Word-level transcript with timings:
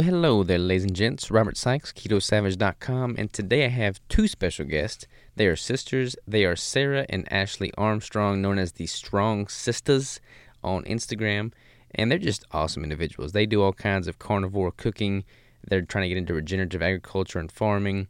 Well, 0.00 0.08
hello 0.08 0.42
there, 0.42 0.58
ladies 0.58 0.84
and 0.84 0.96
gents. 0.96 1.30
Robert 1.30 1.58
Sykes, 1.58 1.92
KetoSavage.com, 1.92 3.16
and 3.18 3.30
today 3.30 3.66
I 3.66 3.68
have 3.68 4.00
two 4.08 4.26
special 4.28 4.64
guests. 4.64 5.06
They 5.36 5.46
are 5.46 5.56
sisters. 5.56 6.16
They 6.26 6.46
are 6.46 6.56
Sarah 6.56 7.04
and 7.10 7.30
Ashley 7.30 7.70
Armstrong, 7.76 8.40
known 8.40 8.58
as 8.58 8.72
the 8.72 8.86
Strong 8.86 9.48
Sistas 9.48 10.18
on 10.64 10.84
Instagram, 10.84 11.52
and 11.94 12.10
they're 12.10 12.18
just 12.18 12.46
awesome 12.50 12.82
individuals. 12.82 13.32
They 13.32 13.44
do 13.44 13.60
all 13.60 13.74
kinds 13.74 14.08
of 14.08 14.18
carnivore 14.18 14.72
cooking. 14.72 15.22
They're 15.68 15.82
trying 15.82 16.04
to 16.04 16.08
get 16.08 16.16
into 16.16 16.32
regenerative 16.32 16.80
agriculture 16.80 17.38
and 17.38 17.52
farming, 17.52 18.08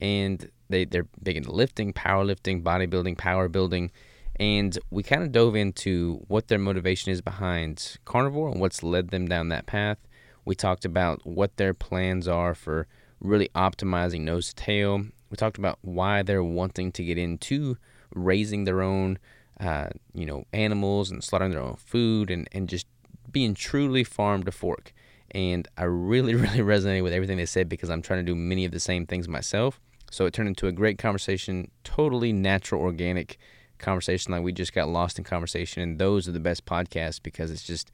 and 0.00 0.48
they, 0.68 0.84
they're 0.84 1.08
big 1.24 1.36
into 1.36 1.50
lifting, 1.50 1.92
powerlifting, 1.92 2.62
bodybuilding, 2.62 3.18
power 3.18 3.48
building. 3.48 3.90
And 4.36 4.78
we 4.90 5.02
kind 5.02 5.24
of 5.24 5.32
dove 5.32 5.56
into 5.56 6.22
what 6.28 6.46
their 6.46 6.60
motivation 6.60 7.10
is 7.10 7.20
behind 7.20 7.96
carnivore 8.04 8.48
and 8.48 8.60
what's 8.60 8.84
led 8.84 9.08
them 9.08 9.26
down 9.26 9.48
that 9.48 9.66
path. 9.66 9.98
We 10.44 10.54
talked 10.54 10.84
about 10.84 11.24
what 11.24 11.56
their 11.56 11.74
plans 11.74 12.26
are 12.26 12.54
for 12.54 12.86
really 13.20 13.48
optimizing 13.54 14.22
nose 14.22 14.48
to 14.48 14.54
tail. 14.54 15.04
We 15.30 15.36
talked 15.36 15.58
about 15.58 15.78
why 15.82 16.22
they're 16.22 16.44
wanting 16.44 16.92
to 16.92 17.04
get 17.04 17.18
into 17.18 17.76
raising 18.14 18.64
their 18.64 18.82
own, 18.82 19.18
uh, 19.60 19.88
you 20.12 20.26
know, 20.26 20.44
animals 20.52 21.10
and 21.10 21.22
slaughtering 21.22 21.52
their 21.52 21.62
own 21.62 21.76
food 21.76 22.30
and, 22.30 22.48
and 22.52 22.68
just 22.68 22.86
being 23.30 23.54
truly 23.54 24.04
farm 24.04 24.42
to 24.42 24.52
fork. 24.52 24.92
And 25.30 25.66
I 25.76 25.84
really, 25.84 26.34
really 26.34 26.58
resonated 26.58 27.02
with 27.02 27.12
everything 27.12 27.38
they 27.38 27.46
said 27.46 27.68
because 27.68 27.90
I'm 27.90 28.02
trying 28.02 28.24
to 28.24 28.30
do 28.30 28.36
many 28.36 28.64
of 28.64 28.72
the 28.72 28.80
same 28.80 29.06
things 29.06 29.28
myself. 29.28 29.80
So 30.10 30.26
it 30.26 30.34
turned 30.34 30.48
into 30.48 30.66
a 30.66 30.72
great 30.72 30.98
conversation, 30.98 31.70
totally 31.84 32.34
natural, 32.34 32.82
organic 32.82 33.38
conversation. 33.78 34.32
Like 34.32 34.42
we 34.42 34.52
just 34.52 34.74
got 34.74 34.88
lost 34.88 35.18
in 35.18 35.24
conversation, 35.24 35.82
and 35.82 35.98
those 35.98 36.28
are 36.28 36.32
the 36.32 36.40
best 36.40 36.66
podcasts 36.66 37.22
because 37.22 37.50
it's 37.50 37.62
just, 37.62 37.90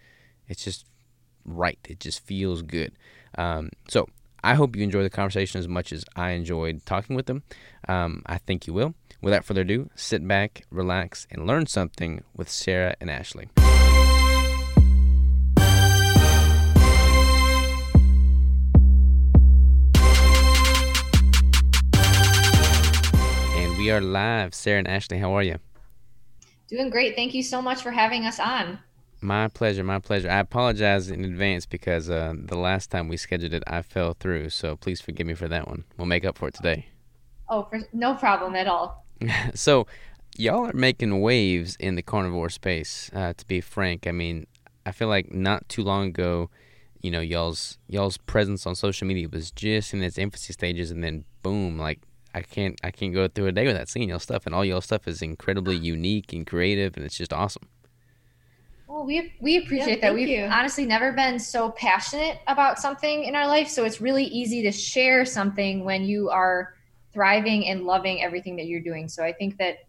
it's 0.49 0.65
just 0.65 0.85
right. 1.45 1.79
It 1.89 2.01
just 2.01 2.25
feels 2.25 2.63
good. 2.63 2.93
Um, 3.37 3.71
so 3.89 4.09
I 4.43 4.55
hope 4.55 4.77
you 4.77 4.83
enjoy 4.83 5.03
the 5.03 5.11
conversation 5.11 5.59
as 5.59 5.69
much 5.69 5.93
as 5.93 6.05
I 6.15 6.31
enjoyed 6.31 6.87
talking 6.87 7.17
with 7.17 7.27
them. 7.27 7.43
Um, 7.89 8.23
I 8.27 8.39
think 8.39 8.67
you 8.67 8.73
will. 8.73 8.95
Without 9.21 9.45
further 9.45 9.63
ado, 9.63 9.91
sit 9.97 10.27
back, 10.27 10.65
relax, 10.71 11.27
and 11.31 11.47
learn 11.47 11.67
something 11.67 12.23
with 12.37 12.49
Sarah 12.49 12.95
and 13.01 13.11
Ashley. 13.11 13.49
And 23.57 23.77
we 23.77 23.91
are 23.91 24.01
live. 24.01 24.55
Sarah 24.55 24.79
and 24.79 24.89
Ashley, 24.89 25.19
how 25.19 25.33
are 25.33 25.43
you? 25.43 25.57
Doing 26.69 26.91
great. 26.91 27.17
Thank 27.17 27.35
you 27.35 27.43
so 27.43 27.61
much 27.61 27.83
for 27.83 27.91
having 27.91 28.25
us 28.25 28.39
on. 28.39 28.79
My 29.21 29.49
pleasure, 29.49 29.83
my 29.83 29.99
pleasure. 29.99 30.31
I 30.31 30.39
apologize 30.39 31.11
in 31.11 31.25
advance 31.25 31.67
because 31.67 32.09
uh, 32.09 32.35
the 32.37 32.57
last 32.57 32.91
time 32.91 33.09
we 33.09 33.17
scheduled 33.17 33.53
it, 33.53 33.65
I 33.67 33.83
fell 33.83 34.15
through. 34.15 34.51
So 34.51 34.77
please 34.77 35.01
forgive 35.01 35.27
me 35.27 35.35
for 35.35 35.49
that 35.49 35.67
one. 35.67 35.85
We'll 35.97 36.07
make 36.07 36.25
up 36.25 36.39
for 36.39 36.49
it 36.49 36.55
today. 36.55 36.87
Oh, 37.49 37.65
for, 37.65 37.81
no 37.93 38.15
problem 38.15 38.55
at 38.55 38.69
all. 38.69 39.05
so, 39.55 39.87
y'all 40.37 40.69
are 40.69 40.73
making 40.73 41.21
waves 41.21 41.77
in 41.81 41.97
the 41.97 42.03
carnivore 42.03 42.51
space. 42.51 43.11
Uh, 43.13 43.33
to 43.37 43.47
be 43.47 43.61
frank, 43.61 44.07
I 44.07 44.13
mean, 44.13 44.47
I 44.87 44.93
feel 44.93 45.09
like 45.09 45.33
not 45.33 45.69
too 45.69 45.83
long 45.83 46.09
ago, 46.09 46.51
you 47.03 47.11
know, 47.11 47.21
y'all's 47.21 47.79
y'all's 47.89 48.19
presence 48.19 48.67
on 48.67 48.75
social 48.75 49.07
media 49.07 49.29
was 49.29 49.51
just 49.51 49.93
in 49.95 50.03
its 50.03 50.19
infancy 50.19 50.53
stages, 50.53 50.91
and 50.91 51.03
then 51.03 51.25
boom, 51.43 51.79
like 51.79 52.01
I 52.35 52.43
can't 52.43 52.79
I 52.83 52.91
can't 52.91 53.15
go 53.15 53.29
through 53.29 53.47
a 53.47 53.53
day 53.53 53.67
without 53.67 53.89
seeing 53.89 54.09
y'all 54.09 54.19
stuff, 54.19 54.47
and 54.47 54.55
all 54.55 54.65
y'all 54.65 54.81
stuff 54.81 55.07
is 55.09 55.23
incredibly 55.23 55.77
unique 55.77 56.33
and 56.33 56.47
creative, 56.47 56.97
and 56.97 57.05
it's 57.05 57.17
just 57.17 57.33
awesome. 57.33 57.69
Well, 58.89 59.05
we 59.05 59.35
we 59.41 59.59
appreciate 59.59 59.99
yeah, 59.99 60.09
that. 60.09 60.15
We've 60.15 60.29
you. 60.29 60.45
honestly 60.45 60.87
never 60.87 61.13
been 61.13 61.39
so 61.39 61.71
passionate 61.73 62.41
about 62.47 62.79
something 62.79 63.25
in 63.25 63.37
our 63.37 63.47
life, 63.47 63.69
so 63.69 63.85
it's 63.85 64.01
really 64.01 64.25
easy 64.25 64.63
to 64.63 64.73
share 64.73 65.27
something 65.27 65.85
when 65.85 66.05
you 66.05 66.31
are 66.31 66.75
thriving 67.13 67.69
and 67.69 67.85
loving 67.85 68.23
everything 68.23 68.57
that 68.57 68.67
you're 68.67 68.81
doing. 68.81 69.09
So 69.09 69.23
I 69.23 69.33
think 69.33 69.59
that 69.59 69.81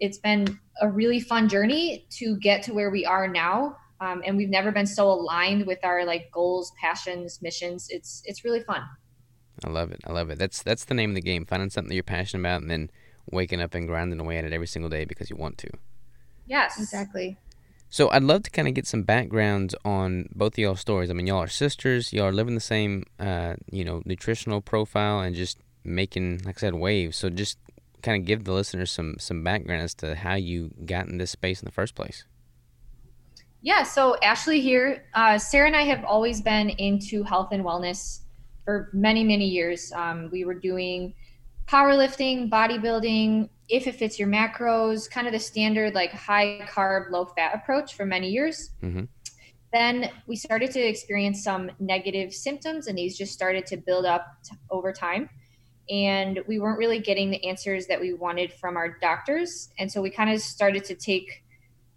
it's 0.00 0.18
been 0.18 0.58
a 0.80 0.88
really 0.88 1.20
fun 1.20 1.48
journey 1.48 2.06
to 2.10 2.36
get 2.36 2.64
to 2.64 2.74
where 2.74 2.90
we 2.90 3.06
are 3.06 3.28
now. 3.28 3.76
Um, 4.00 4.22
and 4.26 4.36
we've 4.36 4.50
never 4.50 4.72
been 4.72 4.86
so 4.86 5.08
aligned 5.08 5.64
with 5.66 5.78
our 5.84 6.04
like 6.04 6.30
goals, 6.32 6.72
passions, 6.80 7.40
missions. 7.40 7.88
It's 7.90 8.22
it's 8.26 8.44
really 8.44 8.60
fun. 8.60 8.82
I 9.64 9.70
love 9.70 9.92
it. 9.92 10.00
I 10.04 10.10
love 10.12 10.30
it. 10.30 10.38
That's 10.38 10.64
that's 10.64 10.84
the 10.84 10.94
name 10.94 11.10
of 11.10 11.14
the 11.14 11.22
game. 11.22 11.46
Finding 11.46 11.70
something 11.70 11.90
that 11.90 11.94
you're 11.94 12.02
passionate 12.02 12.42
about 12.42 12.62
and 12.62 12.70
then 12.70 12.90
waking 13.30 13.60
up 13.60 13.74
and 13.74 13.86
grinding 13.86 14.18
away 14.18 14.36
at 14.38 14.44
it 14.44 14.52
every 14.52 14.66
single 14.66 14.90
day 14.90 15.04
because 15.04 15.30
you 15.30 15.36
want 15.36 15.58
to. 15.58 15.70
Yes, 16.46 16.78
exactly. 16.78 17.38
So 17.96 18.10
I'd 18.10 18.24
love 18.24 18.42
to 18.42 18.50
kind 18.50 18.68
of 18.68 18.74
get 18.74 18.86
some 18.86 19.04
background 19.04 19.74
on 19.82 20.28
both 20.34 20.52
of 20.52 20.58
y'all 20.58 20.76
stories. 20.76 21.08
I 21.08 21.14
mean, 21.14 21.26
y'all 21.26 21.38
are 21.38 21.48
sisters. 21.48 22.12
Y'all 22.12 22.26
are 22.26 22.32
living 22.32 22.54
the 22.54 22.60
same, 22.60 23.04
uh, 23.18 23.54
you 23.72 23.86
know, 23.86 24.02
nutritional 24.04 24.60
profile 24.60 25.20
and 25.20 25.34
just 25.34 25.56
making, 25.82 26.42
like 26.44 26.58
I 26.58 26.60
said, 26.60 26.74
waves. 26.74 27.16
So 27.16 27.30
just 27.30 27.56
kind 28.02 28.20
of 28.20 28.26
give 28.26 28.44
the 28.44 28.52
listeners 28.52 28.90
some 28.90 29.16
some 29.18 29.42
background 29.42 29.80
as 29.80 29.94
to 29.94 30.14
how 30.14 30.34
you 30.34 30.72
got 30.84 31.06
in 31.06 31.16
this 31.16 31.30
space 31.30 31.62
in 31.62 31.64
the 31.64 31.72
first 31.72 31.94
place. 31.94 32.26
Yeah. 33.62 33.82
So 33.82 34.18
Ashley 34.22 34.60
here, 34.60 35.06
uh, 35.14 35.38
Sarah 35.38 35.68
and 35.68 35.74
I 35.74 35.84
have 35.84 36.04
always 36.04 36.42
been 36.42 36.68
into 36.68 37.22
health 37.22 37.48
and 37.52 37.64
wellness 37.64 38.20
for 38.66 38.90
many 38.92 39.24
many 39.24 39.46
years. 39.46 39.90
Um, 39.92 40.28
we 40.30 40.44
were 40.44 40.52
doing 40.52 41.14
powerlifting, 41.66 42.50
bodybuilding, 42.50 43.48
if 43.68 43.86
it 43.86 43.96
fits 43.96 44.18
your 44.18 44.28
macros, 44.28 45.10
kind 45.10 45.26
of 45.26 45.32
the 45.32 45.38
standard 45.38 45.94
like 45.94 46.12
high 46.12 46.60
carb, 46.70 47.10
low 47.10 47.24
fat 47.24 47.54
approach 47.54 47.94
for 47.94 48.06
many 48.06 48.30
years. 48.30 48.70
Mm-hmm. 48.82 49.04
Then 49.72 50.10
we 50.26 50.36
started 50.36 50.70
to 50.72 50.80
experience 50.80 51.42
some 51.42 51.70
negative 51.80 52.32
symptoms, 52.32 52.86
and 52.86 52.96
these 52.96 53.18
just 53.18 53.32
started 53.32 53.66
to 53.66 53.76
build 53.76 54.06
up 54.06 54.26
t- 54.44 54.56
over 54.70 54.92
time. 54.92 55.28
And 55.90 56.40
we 56.46 56.58
weren't 56.58 56.78
really 56.78 56.98
getting 56.98 57.30
the 57.30 57.44
answers 57.46 57.86
that 57.86 58.00
we 58.00 58.12
wanted 58.12 58.52
from 58.52 58.76
our 58.76 58.96
doctors. 59.00 59.70
And 59.78 59.90
so 59.90 60.00
we 60.00 60.10
kind 60.10 60.30
of 60.30 60.40
started 60.40 60.84
to 60.84 60.94
take 60.94 61.44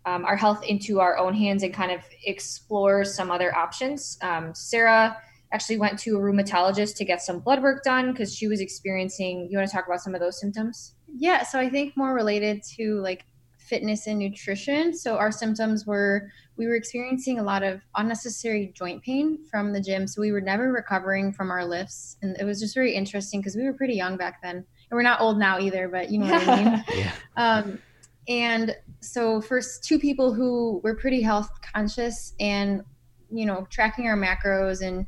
um, 0.06 0.26
our 0.26 0.36
health 0.36 0.64
into 0.64 1.00
our 1.00 1.18
own 1.18 1.34
hands 1.34 1.64
and 1.64 1.74
kind 1.74 1.92
of 1.92 2.02
explore 2.26 3.04
some 3.04 3.32
other 3.32 3.56
options. 3.56 4.18
Um, 4.22 4.54
Sarah 4.54 5.18
actually 5.52 5.78
went 5.78 5.98
to 6.00 6.18
a 6.18 6.20
rheumatologist 6.20 6.96
to 6.98 7.06
get 7.06 7.22
some 7.22 7.40
blood 7.40 7.62
work 7.62 7.84
done 7.84 8.12
because 8.12 8.36
she 8.36 8.48
was 8.48 8.62
experiencing. 8.62 9.48
You 9.50 9.58
want 9.58 9.70
to 9.70 9.76
talk 9.76 9.88
about 9.88 10.02
some 10.02 10.14
of 10.14 10.22
those 10.22 10.40
symptoms? 10.40 10.96
Yeah, 11.18 11.44
so 11.44 11.60
I 11.60 11.70
think 11.70 11.96
more 11.98 12.14
related 12.14 12.64
to 12.78 13.00
like 13.02 13.26
fitness 13.58 14.08
and 14.08 14.20
nutrition. 14.20 14.94
So 14.94 15.18
our 15.18 15.32
symptoms 15.32 15.86
were 15.86 16.32
we 16.58 16.68
were 16.68 16.76
experiencing 16.76 17.40
a 17.40 17.44
lot 17.44 17.64
of 17.64 17.82
unnecessary 17.96 18.74
joint 18.76 19.02
pain 19.04 19.46
from 19.50 19.72
the 19.72 19.80
gym. 19.80 20.08
So 20.08 20.22
we 20.22 20.32
were 20.32 20.42
never 20.42 20.72
recovering 20.72 21.32
from 21.32 21.52
our 21.52 21.64
lifts. 21.64 22.18
And 22.22 22.36
it 22.40 22.44
was 22.44 22.60
just 22.60 22.76
very 22.76 22.94
interesting 22.94 23.40
because 23.40 23.56
we 23.56 23.64
were 23.64 23.74
pretty 23.74 23.94
young 23.94 24.18
back 24.18 24.42
then. 24.42 24.58
And 24.58 24.66
we're 24.92 25.04
not 25.04 25.22
old 25.22 25.38
now 25.38 25.60
either, 25.60 25.88
but 25.88 26.12
you 26.12 26.20
know 26.20 26.32
what 26.32 26.48
I 26.48 26.64
mean? 26.64 26.84
yeah. 26.96 27.12
Um, 27.38 27.80
and 28.28 28.76
so 29.00 29.40
first 29.40 29.84
two 29.84 30.00
people 30.00 30.34
who 30.34 30.82
were 30.84 30.96
pretty 30.96 31.22
health 31.22 31.50
conscious 31.74 32.34
and 32.40 32.84
you 33.32 33.46
know 33.46 33.68
tracking 33.70 34.08
our 34.08 34.18
macros 34.18 34.82
and 34.82 35.06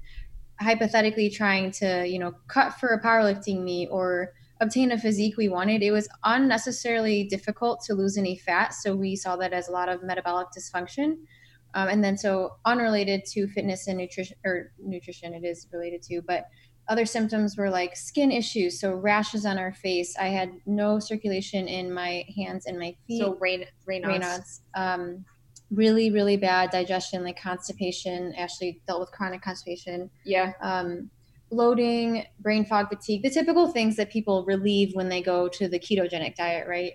hypothetically 0.59 1.29
trying 1.29 1.71
to 1.71 2.05
you 2.07 2.19
know 2.19 2.33
cut 2.47 2.73
for 2.79 2.89
a 2.89 3.01
powerlifting 3.01 3.63
meet 3.63 3.87
or 3.91 4.33
obtain 4.61 4.91
a 4.91 4.97
physique 4.97 5.35
we 5.37 5.49
wanted, 5.49 5.81
it 5.81 5.91
was 5.91 6.07
unnecessarily 6.23 7.25
difficult 7.25 7.83
to 7.87 7.93
lose 7.93 8.17
any 8.17 8.37
fat. 8.37 8.73
So 8.73 8.95
we 8.95 9.15
saw 9.15 9.35
that 9.37 9.51
as 9.51 9.67
a 9.67 9.71
lot 9.71 9.89
of 9.89 10.03
metabolic 10.03 10.47
dysfunction. 10.57 11.17
Um, 11.73 11.87
and 11.89 12.03
then, 12.03 12.17
so 12.17 12.51
unrelated 12.65 13.25
to 13.31 13.47
fitness 13.47 13.87
and 13.87 13.97
nutrition, 13.97 14.37
or 14.45 14.71
nutrition, 14.79 15.33
it 15.33 15.43
is 15.43 15.67
related 15.73 16.01
to, 16.03 16.21
but 16.21 16.45
other 16.87 17.05
symptoms 17.05 17.57
were 17.57 17.69
like 17.69 17.95
skin 17.95 18.31
issues, 18.31 18.79
so 18.79 18.93
rashes 18.93 19.45
on 19.45 19.57
our 19.57 19.73
face. 19.73 20.15
I 20.19 20.27
had 20.27 20.51
no 20.65 20.99
circulation 20.99 21.67
in 21.67 21.93
my 21.93 22.25
hands 22.35 22.65
and 22.65 22.77
my 22.77 22.95
feet. 23.07 23.21
So 23.21 23.37
rain, 23.39 23.65
Raynaud's. 23.89 24.23
Raynaud's. 24.23 24.61
Um, 24.75 25.25
really, 25.71 26.11
really 26.11 26.35
bad 26.35 26.69
digestion, 26.69 27.23
like 27.23 27.41
constipation. 27.41 28.33
Ashley 28.35 28.81
dealt 28.87 28.99
with 28.99 29.11
chronic 29.11 29.41
constipation. 29.41 30.09
Yeah. 30.25 30.51
Um, 30.61 31.09
bloating, 31.51 32.25
brain 32.39 32.65
fog, 32.65 32.87
fatigue, 32.89 33.21
the 33.21 33.29
typical 33.29 33.67
things 33.67 33.97
that 33.97 34.09
people 34.09 34.45
relieve 34.45 34.95
when 34.95 35.09
they 35.09 35.21
go 35.21 35.47
to 35.49 35.67
the 35.67 35.77
ketogenic 35.77 36.35
diet, 36.35 36.67
right? 36.67 36.93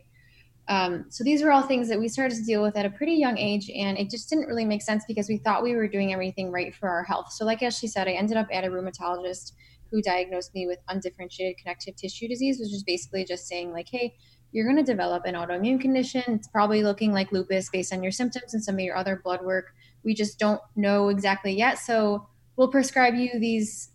Um, 0.69 1.05
so 1.11 1.23
these 1.23 1.43
were 1.43 1.53
all 1.53 1.63
things 1.63 1.89
that 1.89 1.99
we 1.99 2.09
started 2.09 2.37
to 2.37 2.45
deal 2.45 2.63
with 2.63 2.77
at 2.77 2.87
a 2.87 2.91
pretty 2.91 3.13
young 3.13 3.39
age, 3.39 3.71
and 3.71 3.97
it 3.97 4.11
just 4.11 4.29
didn't 4.29 4.47
really 4.47 4.65
make 4.65 4.83
sense 4.83 5.05
because 5.07 5.29
we 5.29 5.37
thought 5.37 5.63
we 5.63 5.77
were 5.77 5.87
doing 5.87 6.13
everything 6.13 6.51
right 6.51 6.75
for 6.75 6.89
our 6.89 7.05
health. 7.05 7.31
So, 7.33 7.45
like 7.45 7.63
Ashley 7.63 7.89
said, 7.89 8.09
I 8.09 8.13
ended 8.13 8.37
up 8.37 8.49
at 8.51 8.65
a 8.65 8.69
rheumatologist 8.69 9.53
who 9.93 10.03
diagnosed 10.03 10.53
me 10.55 10.67
with 10.67 10.79
undifferentiated 10.89 11.59
connective 11.59 11.95
tissue 11.95 12.27
disease, 12.27 12.59
which 12.59 12.73
is 12.73 12.83
basically 12.83 13.25
just 13.25 13.47
saying, 13.47 13.73
like, 13.73 13.89
hey, 13.89 14.17
you're 14.51 14.65
going 14.65 14.77
to 14.77 14.83
develop 14.83 15.25
an 15.27 15.35
autoimmune 15.35 15.81
condition. 15.81 16.25
It's 16.27 16.49
probably 16.49 16.83
looking 16.83 17.13
like 17.13 17.31
lupus 17.31 17.69
based 17.71 17.93
on 17.93 18.03
your 18.03 18.13
symptoms 18.13 18.53
and 18.53 18.65
some 18.65 18.75
of 18.75 18.81
your 18.81 18.97
other 18.97 19.21
blood 19.23 19.45
work. 19.45 19.67
We 20.03 20.15
just 20.15 20.39
don't 20.39 20.61
know 20.75 21.11
exactly 21.11 21.57
yet. 21.57 21.79
So, 21.79 22.27
we'll 22.57 22.69
prescribe 22.69 23.15
you 23.15 23.39
these 23.39 23.91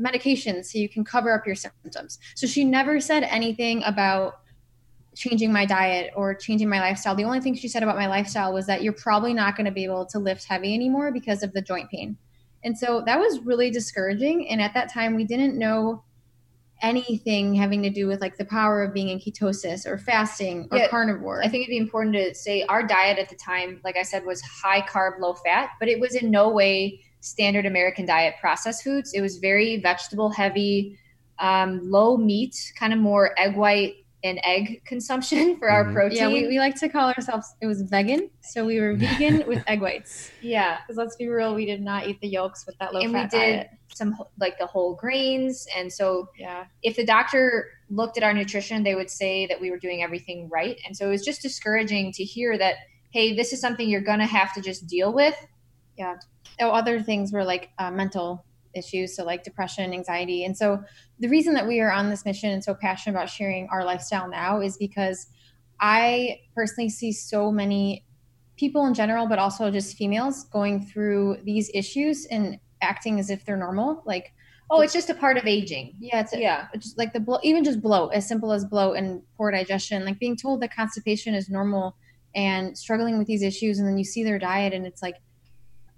medications 0.00 0.66
so 0.66 0.78
you 0.78 0.88
can 0.88 1.04
cover 1.04 1.32
up 1.32 1.46
your 1.46 1.54
symptoms. 1.54 2.18
So 2.34 2.46
she 2.46 2.64
never 2.64 3.00
said 3.00 3.22
anything 3.24 3.82
about 3.84 4.40
changing 5.14 5.52
my 5.52 5.64
diet 5.64 6.12
or 6.16 6.34
changing 6.34 6.68
my 6.68 6.80
lifestyle. 6.80 7.14
The 7.14 7.24
only 7.24 7.40
thing 7.40 7.54
she 7.54 7.68
said 7.68 7.82
about 7.82 7.96
my 7.96 8.06
lifestyle 8.06 8.52
was 8.52 8.66
that 8.66 8.82
you're 8.82 8.92
probably 8.92 9.32
not 9.32 9.56
going 9.56 9.66
to 9.66 9.72
be 9.72 9.84
able 9.84 10.06
to 10.06 10.18
lift 10.18 10.44
heavy 10.44 10.74
anymore 10.74 11.12
because 11.12 11.42
of 11.42 11.52
the 11.52 11.62
joint 11.62 11.90
pain. 11.90 12.16
And 12.64 12.76
so 12.76 13.02
that 13.06 13.18
was 13.18 13.40
really 13.40 13.70
discouraging. 13.70 14.48
And 14.48 14.60
at 14.60 14.74
that 14.74 14.92
time, 14.92 15.14
we 15.14 15.24
didn't 15.24 15.56
know 15.58 16.02
anything 16.82 17.54
having 17.54 17.82
to 17.82 17.90
do 17.90 18.06
with 18.06 18.20
like 18.20 18.36
the 18.36 18.44
power 18.44 18.82
of 18.82 18.92
being 18.92 19.08
in 19.08 19.18
ketosis 19.18 19.86
or 19.86 19.96
fasting 19.96 20.68
or 20.70 20.78
Yeah, 20.78 20.88
carnivore. 20.88 21.40
I 21.42 21.48
think 21.48 21.62
it'd 21.62 21.70
be 21.70 21.78
important 21.78 22.14
to 22.16 22.34
say 22.34 22.62
our 22.64 22.84
diet 22.84 23.18
at 23.18 23.28
the 23.28 23.36
time, 23.36 23.80
like 23.84 23.96
I 23.96 24.02
said, 24.02 24.24
was 24.24 24.40
high 24.42 24.80
carb, 24.80 25.20
low 25.20 25.34
fat, 25.34 25.70
but 25.78 25.88
it 25.88 26.00
was 26.00 26.14
in 26.14 26.30
no 26.30 26.50
way 26.50 27.00
standard 27.24 27.66
American 27.66 28.06
diet 28.06 28.34
processed 28.40 28.84
foods. 28.84 29.12
It 29.14 29.20
was 29.20 29.38
very 29.38 29.78
vegetable 29.78 30.30
heavy, 30.30 30.98
um, 31.38 31.80
low 31.90 32.16
meat, 32.16 32.54
kind 32.78 32.92
of 32.92 32.98
more 32.98 33.38
egg 33.38 33.56
white 33.56 33.94
and 34.22 34.40
egg 34.44 34.82
consumption 34.86 35.56
for 35.58 35.70
our 35.70 35.84
Mhm. 35.86 35.92
protein. 35.94 36.18
yeah, 36.18 36.28
we, 36.28 36.46
we 36.46 36.58
like 36.58 36.74
to 36.76 36.88
call 36.88 37.08
ourselves, 37.08 37.54
it 37.60 37.66
was 37.66 37.82
vegan. 37.82 38.30
So 38.42 38.64
we 38.64 38.80
were 38.80 38.94
vegan 38.94 39.44
with 39.48 39.62
egg 39.66 39.80
whites. 39.82 40.30
yeah. 40.40 40.78
Because 40.80 40.96
let's 40.96 41.16
be 41.16 41.28
real, 41.28 41.54
we 41.54 41.66
did 41.66 41.82
not 41.82 42.06
eat 42.08 42.20
the 42.20 42.28
yolks 42.28 42.64
with 42.66 42.76
that 42.78 42.94
low 42.94 43.00
And 43.00 43.12
we 43.12 43.20
did 43.20 43.30
diet. 43.30 43.70
some 43.94 44.16
like 44.38 44.58
the 44.58 44.66
whole 44.66 44.94
grains. 44.94 45.66
And 45.76 45.92
so 45.92 46.28
Yeah. 46.38 46.64
if 46.82 46.96
the 46.96 47.04
doctor 47.04 47.68
looked 47.90 48.16
at 48.16 48.22
our 48.22 48.32
nutrition, 48.32 48.82
they 48.82 48.94
would 48.94 49.10
say 49.10 49.46
that 49.46 49.60
we 49.60 49.70
were 49.70 49.78
doing 49.78 50.02
everything 50.02 50.48
right. 50.50 50.78
And 50.86 50.96
so 50.96 51.06
it 51.06 51.10
was 51.10 51.22
just 51.24 51.42
discouraging 51.42 52.12
to 52.12 52.24
hear 52.24 52.56
that, 52.56 52.76
hey, 53.12 53.34
this 53.36 53.52
is 53.52 53.60
something 53.60 53.88
you're 53.88 54.00
going 54.00 54.20
to 54.20 54.26
have 54.26 54.54
to 54.54 54.60
just 54.62 54.86
deal 54.86 55.12
with. 55.12 55.34
oh, 56.00 56.14
other 56.60 57.00
things 57.02 57.32
were 57.32 57.44
like 57.44 57.70
uh, 57.78 57.90
mental 57.90 58.44
issues, 58.74 59.14
so 59.16 59.24
like 59.24 59.44
depression, 59.44 59.92
anxiety. 59.92 60.44
And 60.44 60.56
so 60.56 60.82
the 61.20 61.28
reason 61.28 61.54
that 61.54 61.66
we 61.66 61.80
are 61.80 61.92
on 61.92 62.10
this 62.10 62.24
mission 62.24 62.50
and 62.50 62.62
so 62.62 62.74
passionate 62.74 63.16
about 63.16 63.30
sharing 63.30 63.68
our 63.70 63.84
lifestyle 63.84 64.28
now 64.28 64.60
is 64.60 64.76
because 64.76 65.26
I 65.80 66.40
personally 66.54 66.88
see 66.90 67.12
so 67.12 67.50
many 67.52 68.04
people 68.56 68.86
in 68.86 68.94
general, 68.94 69.26
but 69.26 69.38
also 69.38 69.70
just 69.70 69.96
females 69.96 70.44
going 70.44 70.84
through 70.86 71.38
these 71.44 71.70
issues 71.74 72.26
and 72.26 72.58
acting 72.82 73.18
as 73.18 73.30
if 73.30 73.44
they're 73.44 73.56
normal. 73.56 74.02
Like, 74.06 74.32
Oh, 74.70 74.80
it's 74.80 74.94
just 74.94 75.10
a 75.10 75.14
part 75.14 75.36
of 75.36 75.46
aging. 75.46 75.94
yeah, 76.00 76.20
it's 76.20 76.34
Yeah. 76.34 76.68
just 76.78 76.96
like 76.96 77.12
the 77.12 77.20
bloat, 77.20 77.40
even 77.44 77.64
just 77.64 77.82
bloat, 77.82 78.14
as 78.14 78.26
simple 78.26 78.50
as 78.50 78.64
bloat 78.64 78.96
and 78.96 79.22
poor 79.36 79.50
digestion, 79.50 80.04
like 80.04 80.18
being 80.18 80.36
told 80.36 80.62
that 80.62 80.74
constipation 80.74 81.34
is 81.34 81.50
normal 81.50 81.96
and 82.34 82.76
struggling 82.76 83.18
with 83.18 83.26
these 83.26 83.42
issues, 83.42 83.78
and 83.78 83.86
then 83.86 83.98
you 83.98 84.04
see 84.04 84.24
their 84.24 84.38
diet 84.38 84.72
and 84.72 84.86
it's 84.86 85.02
like 85.02 85.16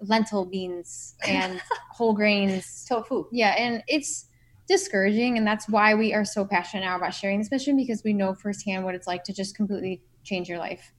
lentil 0.00 0.44
beans 0.44 1.14
and 1.26 1.60
whole 1.90 2.14
grains. 2.14 2.84
Tofu. 2.88 3.26
Yeah, 3.32 3.54
and 3.58 3.82
it's 3.88 4.26
discouraging, 4.68 5.38
and 5.38 5.46
that's 5.46 5.68
why 5.68 5.94
we 5.94 6.12
are 6.12 6.24
so 6.24 6.44
passionate 6.44 6.84
now 6.84 6.96
about 6.96 7.14
sharing 7.14 7.38
this 7.38 7.50
mission 7.50 7.76
because 7.76 8.02
we 8.04 8.12
know 8.12 8.34
firsthand 8.34 8.84
what 8.84 8.94
it's 8.94 9.06
like 9.06 9.24
to 9.24 9.32
just 9.32 9.56
completely 9.56 10.02
change 10.24 10.48
your 10.48 10.58
life. 10.58 10.92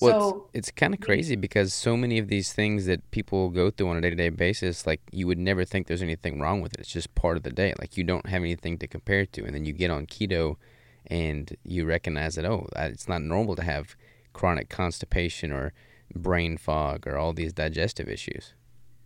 Well, 0.00 0.30
so 0.30 0.48
it's, 0.52 0.68
it's 0.68 0.70
kind 0.70 0.94
of 0.94 1.00
crazy 1.00 1.36
because 1.36 1.72
so 1.72 1.96
many 1.96 2.18
of 2.18 2.28
these 2.28 2.52
things 2.52 2.86
that 2.86 3.08
people 3.10 3.50
go 3.50 3.70
through 3.70 3.88
on 3.88 3.96
a 3.96 4.00
day 4.00 4.10
to 4.10 4.16
day 4.16 4.28
basis, 4.30 4.86
like 4.86 5.00
you 5.12 5.26
would 5.26 5.38
never 5.38 5.64
think 5.64 5.86
there's 5.86 6.02
anything 6.02 6.40
wrong 6.40 6.60
with 6.60 6.74
it. 6.74 6.80
It's 6.80 6.90
just 6.90 7.14
part 7.14 7.36
of 7.36 7.42
the 7.42 7.50
day. 7.50 7.74
Like 7.78 7.96
you 7.96 8.04
don't 8.04 8.26
have 8.26 8.42
anything 8.42 8.78
to 8.78 8.86
compare 8.86 9.20
it 9.20 9.32
to. 9.34 9.44
And 9.44 9.54
then 9.54 9.64
you 9.64 9.72
get 9.72 9.90
on 9.90 10.06
keto 10.06 10.56
and 11.06 11.56
you 11.62 11.84
recognize 11.84 12.36
that, 12.36 12.44
oh, 12.44 12.68
uh, 12.74 12.88
it's 12.90 13.08
not 13.08 13.22
normal 13.22 13.54
to 13.56 13.62
have 13.62 13.94
chronic 14.32 14.68
constipation 14.68 15.52
or 15.52 15.72
brain 16.14 16.56
fog 16.56 17.06
or 17.06 17.16
all 17.16 17.32
these 17.32 17.52
digestive 17.52 18.08
issues. 18.08 18.54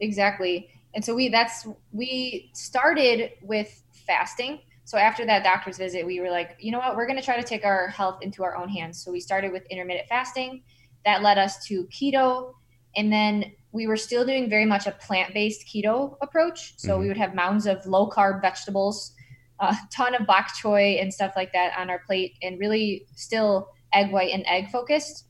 exactly. 0.00 0.69
And 0.94 1.05
so 1.05 1.14
we 1.14 1.29
that's 1.29 1.67
we 1.93 2.50
started 2.55 3.32
with 3.43 3.82
fasting. 4.06 4.61
So 4.85 4.99
after 4.99 5.26
that 5.26 5.43
doctor's 5.43 5.79
visit, 5.79 6.06
we 6.06 6.20
were 6.20 6.31
like, 6.31 6.56
you 6.61 6.70
know 6.70 6.79
what, 6.79 6.97
we're 6.97 7.06
going 7.06 7.19
to 7.19 7.25
try 7.25 7.37
to 7.37 7.43
take 7.43 7.64
our 7.64 7.88
health 7.88 8.23
into 8.23 8.44
our 8.44 8.56
own 8.56 8.69
hands. 8.69 9.03
So 9.05 9.11
we 9.11 9.20
started 9.20 9.53
with 9.53 9.64
intermittent 9.67 10.08
fasting. 10.08 10.62
That 11.05 11.23
led 11.23 11.38
us 11.38 11.64
to 11.67 11.87
keto, 11.87 12.55
and 12.97 13.12
then 13.12 13.52
we 13.73 13.87
were 13.87 13.97
still 13.97 14.25
doing 14.25 14.49
very 14.49 14.64
much 14.64 14.87
a 14.87 14.93
plant-based 14.93 15.67
keto 15.67 16.17
approach. 16.23 16.75
So 16.79 16.99
we 16.99 17.05
Mhm. 17.05 17.09
would 17.09 17.17
have 17.17 17.35
mounds 17.35 17.67
of 17.67 17.85
low-carb 17.85 18.41
vegetables, 18.41 19.12
a 19.61 19.76
ton 19.93 20.14
of 20.14 20.26
bok 20.26 20.49
choy 20.61 21.00
and 21.00 21.12
stuff 21.12 21.35
like 21.37 21.52
that 21.52 21.76
on 21.79 21.91
our 21.91 21.99
plate, 22.00 22.37
and 22.43 22.59
really 22.59 23.06
still 23.14 23.69
egg 23.93 24.12
white 24.12 24.32
and 24.32 24.44
egg 24.47 24.70
focused. 24.70 25.26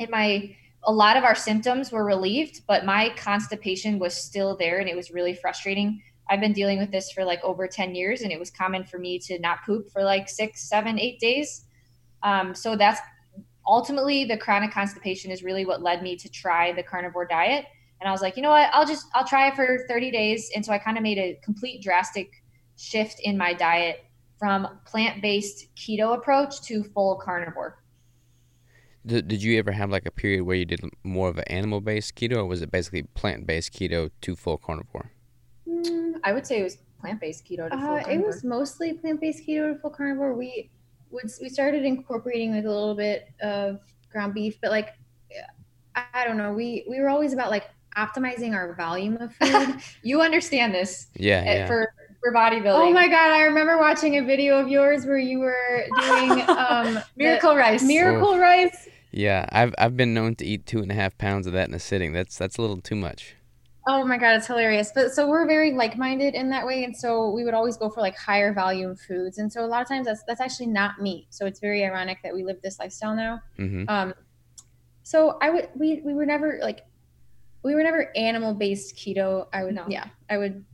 And 0.00 0.10
my 0.10 0.56
a 0.86 0.92
lot 0.92 1.16
of 1.16 1.24
our 1.24 1.34
symptoms 1.34 1.90
were 1.90 2.04
relieved, 2.04 2.62
but 2.66 2.84
my 2.84 3.10
constipation 3.16 3.98
was 3.98 4.14
still 4.14 4.56
there 4.56 4.78
and 4.78 4.88
it 4.88 4.96
was 4.96 5.10
really 5.10 5.34
frustrating. 5.34 6.02
I've 6.28 6.40
been 6.40 6.52
dealing 6.52 6.78
with 6.78 6.90
this 6.90 7.12
for 7.12 7.24
like 7.24 7.42
over 7.42 7.66
10 7.66 7.94
years 7.94 8.22
and 8.22 8.32
it 8.32 8.38
was 8.38 8.50
common 8.50 8.84
for 8.84 8.98
me 8.98 9.18
to 9.20 9.38
not 9.38 9.58
poop 9.66 9.90
for 9.90 10.02
like 10.02 10.28
six, 10.28 10.68
seven, 10.68 10.98
eight 10.98 11.20
days. 11.20 11.64
Um, 12.22 12.54
so 12.54 12.76
that's 12.76 13.00
ultimately 13.66 14.24
the 14.24 14.36
chronic 14.36 14.72
constipation 14.72 15.30
is 15.30 15.42
really 15.42 15.66
what 15.66 15.82
led 15.82 16.02
me 16.02 16.16
to 16.16 16.28
try 16.28 16.72
the 16.72 16.82
carnivore 16.82 17.26
diet. 17.26 17.66
And 18.00 18.08
I 18.08 18.12
was 18.12 18.22
like, 18.22 18.36
you 18.36 18.42
know 18.42 18.50
what? 18.50 18.70
I'll 18.72 18.86
just, 18.86 19.06
I'll 19.14 19.26
try 19.26 19.48
it 19.48 19.54
for 19.54 19.86
30 19.88 20.10
days. 20.10 20.50
And 20.54 20.64
so 20.64 20.72
I 20.72 20.78
kind 20.78 20.96
of 20.96 21.02
made 21.02 21.18
a 21.18 21.38
complete 21.42 21.82
drastic 21.82 22.42
shift 22.76 23.20
in 23.20 23.38
my 23.38 23.54
diet 23.54 24.04
from 24.38 24.78
plant 24.84 25.22
based 25.22 25.74
keto 25.76 26.14
approach 26.14 26.60
to 26.62 26.82
full 26.82 27.16
carnivore. 27.16 27.78
Did, 29.06 29.28
did 29.28 29.42
you 29.42 29.58
ever 29.58 29.72
have 29.72 29.90
like 29.90 30.06
a 30.06 30.10
period 30.10 30.42
where 30.44 30.56
you 30.56 30.64
did 30.64 30.80
more 31.02 31.28
of 31.28 31.36
an 31.38 31.44
animal 31.48 31.80
based 31.80 32.14
keto 32.14 32.36
or 32.36 32.46
was 32.46 32.62
it 32.62 32.70
basically 32.70 33.02
plant 33.02 33.46
based 33.46 33.72
keto 33.72 34.10
to 34.22 34.34
full 34.36 34.56
carnivore? 34.58 35.10
Mm, 35.68 36.14
I 36.24 36.32
would 36.32 36.46
say 36.46 36.60
it 36.60 36.64
was 36.64 36.78
plant 37.00 37.20
based 37.20 37.44
keto 37.44 37.70
to 37.70 37.76
full 37.76 37.88
Uh, 37.88 37.96
it 37.96 38.04
carnivore. 38.04 38.26
was 38.26 38.44
mostly 38.44 38.94
plant-based 38.94 39.46
keto 39.46 39.74
to 39.74 39.78
full 39.78 39.90
carnivore. 39.90 40.34
We 40.34 40.70
would 41.10 41.30
we 41.42 41.48
started 41.48 41.84
incorporating 41.84 42.52
like 42.52 42.64
a 42.64 42.68
little 42.68 42.94
bit 42.94 43.28
of 43.42 43.80
ground 44.10 44.32
beef, 44.34 44.58
but 44.62 44.70
like 44.70 44.94
I, 45.94 46.04
I 46.14 46.24
don't 46.24 46.36
know. 46.38 46.52
We 46.52 46.84
we 46.88 47.00
were 47.00 47.08
always 47.08 47.32
about 47.32 47.50
like 47.50 47.64
optimizing 47.96 48.54
our 48.54 48.74
volume 48.74 49.16
of 49.18 49.34
food. 49.36 49.76
you 50.02 50.20
understand 50.22 50.74
this 50.74 51.08
Yeah, 51.14 51.40
uh, 51.40 51.44
yeah. 51.44 51.66
for 51.66 51.92
for 52.20 52.32
bodybuilding. 52.32 52.88
oh 52.88 52.90
my 52.92 53.06
god! 53.06 53.30
I 53.32 53.42
remember 53.42 53.76
watching 53.78 54.16
a 54.16 54.24
video 54.24 54.58
of 54.58 54.68
yours 54.68 55.04
where 55.04 55.18
you 55.18 55.40
were 55.40 55.84
doing 56.00 56.40
um, 56.48 56.98
miracle 57.16 57.54
rice. 57.54 57.82
miracle 57.84 58.38
rice. 58.38 58.88
Yeah, 59.16 59.46
I've 59.52 59.72
I've 59.78 59.96
been 59.96 60.12
known 60.12 60.34
to 60.36 60.44
eat 60.44 60.66
two 60.66 60.80
and 60.80 60.90
a 60.90 60.94
half 60.94 61.16
pounds 61.18 61.46
of 61.46 61.52
that 61.52 61.68
in 61.68 61.74
a 61.74 61.78
sitting. 61.78 62.12
That's 62.12 62.36
that's 62.36 62.58
a 62.58 62.60
little 62.60 62.80
too 62.80 62.96
much. 62.96 63.36
Oh 63.86 64.04
my 64.04 64.16
god, 64.18 64.36
it's 64.36 64.46
hilarious. 64.48 64.90
But 64.94 65.12
so 65.12 65.28
we're 65.28 65.46
very 65.46 65.72
like-minded 65.72 66.34
in 66.34 66.50
that 66.50 66.66
way, 66.66 66.82
and 66.84 66.96
so 66.96 67.30
we 67.30 67.44
would 67.44 67.54
always 67.54 67.76
go 67.76 67.88
for 67.90 68.00
like 68.00 68.16
higher 68.16 68.52
volume 68.52 68.96
foods. 68.96 69.38
And 69.38 69.52
so 69.52 69.64
a 69.64 69.68
lot 69.68 69.82
of 69.82 69.88
times 69.88 70.06
that's 70.06 70.24
that's 70.26 70.40
actually 70.40 70.66
not 70.66 71.00
meat. 71.00 71.26
So 71.30 71.46
it's 71.46 71.60
very 71.60 71.84
ironic 71.84 72.18
that 72.24 72.34
we 72.34 72.42
live 72.42 72.60
this 72.62 72.78
lifestyle 72.80 73.14
now. 73.14 73.40
hmm 73.56 73.84
Um, 73.88 74.14
so 75.04 75.38
I 75.40 75.50
would 75.50 75.68
we 75.76 76.00
we 76.04 76.12
were 76.12 76.26
never 76.26 76.58
like 76.60 76.80
we 77.62 77.74
were 77.74 77.82
never 77.84 78.10
animal 78.16 78.52
based 78.54 78.96
keto. 78.96 79.46
I 79.52 79.62
would 79.62 79.74
No. 79.76 79.84
yeah 79.88 80.06
I 80.28 80.38
would 80.38 80.64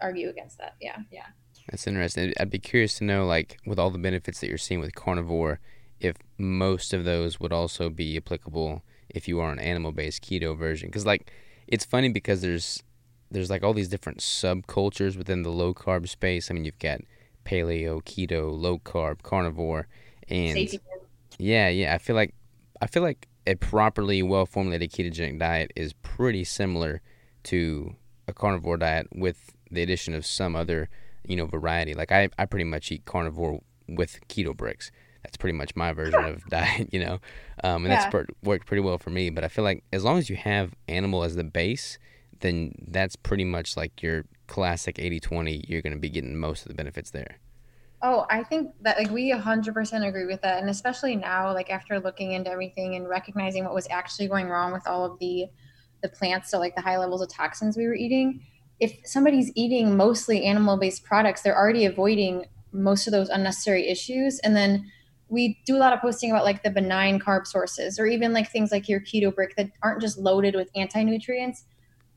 argue 0.00 0.28
against 0.28 0.58
that. 0.58 0.74
Yeah, 0.80 0.96
Yeah. 1.12 1.26
That's 1.70 1.86
interesting. 1.86 2.32
I'd 2.40 2.50
be 2.50 2.58
curious 2.58 2.98
to 2.98 3.04
know, 3.04 3.26
like, 3.26 3.58
with 3.64 3.78
all 3.78 3.90
the 3.90 3.98
benefits 3.98 4.40
that 4.40 4.48
you're 4.48 4.58
seeing 4.58 4.80
with 4.80 4.92
carnivore, 4.94 5.60
if 6.00 6.16
most 6.38 6.92
of 6.92 7.04
those 7.04 7.38
would 7.38 7.52
also 7.52 7.88
be 7.88 8.16
applicable 8.16 8.82
if 9.08 9.28
you 9.28 9.40
are 9.40 9.52
an 9.52 9.58
animal-based 9.58 10.22
keto 10.22 10.56
version. 10.56 10.88
Because, 10.88 11.06
like, 11.06 11.30
it's 11.66 11.84
funny 11.84 12.08
because 12.08 12.40
there's 12.40 12.82
there's 13.30 13.50
like 13.50 13.62
all 13.62 13.72
these 13.72 13.88
different 13.88 14.18
subcultures 14.18 15.16
within 15.16 15.42
the 15.42 15.50
low 15.50 15.72
carb 15.72 16.08
space. 16.08 16.50
I 16.50 16.54
mean, 16.54 16.64
you've 16.64 16.78
got 16.80 17.00
paleo, 17.44 18.02
keto, 18.02 18.58
low 18.58 18.78
carb, 18.78 19.22
carnivore, 19.22 19.86
and 20.28 20.54
Safety 20.54 20.80
yeah, 21.38 21.68
yeah. 21.68 21.94
I 21.94 21.98
feel 21.98 22.16
like 22.16 22.34
I 22.82 22.86
feel 22.86 23.02
like 23.02 23.28
a 23.46 23.54
properly 23.54 24.22
well 24.22 24.46
formulated 24.46 24.92
ketogenic 24.92 25.38
diet 25.38 25.72
is 25.74 25.92
pretty 26.02 26.44
similar 26.44 27.00
to 27.44 27.94
a 28.28 28.32
carnivore 28.32 28.76
diet 28.76 29.08
with 29.12 29.56
the 29.70 29.82
addition 29.82 30.14
of 30.14 30.26
some 30.26 30.54
other, 30.54 30.88
you 31.24 31.36
know, 31.36 31.46
variety. 31.46 31.94
Like 31.94 32.12
I, 32.12 32.28
I 32.38 32.44
pretty 32.46 32.64
much 32.64 32.92
eat 32.92 33.04
carnivore 33.06 33.60
with 33.88 34.20
keto 34.28 34.56
bricks. 34.56 34.90
That's 35.22 35.36
pretty 35.36 35.56
much 35.56 35.76
my 35.76 35.92
version 35.92 36.24
of 36.24 36.44
diet, 36.48 36.88
you 36.92 37.00
know, 37.04 37.18
um, 37.62 37.84
and 37.84 37.86
Yeah. 37.86 37.92
that's 37.92 38.06
per- 38.06 38.26
worked 38.42 38.66
pretty 38.66 38.82
well 38.82 38.98
for 38.98 39.10
me. 39.10 39.30
But 39.30 39.44
I 39.44 39.48
feel 39.48 39.64
like 39.64 39.84
as 39.92 40.04
long 40.04 40.18
as 40.18 40.30
you 40.30 40.36
have 40.36 40.74
animal 40.88 41.22
as 41.24 41.36
the 41.36 41.44
base, 41.44 41.98
then 42.40 42.72
that's 42.88 43.16
pretty 43.16 43.44
much 43.44 43.76
like 43.76 44.02
your 44.02 44.24
classic 44.46 44.96
80-20. 44.96 45.68
You're 45.68 45.82
going 45.82 45.92
to 45.92 45.98
be 45.98 46.08
getting 46.10 46.36
most 46.36 46.62
of 46.62 46.68
the 46.68 46.74
benefits 46.74 47.10
there. 47.10 47.38
Oh, 48.02 48.26
I 48.30 48.42
think 48.44 48.72
that 48.80 48.96
like 48.98 49.10
we 49.10 49.30
100% 49.30 50.08
agree 50.08 50.24
with 50.24 50.40
that, 50.40 50.60
and 50.60 50.70
especially 50.70 51.16
now, 51.16 51.52
like 51.52 51.70
after 51.70 52.00
looking 52.00 52.32
into 52.32 52.50
everything 52.50 52.94
and 52.94 53.06
recognizing 53.06 53.64
what 53.64 53.74
was 53.74 53.86
actually 53.90 54.26
going 54.26 54.48
wrong 54.48 54.72
with 54.72 54.86
all 54.86 55.04
of 55.04 55.18
the 55.18 55.46
the 56.02 56.08
plants, 56.08 56.50
so 56.50 56.58
like 56.58 56.74
the 56.74 56.80
high 56.80 56.96
levels 56.96 57.20
of 57.20 57.28
toxins 57.28 57.76
we 57.76 57.86
were 57.86 57.94
eating. 57.94 58.40
If 58.78 58.94
somebody's 59.04 59.52
eating 59.54 59.98
mostly 59.98 60.46
animal 60.46 60.78
based 60.78 61.04
products, 61.04 61.42
they're 61.42 61.56
already 61.56 61.84
avoiding 61.84 62.46
most 62.72 63.06
of 63.06 63.12
those 63.12 63.28
unnecessary 63.28 63.86
issues, 63.86 64.38
and 64.38 64.56
then 64.56 64.90
we 65.30 65.60
do 65.64 65.76
a 65.76 65.78
lot 65.78 65.92
of 65.92 66.00
posting 66.00 66.30
about 66.30 66.44
like 66.44 66.62
the 66.62 66.70
benign 66.70 67.18
carb 67.18 67.46
sources, 67.46 67.98
or 67.98 68.06
even 68.06 68.32
like 68.32 68.50
things 68.50 68.72
like 68.72 68.88
your 68.88 69.00
keto 69.00 69.34
brick 69.34 69.56
that 69.56 69.70
aren't 69.82 70.00
just 70.00 70.18
loaded 70.18 70.54
with 70.54 70.68
anti 70.74 71.02
nutrients. 71.02 71.64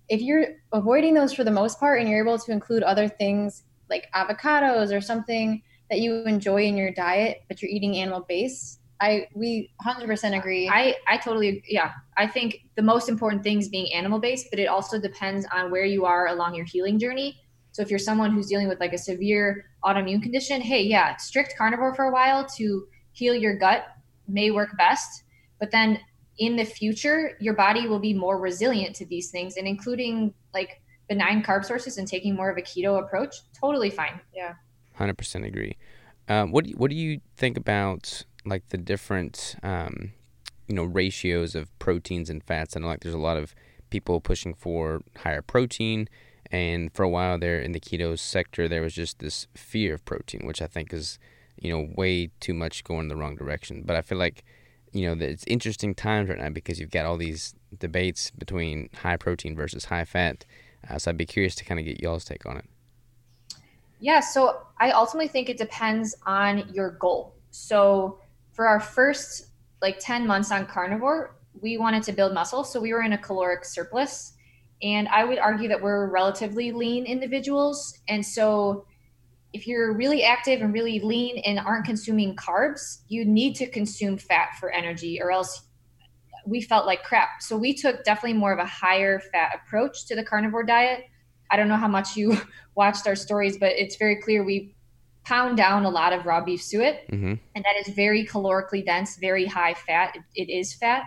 If 0.09 0.21
you're 0.21 0.47
avoiding 0.73 1.13
those 1.13 1.33
for 1.33 1.43
the 1.43 1.51
most 1.51 1.79
part, 1.79 2.01
and 2.01 2.09
you're 2.09 2.21
able 2.21 2.39
to 2.39 2.51
include 2.51 2.83
other 2.83 3.07
things 3.07 3.63
like 3.89 4.09
avocados 4.15 4.95
or 4.95 4.99
something 4.99 5.61
that 5.89 5.99
you 5.99 6.23
enjoy 6.25 6.63
in 6.63 6.75
your 6.75 6.91
diet, 6.91 7.43
but 7.47 7.61
you're 7.61 7.71
eating 7.71 7.97
animal 7.97 8.25
based, 8.27 8.79
I 8.99 9.27
we 9.35 9.71
100% 9.85 10.37
agree. 10.37 10.69
I 10.69 10.95
I 11.07 11.17
totally 11.17 11.63
yeah. 11.67 11.91
I 12.17 12.25
think 12.25 12.65
the 12.75 12.81
most 12.81 13.09
important 13.09 13.43
thing 13.43 13.59
is 13.59 13.69
being 13.69 13.93
animal 13.93 14.19
based, 14.19 14.47
but 14.49 14.59
it 14.59 14.67
also 14.67 14.99
depends 14.99 15.45
on 15.53 15.71
where 15.71 15.85
you 15.85 16.05
are 16.05 16.27
along 16.27 16.55
your 16.55 16.65
healing 16.65 16.97
journey. 16.97 17.39
So 17.73 17.81
if 17.81 17.89
you're 17.89 17.99
someone 17.99 18.31
who's 18.31 18.47
dealing 18.47 18.67
with 18.67 18.79
like 18.79 18.93
a 18.93 18.97
severe 18.97 19.65
autoimmune 19.83 20.21
condition, 20.21 20.61
hey, 20.61 20.83
yeah, 20.83 21.15
strict 21.17 21.55
carnivore 21.57 21.93
for 21.95 22.05
a 22.05 22.11
while 22.11 22.45
to 22.57 22.87
heal 23.13 23.33
your 23.33 23.55
gut 23.55 23.85
may 24.27 24.51
work 24.51 24.77
best. 24.77 25.23
But 25.59 25.71
then 25.71 25.99
in 26.37 26.55
the 26.55 26.65
future, 26.65 27.37
your 27.39 27.53
body 27.53 27.87
will 27.87 27.99
be 27.99 28.13
more 28.13 28.37
resilient 28.39 28.95
to 28.97 29.05
these 29.05 29.29
things, 29.29 29.57
and 29.57 29.67
including 29.67 30.33
like 30.53 30.81
benign 31.07 31.43
carb 31.43 31.63
sources 31.65 31.97
and 31.97 32.07
taking 32.07 32.35
more 32.35 32.49
of 32.49 32.57
a 32.57 32.61
keto 32.61 32.99
approach, 32.99 33.35
totally 33.59 33.89
fine. 33.89 34.19
Yeah. 34.35 34.55
Hundred 34.95 35.17
percent 35.17 35.45
agree. 35.45 35.77
Um, 36.27 36.51
what 36.51 36.63
do 36.63 36.71
you, 36.71 36.75
what 36.77 36.89
do 36.89 36.95
you 36.95 37.19
think 37.35 37.57
about 37.57 38.23
like 38.45 38.67
the 38.69 38.77
different 38.77 39.55
um, 39.63 40.13
you 40.67 40.75
know 40.75 40.83
ratios 40.83 41.55
of 41.55 41.77
proteins 41.79 42.29
and 42.29 42.43
fats? 42.43 42.75
I 42.75 42.79
know 42.79 42.87
like 42.87 43.01
there's 43.01 43.15
a 43.15 43.19
lot 43.19 43.37
of 43.37 43.55
people 43.89 44.19
pushing 44.21 44.53
for 44.53 45.01
higher 45.17 45.41
protein, 45.41 46.07
and 46.51 46.91
for 46.93 47.03
a 47.03 47.09
while 47.09 47.37
there 47.37 47.59
in 47.59 47.73
the 47.73 47.79
keto 47.79 48.17
sector, 48.17 48.67
there 48.67 48.81
was 48.81 48.93
just 48.93 49.19
this 49.19 49.47
fear 49.55 49.95
of 49.95 50.05
protein, 50.05 50.45
which 50.45 50.61
I 50.61 50.67
think 50.67 50.93
is 50.93 51.19
you 51.57 51.71
know 51.71 51.89
way 51.95 52.31
too 52.39 52.53
much 52.53 52.83
going 52.83 53.07
the 53.07 53.15
wrong 53.15 53.35
direction. 53.35 53.83
But 53.85 53.95
I 53.95 54.01
feel 54.01 54.17
like 54.17 54.43
you 54.91 55.07
know 55.07 55.25
it's 55.25 55.43
interesting 55.47 55.95
times 55.95 56.29
right 56.29 56.39
now 56.39 56.49
because 56.49 56.79
you've 56.79 56.91
got 56.91 57.05
all 57.05 57.17
these 57.17 57.55
debates 57.77 58.31
between 58.31 58.89
high 59.01 59.17
protein 59.17 59.55
versus 59.55 59.85
high 59.85 60.05
fat. 60.05 60.45
Uh, 60.89 60.97
so 60.97 61.11
I'd 61.11 61.17
be 61.17 61.25
curious 61.25 61.55
to 61.55 61.65
kind 61.65 61.79
of 61.79 61.85
get 61.85 62.01
y'all's 62.01 62.25
take 62.25 62.45
on 62.45 62.57
it. 62.57 62.65
Yeah, 63.99 64.19
so 64.19 64.67
I 64.79 64.91
ultimately 64.91 65.29
think 65.29 65.49
it 65.49 65.57
depends 65.57 66.13
on 66.25 66.69
your 66.73 66.91
goal. 66.91 67.35
So 67.51 68.19
for 68.51 68.67
our 68.67 68.81
first 68.81 69.47
like 69.81 69.97
10 69.99 70.27
months 70.27 70.51
on 70.51 70.65
carnivore, 70.65 71.35
we 71.61 71.77
wanted 71.77 72.03
to 72.03 72.11
build 72.11 72.33
muscle. 72.33 72.63
So 72.63 72.81
we 72.81 72.93
were 72.93 73.03
in 73.03 73.13
a 73.13 73.17
caloric 73.17 73.63
surplus. 73.63 74.33
And 74.81 75.07
I 75.07 75.23
would 75.23 75.39
argue 75.39 75.69
that 75.69 75.81
we're 75.81 76.07
relatively 76.07 76.71
lean 76.71 77.05
individuals. 77.05 77.99
And 78.09 78.25
so 78.25 78.85
if 79.53 79.67
you're 79.67 79.93
really 79.93 80.23
active 80.23 80.61
and 80.61 80.73
really 80.73 80.99
lean 80.99 81.37
and 81.45 81.59
aren't 81.59 81.85
consuming 81.85 82.35
carbs, 82.35 83.01
you 83.07 83.23
need 83.23 83.55
to 83.55 83.69
consume 83.69 84.17
fat 84.17 84.55
for 84.59 84.71
energy 84.71 85.21
or 85.21 85.31
else 85.31 85.61
we 86.45 86.61
felt 86.61 86.85
like 86.85 87.03
crap. 87.03 87.41
So 87.41 87.55
we 87.55 87.73
took 87.73 88.03
definitely 88.03 88.37
more 88.37 88.51
of 88.51 88.59
a 88.59 88.65
higher 88.65 89.19
fat 89.19 89.55
approach 89.55 90.05
to 90.07 90.15
the 90.15 90.23
carnivore 90.23 90.63
diet. 90.63 91.05
I 91.51 91.55
don't 91.55 91.67
know 91.67 91.77
how 91.77 91.87
much 91.87 92.15
you 92.15 92.37
watched 92.75 93.07
our 93.07 93.15
stories, 93.15 93.57
but 93.57 93.71
it's 93.73 93.95
very 93.95 94.17
clear 94.17 94.43
we 94.43 94.75
pound 95.23 95.55
down 95.55 95.85
a 95.85 95.89
lot 95.89 96.11
of 96.11 96.25
raw 96.25 96.43
beef 96.43 96.61
suet, 96.61 97.07
mm-hmm. 97.09 97.35
and 97.55 97.65
that 97.65 97.87
is 97.87 97.93
very 97.95 98.25
calorically 98.25 98.83
dense, 98.83 99.17
very 99.17 99.45
high 99.45 99.73
fat. 99.73 100.15
it, 100.15 100.23
it 100.35 100.51
is 100.51 100.73
fat. 100.73 101.03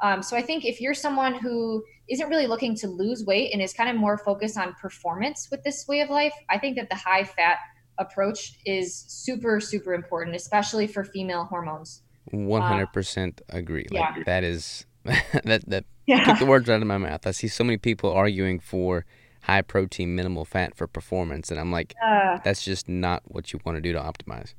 Um, 0.00 0.22
so 0.22 0.36
I 0.36 0.42
think 0.42 0.64
if 0.64 0.80
you're 0.80 0.94
someone 0.94 1.34
who 1.34 1.84
isn't 2.08 2.28
really 2.28 2.46
looking 2.46 2.74
to 2.76 2.86
lose 2.86 3.24
weight 3.24 3.52
and 3.52 3.62
is 3.62 3.72
kind 3.72 3.88
of 3.88 3.96
more 3.96 4.18
focused 4.18 4.58
on 4.58 4.74
performance 4.74 5.48
with 5.50 5.62
this 5.62 5.86
way 5.88 6.00
of 6.00 6.10
life, 6.10 6.34
I 6.50 6.58
think 6.58 6.76
that 6.76 6.88
the 6.90 6.96
high 6.96 7.24
fat 7.24 7.58
approach 7.98 8.58
is 8.66 9.04
super, 9.08 9.60
super 9.60 9.94
important, 9.94 10.36
especially 10.36 10.86
for 10.86 11.04
female 11.04 11.44
hormones. 11.44 12.02
One 12.30 12.62
hundred 12.62 12.92
percent 12.92 13.42
agree. 13.50 13.86
Like 13.90 14.16
yeah. 14.16 14.22
that 14.24 14.44
is 14.44 14.86
that 15.04 15.62
that 15.66 15.84
yeah. 16.06 16.24
took 16.24 16.38
the 16.38 16.46
words 16.46 16.68
out 16.70 16.80
of 16.80 16.86
my 16.86 16.98
mouth. 16.98 17.26
I 17.26 17.30
see 17.32 17.48
so 17.48 17.64
many 17.64 17.76
people 17.76 18.10
arguing 18.10 18.58
for 18.60 19.04
high 19.42 19.62
protein, 19.62 20.14
minimal 20.14 20.44
fat 20.44 20.74
for 20.74 20.86
performance, 20.86 21.50
and 21.50 21.60
I'm 21.60 21.70
like, 21.70 21.94
uh, 22.04 22.38
that's 22.44 22.64
just 22.64 22.88
not 22.88 23.22
what 23.26 23.52
you 23.52 23.60
want 23.64 23.76
to 23.76 23.82
do 23.82 23.92
to 23.92 24.00
optimize. 24.00 24.54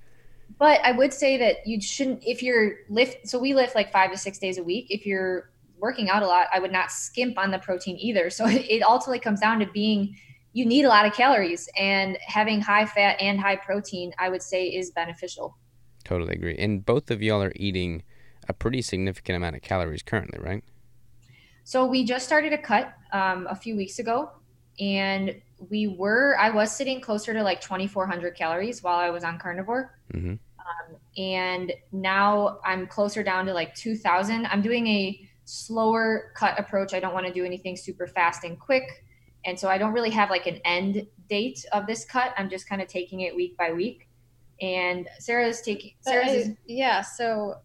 But 0.60 0.80
I 0.84 0.92
would 0.92 1.12
say 1.12 1.38
that 1.38 1.66
you 1.66 1.82
shouldn't 1.82 2.24
if 2.24 2.44
you're 2.44 2.76
lift. 2.90 3.28
So 3.28 3.40
we 3.40 3.54
lift 3.56 3.76
like 3.76 3.92
five 3.92 4.12
to 4.12 4.18
six 4.18 4.38
days 4.38 4.58
a 4.58 4.64
week. 4.64 4.88
If 4.90 5.06
you're 5.06 5.50
working 5.86 6.10
out 6.10 6.24
a 6.24 6.28
lot, 6.28 6.48
I 6.52 6.60
would 6.60 6.72
not 6.72 6.92
skimp 6.92 7.38
on 7.38 7.52
the 7.52 7.60
protein 7.60 7.96
either. 8.00 8.32
So 8.32 8.46
it 8.50 8.82
ultimately 8.82 9.20
comes 9.20 9.40
down 9.40 9.60
to 9.60 9.68
being 9.68 10.18
you 10.54 10.66
need 10.66 10.86
a 10.86 10.88
lot 10.88 11.06
of 11.06 11.14
calories 11.14 11.68
and 11.78 12.18
having 12.26 12.62
high 12.62 12.86
fat 12.86 13.18
and 13.20 13.38
high 13.38 13.58
protein 13.58 14.14
i 14.20 14.30
would 14.30 14.42
say 14.42 14.68
is 14.68 14.92
beneficial. 14.92 15.58
Totally 16.06 16.34
agree. 16.34 16.56
And 16.58 16.86
both 16.86 17.12
of 17.12 17.22
y'all 17.22 17.44
are 17.44 17.52
eating 17.58 18.04
a 18.48 18.54
pretty 18.54 18.82
significant 18.82 19.36
amount 19.36 19.58
of 19.58 19.62
calories 19.62 20.02
currently 20.02 20.40
right? 20.40 20.64
So 21.66 21.86
we 21.86 22.06
just 22.06 22.26
started 22.26 22.54
a 22.54 22.58
cut 22.58 22.94
um, 23.12 23.48
a 23.50 23.56
few 23.56 23.76
weeks 23.76 24.00
ago 24.00 24.32
and 24.80 25.36
we 25.70 25.88
were 25.88 26.36
i 26.38 26.50
was 26.50 26.76
sitting 26.76 27.00
closer 27.00 27.34
to 27.34 27.42
like 27.42 27.62
2400 27.62 28.36
calories 28.36 28.84
while 28.84 28.98
i 28.98 29.10
was 29.10 29.24
on 29.24 29.40
carnivore. 29.40 29.98
Mm-hmm. 30.14 30.32
um, 30.32 30.98
and 31.18 31.72
now 31.94 32.60
i'm 32.66 32.88
closer 32.88 33.24
down 33.24 33.46
to 33.46 33.54
like 33.54 33.74
2000 33.74 34.46
i'm 34.48 34.62
doing 34.62 34.86
a 34.88 35.30
slower 35.46 36.34
cut 36.36 36.60
approach 36.60 36.94
i 36.94 37.00
don't 37.00 37.14
want 37.14 37.26
to 37.26 37.32
do 37.32 37.46
anything 37.46 37.78
super 37.78 38.08
fast 38.08 38.44
and 38.44 38.60
quick 38.60 39.06
and 39.46 39.60
so 39.60 39.70
I 39.70 39.78
don't 39.78 39.94
really 39.94 40.10
have 40.10 40.30
like 40.30 40.48
an 40.48 40.60
end 40.66 41.06
date 41.30 41.64
of 41.72 41.88
this 41.88 42.04
cut. 42.04 42.34
I'm 42.38 42.50
just 42.50 42.68
kind 42.68 42.82
of 42.82 42.88
taking 42.88 43.22
it 43.22 43.36
week 43.36 43.56
by 43.58 43.72
week. 43.72 44.10
And 44.62 45.08
Sarah's 45.20 45.62
taking 45.62 45.92
Sarah's 46.02 46.32
is, 46.32 46.50
yeah, 46.66 47.02
so 47.02 47.56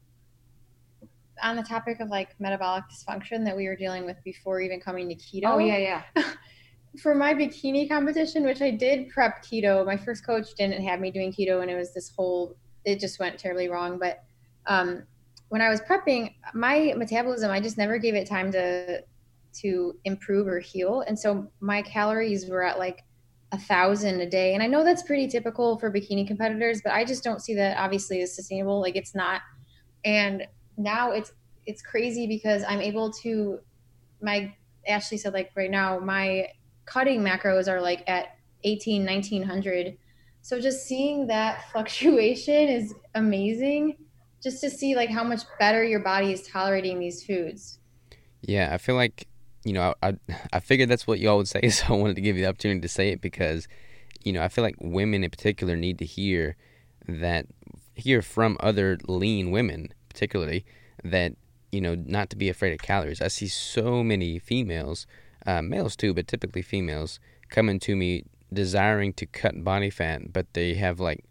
on 1.43 1.57
the 1.57 1.63
topic 1.63 2.01
of 2.01 2.09
like 2.09 2.39
metabolic 2.39 2.85
dysfunction 2.93 3.45
that 3.47 3.57
we 3.57 3.67
were 3.67 3.77
dealing 3.77 4.05
with 4.05 4.23
before 4.25 4.61
even 4.61 4.81
coming 4.81 5.09
to 5.09 5.15
keto. 5.15 5.47
Oh 5.47 5.59
yeah, 5.59 6.03
yeah. 6.15 6.25
for 7.01 7.15
my 7.15 7.33
bikini 7.33 7.89
competition, 7.89 8.45
which 8.45 8.61
I 8.61 8.71
did 8.71 9.09
prep 9.09 9.43
keto, 9.43 9.87
my 9.87 9.97
first 9.97 10.27
coach 10.27 10.55
didn't 10.55 10.83
have 10.83 11.01
me 11.01 11.11
doing 11.11 11.33
keto 11.33 11.63
and 11.63 11.71
it 11.71 11.77
was 11.77 11.95
this 11.95 12.11
whole 12.15 12.57
it 12.85 12.99
just 12.99 13.19
went 13.19 13.39
terribly 13.39 13.69
wrong. 13.69 13.99
But 13.99 14.23
um 14.67 15.05
when 15.51 15.61
I 15.61 15.69
was 15.69 15.81
prepping, 15.81 16.35
my 16.55 16.95
metabolism, 16.97 17.51
I 17.51 17.61
just 17.61 17.77
never 17.77 17.99
gave 17.99 18.15
it 18.15 18.27
time 18.27 18.51
to 18.53 19.03
to 19.53 19.99
improve 20.05 20.47
or 20.47 20.61
heal. 20.61 21.01
And 21.01 21.19
so 21.19 21.51
my 21.59 21.83
calories 21.83 22.49
were 22.49 22.63
at 22.63 22.79
like 22.79 23.05
a 23.51 23.59
thousand 23.59 24.21
a 24.21 24.31
day. 24.31 24.55
And 24.55 24.63
I 24.63 24.69
know 24.69 24.85
that's 24.85 25.03
pretty 25.03 25.27
typical 25.27 25.77
for 25.77 25.93
bikini 25.93 26.25
competitors, 26.25 26.81
but 26.85 26.93
I 26.93 27.05
just 27.05 27.25
don't 27.25 27.43
see 27.43 27.57
that 27.57 27.77
obviously 27.79 28.23
as 28.23 28.33
sustainable. 28.33 28.81
Like 28.81 28.95
it's 28.95 29.13
not. 29.13 29.43
And 30.05 30.47
now 30.77 31.11
it's 31.11 31.33
it's 31.67 31.83
crazy 31.83 32.29
because 32.29 32.63
I'm 32.69 32.81
able 32.81 33.13
to 33.25 33.59
my 34.23 34.55
Ashley 34.87 35.19
said 35.19 35.35
like 35.35 35.51
right 35.57 35.71
now 35.71 35.99
my 35.99 36.47
cutting 36.87 37.23
macros 37.23 37.67
are 37.67 37.81
like 37.81 38.09
at 38.09 38.37
18 38.63 39.05
1900 39.05 39.97
so 40.43 40.61
just 40.61 40.87
seeing 40.87 41.27
that 41.27 41.69
fluctuation 41.73 42.69
is 42.69 42.95
amazing 43.15 43.97
just 44.43 44.61
to 44.61 44.71
see 44.71 44.95
like 44.97 45.11
how 45.11 45.25
much 45.25 45.43
better 45.59 45.85
your 45.85 46.01
body 46.01 46.33
is 46.33 46.47
tolerating 46.47 46.99
these 46.99 47.25
foods 47.25 47.79
yeah 48.43 48.71
i 48.73 48.79
feel 48.79 48.95
like 48.95 49.27
you 49.65 49.73
know, 49.73 49.95
I, 50.03 50.15
I, 50.53 50.61
figured 50.61 50.89
that's 50.89 51.07
what 51.07 51.21
y'all 51.21 51.37
would 51.37 51.49
say, 51.49 51.69
so 51.69 51.87
I 51.89 51.97
wanted 51.97 52.17
to 52.17 52.23
give 52.23 52.37
you 52.37 52.43
the 52.43 52.49
opportunity 52.49 52.81
to 52.81 52.89
say 52.89 53.11
it 53.11 53.21
because, 53.21 53.69
you 54.25 54.33
know, 54.33 54.43
I 54.43 54.49
feel 54.49 54.65
like 54.65 54.77
women 54.81 55.25
in 55.25 55.31
particular 55.31 55.77
need 55.77 55.99
to 55.99 56.05
hear 56.05 56.57
that, 57.07 57.47
hear 57.95 58.23
from 58.23 58.57
other 58.61 58.99
lean 59.07 59.51
women, 59.51 59.93
particularly, 60.09 60.65
that, 61.05 61.33
you 61.73 61.81
know, 61.81 61.95
not 61.95 62.31
to 62.31 62.37
be 62.37 62.49
afraid 62.49 62.73
of 62.73 62.79
calories. 62.81 63.21
I 63.21 63.29
see 63.29 63.49
so 63.49 64.03
many 64.03 64.39
females, 64.39 65.07
uh, 65.47 65.63
males 65.63 65.97
too, 65.97 66.15
but 66.15 66.27
typically 66.27 66.63
females, 66.63 67.21
coming 67.49 67.79
to 67.81 67.97
me 67.97 68.25
desiring 68.53 69.13
to 69.15 69.27
cut 69.27 69.63
body 69.63 69.91
fat, 69.91 70.33
but 70.33 70.53
they 70.55 70.75
have 70.75 70.99
like 71.01 71.25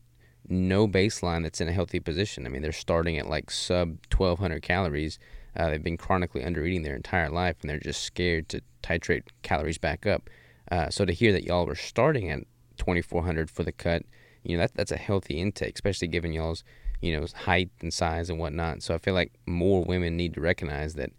no 0.49 0.87
baseline 0.87 1.43
that's 1.43 1.61
in 1.61 1.67
a 1.67 1.73
healthy 1.73 1.99
position. 1.99 2.45
I 2.45 2.49
mean, 2.49 2.61
they're 2.61 2.71
starting 2.71 3.17
at 3.17 3.29
like 3.29 3.51
sub 3.51 3.97
1200 4.11 4.61
calories 4.61 5.19
uh, 5.55 5.69
they've 5.69 5.83
been 5.83 5.97
chronically 5.97 6.43
under 6.43 6.65
eating 6.65 6.83
their 6.83 6.95
entire 6.95 7.29
life, 7.29 7.57
and 7.61 7.69
they're 7.69 7.79
just 7.79 8.03
scared 8.03 8.49
to 8.49 8.61
titrate 8.83 9.23
calories 9.41 9.77
back 9.77 10.05
up. 10.05 10.29
Uh, 10.71 10.89
so 10.89 11.05
to 11.05 11.13
hear 11.13 11.31
that 11.31 11.43
y'all 11.43 11.65
were 11.65 11.75
starting 11.75 12.29
at 12.29 12.43
2,400 12.77 13.49
for 13.49 13.63
the 13.63 13.71
cut, 13.71 14.03
you 14.43 14.55
know 14.55 14.63
that 14.63 14.73
that's 14.75 14.91
a 14.91 14.97
healthy 14.97 15.39
intake, 15.39 15.75
especially 15.75 16.07
given 16.07 16.31
y'all's 16.31 16.63
you 17.01 17.17
know 17.17 17.25
height 17.35 17.71
and 17.81 17.93
size 17.93 18.29
and 18.29 18.39
whatnot. 18.39 18.81
So 18.83 18.93
I 18.93 18.99
feel 18.99 19.13
like 19.13 19.33
more 19.45 19.83
women 19.83 20.15
need 20.15 20.33
to 20.35 20.41
recognize 20.41 20.93
that 20.95 21.11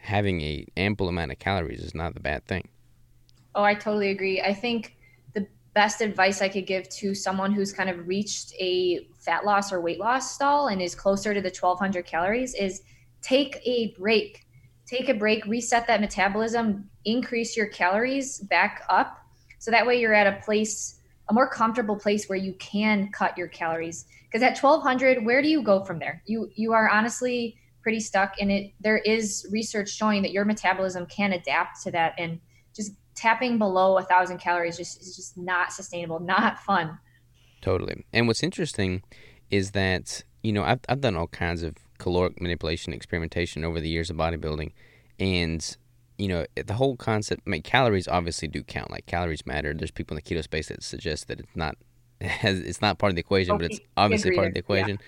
having 0.00 0.42
a 0.42 0.66
ample 0.76 1.08
amount 1.08 1.32
of 1.32 1.38
calories 1.38 1.80
is 1.80 1.94
not 1.94 2.12
the 2.12 2.20
bad 2.20 2.44
thing. 2.46 2.68
Oh, 3.54 3.62
I 3.62 3.74
totally 3.74 4.10
agree. 4.10 4.42
I 4.42 4.52
think 4.52 4.97
best 5.78 6.00
advice 6.00 6.42
I 6.42 6.48
could 6.48 6.66
give 6.66 6.88
to 6.88 7.14
someone 7.14 7.52
who's 7.52 7.72
kind 7.72 7.88
of 7.88 8.08
reached 8.08 8.52
a 8.58 9.06
fat 9.16 9.44
loss 9.44 9.72
or 9.72 9.80
weight 9.80 10.00
loss 10.00 10.34
stall 10.34 10.66
and 10.66 10.82
is 10.82 10.92
closer 10.92 11.32
to 11.32 11.40
the 11.40 11.50
1200 11.50 12.04
calories 12.04 12.52
is 12.54 12.82
take 13.22 13.60
a 13.64 13.94
break. 13.96 14.44
Take 14.86 15.08
a 15.08 15.14
break, 15.14 15.46
reset 15.46 15.86
that 15.86 16.00
metabolism, 16.00 16.90
increase 17.04 17.56
your 17.56 17.66
calories 17.66 18.40
back 18.40 18.82
up. 18.88 19.18
So 19.60 19.70
that 19.70 19.86
way 19.86 20.00
you're 20.00 20.14
at 20.14 20.26
a 20.26 20.40
place, 20.44 20.98
a 21.28 21.32
more 21.32 21.48
comfortable 21.48 21.94
place 21.94 22.28
where 22.28 22.38
you 22.38 22.54
can 22.54 23.12
cut 23.12 23.38
your 23.38 23.46
calories. 23.46 24.06
Because 24.24 24.42
at 24.42 24.60
1200, 24.60 25.24
where 25.24 25.42
do 25.42 25.48
you 25.48 25.62
go 25.62 25.84
from 25.84 26.00
there? 26.00 26.24
You 26.26 26.50
you 26.56 26.72
are 26.72 26.90
honestly 26.90 27.56
pretty 27.82 28.00
stuck 28.00 28.34
and 28.40 28.50
it 28.50 28.72
there 28.80 28.98
is 28.98 29.46
research 29.52 29.90
showing 29.90 30.22
that 30.22 30.32
your 30.32 30.44
metabolism 30.44 31.06
can 31.06 31.34
adapt 31.34 31.80
to 31.84 31.92
that 31.92 32.14
and 32.18 32.40
tapping 33.18 33.58
below 33.58 33.98
a 33.98 34.02
thousand 34.02 34.38
calories 34.38 34.76
just 34.76 35.00
is 35.00 35.16
just 35.16 35.36
not 35.36 35.72
sustainable, 35.72 36.20
not 36.20 36.58
fun. 36.60 36.98
Totally. 37.60 38.04
And 38.12 38.26
what's 38.26 38.42
interesting 38.42 39.02
is 39.50 39.72
that, 39.72 40.22
you 40.42 40.52
know, 40.52 40.62
I've, 40.62 40.80
I've 40.88 41.00
done 41.00 41.16
all 41.16 41.26
kinds 41.26 41.62
of 41.62 41.74
caloric 41.98 42.40
manipulation 42.40 42.92
experimentation 42.92 43.64
over 43.64 43.80
the 43.80 43.88
years 43.88 44.10
of 44.10 44.16
bodybuilding, 44.16 44.72
and 45.18 45.76
you 46.16 46.28
know 46.28 46.46
the 46.54 46.74
whole 46.74 46.96
concept. 46.96 47.42
I 47.46 47.50
mean, 47.50 47.62
calories 47.62 48.08
obviously 48.08 48.48
do 48.48 48.62
count. 48.62 48.90
Like 48.90 49.06
calories 49.06 49.44
matter. 49.46 49.74
There's 49.74 49.90
people 49.90 50.16
in 50.16 50.22
the 50.24 50.34
keto 50.34 50.42
space 50.42 50.68
that 50.68 50.82
suggest 50.82 51.28
that 51.28 51.40
it's 51.40 51.56
not 51.56 51.76
has 52.20 52.58
it's 52.70 52.80
not 52.80 52.98
part 52.98 53.10
of 53.10 53.16
the 53.16 53.20
equation, 53.20 53.56
but 53.56 53.66
it's 53.66 53.80
obviously 53.96 54.34
part 54.34 54.48
of 54.48 54.54
the 54.54 54.60
equation. 54.60 54.98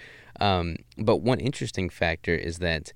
Yeah. 0.40 0.58
Um, 0.58 0.76
but 0.98 1.18
one 1.18 1.40
interesting 1.40 1.90
factor 1.90 2.34
is 2.34 2.58
that 2.58 2.92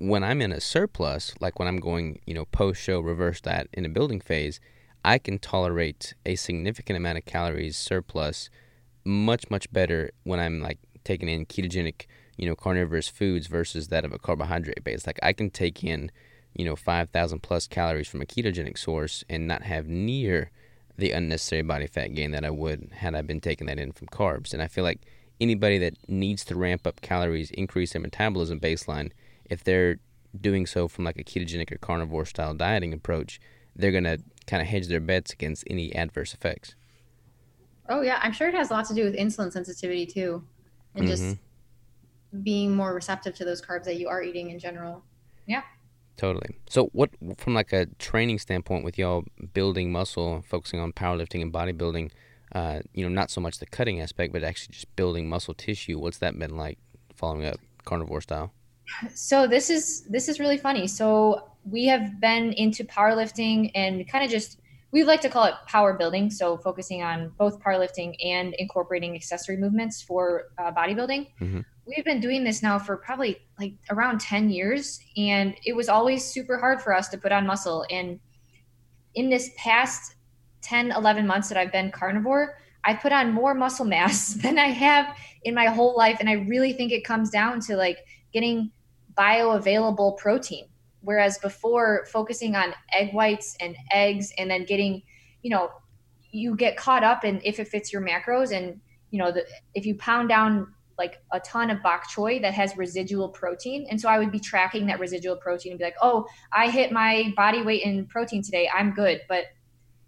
when 0.00 0.24
I'm 0.24 0.40
in 0.40 0.50
a 0.50 0.60
surplus, 0.60 1.34
like 1.40 1.58
when 1.58 1.68
I'm 1.68 1.78
going, 1.78 2.20
you 2.24 2.32
know, 2.32 2.46
post 2.46 2.80
show 2.80 3.00
reverse 3.00 3.42
that 3.42 3.68
in 3.74 3.84
a 3.84 3.90
building 3.90 4.20
phase, 4.20 4.58
I 5.04 5.18
can 5.18 5.38
tolerate 5.38 6.14
a 6.24 6.36
significant 6.36 6.96
amount 6.96 7.18
of 7.18 7.26
calories 7.26 7.76
surplus 7.76 8.48
much 9.04 9.48
much 9.50 9.70
better 9.72 10.10
when 10.24 10.40
I'm 10.40 10.60
like 10.60 10.78
taking 11.04 11.28
in 11.28 11.44
ketogenic, 11.44 12.06
you 12.38 12.48
know, 12.48 12.56
carnivorous 12.56 13.08
foods 13.08 13.46
versus 13.46 13.88
that 13.88 14.06
of 14.06 14.12
a 14.12 14.18
carbohydrate 14.18 14.82
base. 14.82 15.06
Like 15.06 15.18
I 15.22 15.34
can 15.34 15.50
take 15.50 15.84
in, 15.84 16.10
you 16.54 16.64
know, 16.64 16.76
5,000 16.76 17.40
plus 17.40 17.66
calories 17.66 18.08
from 18.08 18.22
a 18.22 18.26
ketogenic 18.26 18.78
source 18.78 19.22
and 19.28 19.46
not 19.46 19.62
have 19.62 19.86
near 19.86 20.50
the 20.96 21.12
unnecessary 21.12 21.62
body 21.62 21.86
fat 21.86 22.14
gain 22.14 22.30
that 22.30 22.44
I 22.44 22.50
would 22.50 22.90
had 22.92 23.14
I 23.14 23.20
been 23.20 23.40
taking 23.40 23.66
that 23.66 23.78
in 23.78 23.92
from 23.92 24.08
carbs. 24.08 24.54
And 24.54 24.62
I 24.62 24.66
feel 24.66 24.84
like 24.84 25.00
anybody 25.40 25.76
that 25.78 26.08
needs 26.08 26.42
to 26.46 26.54
ramp 26.54 26.86
up 26.86 27.02
calories, 27.02 27.50
increase 27.50 27.92
their 27.92 28.02
metabolism 28.02 28.60
baseline, 28.60 29.12
if 29.50 29.62
they're 29.64 29.98
doing 30.38 30.64
so 30.64 30.88
from 30.88 31.04
like 31.04 31.18
a 31.18 31.24
ketogenic 31.24 31.72
or 31.72 31.78
carnivore 31.78 32.24
style 32.24 32.54
dieting 32.54 32.92
approach, 32.92 33.40
they're 33.76 33.90
going 33.90 34.04
to 34.04 34.18
kind 34.46 34.62
of 34.62 34.68
hedge 34.68 34.86
their 34.86 35.00
bets 35.00 35.32
against 35.32 35.64
any 35.68 35.94
adverse 35.94 36.32
effects. 36.32 36.74
Oh 37.88 38.02
yeah, 38.02 38.20
I'm 38.22 38.32
sure 38.32 38.48
it 38.48 38.54
has 38.54 38.70
a 38.70 38.74
lot 38.74 38.86
to 38.86 38.94
do 38.94 39.04
with 39.04 39.16
insulin 39.16 39.52
sensitivity 39.52 40.06
too, 40.06 40.44
and 40.94 41.04
mm-hmm. 41.04 41.10
just 41.10 41.36
being 42.42 42.74
more 42.74 42.94
receptive 42.94 43.34
to 43.34 43.44
those 43.44 43.60
carbs 43.60 43.84
that 43.84 43.96
you 43.96 44.08
are 44.08 44.22
eating 44.22 44.50
in 44.50 44.60
general. 44.60 45.02
Yeah. 45.46 45.62
Totally. 46.16 46.56
So, 46.68 46.90
what 46.92 47.10
from 47.38 47.54
like 47.54 47.72
a 47.72 47.86
training 47.98 48.38
standpoint, 48.38 48.84
with 48.84 48.96
y'all 48.96 49.24
building 49.54 49.90
muscle, 49.90 50.44
focusing 50.46 50.78
on 50.78 50.92
powerlifting 50.92 51.42
and 51.42 51.52
bodybuilding, 51.52 52.10
uh, 52.54 52.80
you 52.92 53.02
know, 53.02 53.08
not 53.12 53.30
so 53.30 53.40
much 53.40 53.58
the 53.58 53.66
cutting 53.66 54.00
aspect, 54.00 54.32
but 54.32 54.44
actually 54.44 54.74
just 54.74 54.94
building 54.94 55.28
muscle 55.28 55.54
tissue. 55.54 55.98
What's 55.98 56.18
that 56.18 56.38
been 56.38 56.56
like, 56.56 56.78
following 57.16 57.46
up 57.46 57.58
carnivore 57.84 58.20
style? 58.20 58.52
So 59.14 59.46
this 59.46 59.70
is 59.70 60.02
this 60.02 60.28
is 60.28 60.40
really 60.40 60.58
funny. 60.58 60.86
So 60.86 61.50
we 61.64 61.86
have 61.86 62.20
been 62.20 62.52
into 62.54 62.84
powerlifting 62.84 63.70
and 63.74 64.08
kind 64.08 64.24
of 64.24 64.30
just 64.30 64.60
we 64.92 65.04
like 65.04 65.20
to 65.20 65.28
call 65.28 65.44
it 65.44 65.54
power 65.66 65.94
building. 65.94 66.30
So 66.30 66.56
focusing 66.56 67.02
on 67.02 67.32
both 67.38 67.60
powerlifting 67.60 68.14
and 68.24 68.54
incorporating 68.54 69.14
accessory 69.14 69.56
movements 69.56 70.02
for 70.02 70.48
uh, 70.58 70.72
bodybuilding. 70.72 71.28
Mm-hmm. 71.40 71.60
We've 71.86 72.04
been 72.04 72.20
doing 72.20 72.44
this 72.44 72.62
now 72.62 72.78
for 72.78 72.96
probably 72.96 73.38
like 73.58 73.74
around 73.90 74.20
10 74.20 74.50
years. 74.50 75.00
And 75.16 75.54
it 75.64 75.74
was 75.74 75.88
always 75.88 76.24
super 76.24 76.58
hard 76.58 76.82
for 76.82 76.94
us 76.94 77.08
to 77.10 77.18
put 77.18 77.30
on 77.30 77.46
muscle. 77.46 77.84
And 77.90 78.18
in 79.14 79.30
this 79.30 79.50
past 79.56 80.16
10, 80.62 80.92
11 80.92 81.26
months 81.26 81.48
that 81.48 81.58
I've 81.58 81.72
been 81.72 81.90
carnivore, 81.90 82.58
I 82.84 82.94
put 82.94 83.12
on 83.12 83.32
more 83.32 83.54
muscle 83.54 83.84
mass 83.84 84.34
than 84.42 84.58
I 84.58 84.68
have 84.68 85.16
in 85.44 85.54
my 85.54 85.66
whole 85.66 85.96
life. 85.96 86.16
And 86.20 86.28
I 86.28 86.34
really 86.34 86.72
think 86.72 86.90
it 86.90 87.04
comes 87.04 87.30
down 87.30 87.60
to 87.60 87.76
like 87.76 87.98
getting 88.32 88.72
bioavailable 89.20 90.16
protein. 90.16 90.64
Whereas 91.02 91.38
before 91.38 92.06
focusing 92.10 92.56
on 92.56 92.74
egg 92.92 93.12
whites 93.12 93.56
and 93.60 93.76
eggs 93.92 94.32
and 94.38 94.50
then 94.50 94.64
getting 94.64 95.02
you 95.42 95.50
know 95.50 95.70
you 96.30 96.56
get 96.56 96.76
caught 96.76 97.04
up 97.04 97.24
in 97.24 97.40
if 97.44 97.58
it 97.58 97.68
fits 97.68 97.92
your 97.92 98.02
macros 98.02 98.56
and 98.56 98.80
you 99.10 99.18
know 99.18 99.30
the, 99.30 99.44
if 99.74 99.84
you 99.84 99.94
pound 99.96 100.28
down 100.28 100.72
like 100.98 101.22
a 101.32 101.40
ton 101.40 101.70
of 101.70 101.82
bok 101.82 102.08
choy 102.10 102.40
that 102.42 102.52
has 102.52 102.76
residual 102.76 103.28
protein. 103.28 103.86
And 103.90 104.00
so 104.00 104.08
i 104.08 104.18
would 104.18 104.30
be 104.30 104.40
tracking 104.40 104.86
that 104.86 105.00
residual 105.00 105.36
protein 105.36 105.72
and 105.72 105.78
be 105.78 105.84
like 105.84 105.96
oh 106.02 106.26
i 106.52 106.70
hit 106.70 106.92
my 106.92 107.32
body 107.36 107.62
weight 107.62 107.82
in 107.82 108.06
protein 108.06 108.42
today. 108.42 108.68
I'm 108.74 108.92
good. 108.92 109.22
But 109.28 109.44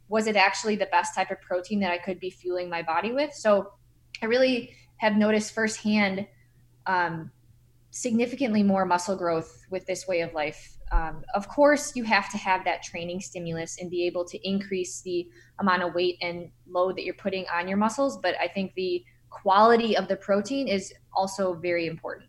was 0.08 0.26
it 0.26 0.36
actually 0.36 0.76
the 0.76 0.86
best 0.86 1.14
type 1.14 1.30
of 1.30 1.40
protein 1.40 1.80
that 1.80 1.90
i 1.90 1.98
could 1.98 2.20
be 2.20 2.30
fueling 2.30 2.68
my 2.70 2.82
body 2.82 3.12
with? 3.12 3.34
So 3.34 3.72
i 4.22 4.26
really 4.26 4.74
have 4.98 5.16
noticed 5.16 5.54
firsthand 5.54 6.26
um, 6.86 7.30
significantly 7.92 8.62
more 8.62 8.84
muscle 8.84 9.16
growth 9.16 9.64
with 9.70 9.86
this 9.86 10.08
way 10.08 10.20
of 10.22 10.34
life 10.34 10.76
um, 10.92 11.24
of 11.34 11.48
course, 11.48 11.96
you 11.96 12.04
have 12.04 12.30
to 12.30 12.36
have 12.36 12.64
that 12.66 12.82
training 12.82 13.20
stimulus 13.20 13.78
and 13.80 13.90
be 13.90 14.06
able 14.06 14.26
to 14.26 14.38
increase 14.46 15.00
the 15.00 15.26
amount 15.58 15.82
of 15.82 15.94
weight 15.94 16.18
and 16.20 16.50
load 16.68 16.96
that 16.96 17.04
you're 17.04 17.14
putting 17.14 17.46
on 17.52 17.66
your 17.66 17.78
muscles. 17.78 18.18
But 18.18 18.34
I 18.38 18.46
think 18.46 18.74
the 18.74 19.02
quality 19.30 19.96
of 19.96 20.06
the 20.06 20.16
protein 20.16 20.68
is 20.68 20.92
also 21.14 21.54
very 21.54 21.86
important. 21.86 22.28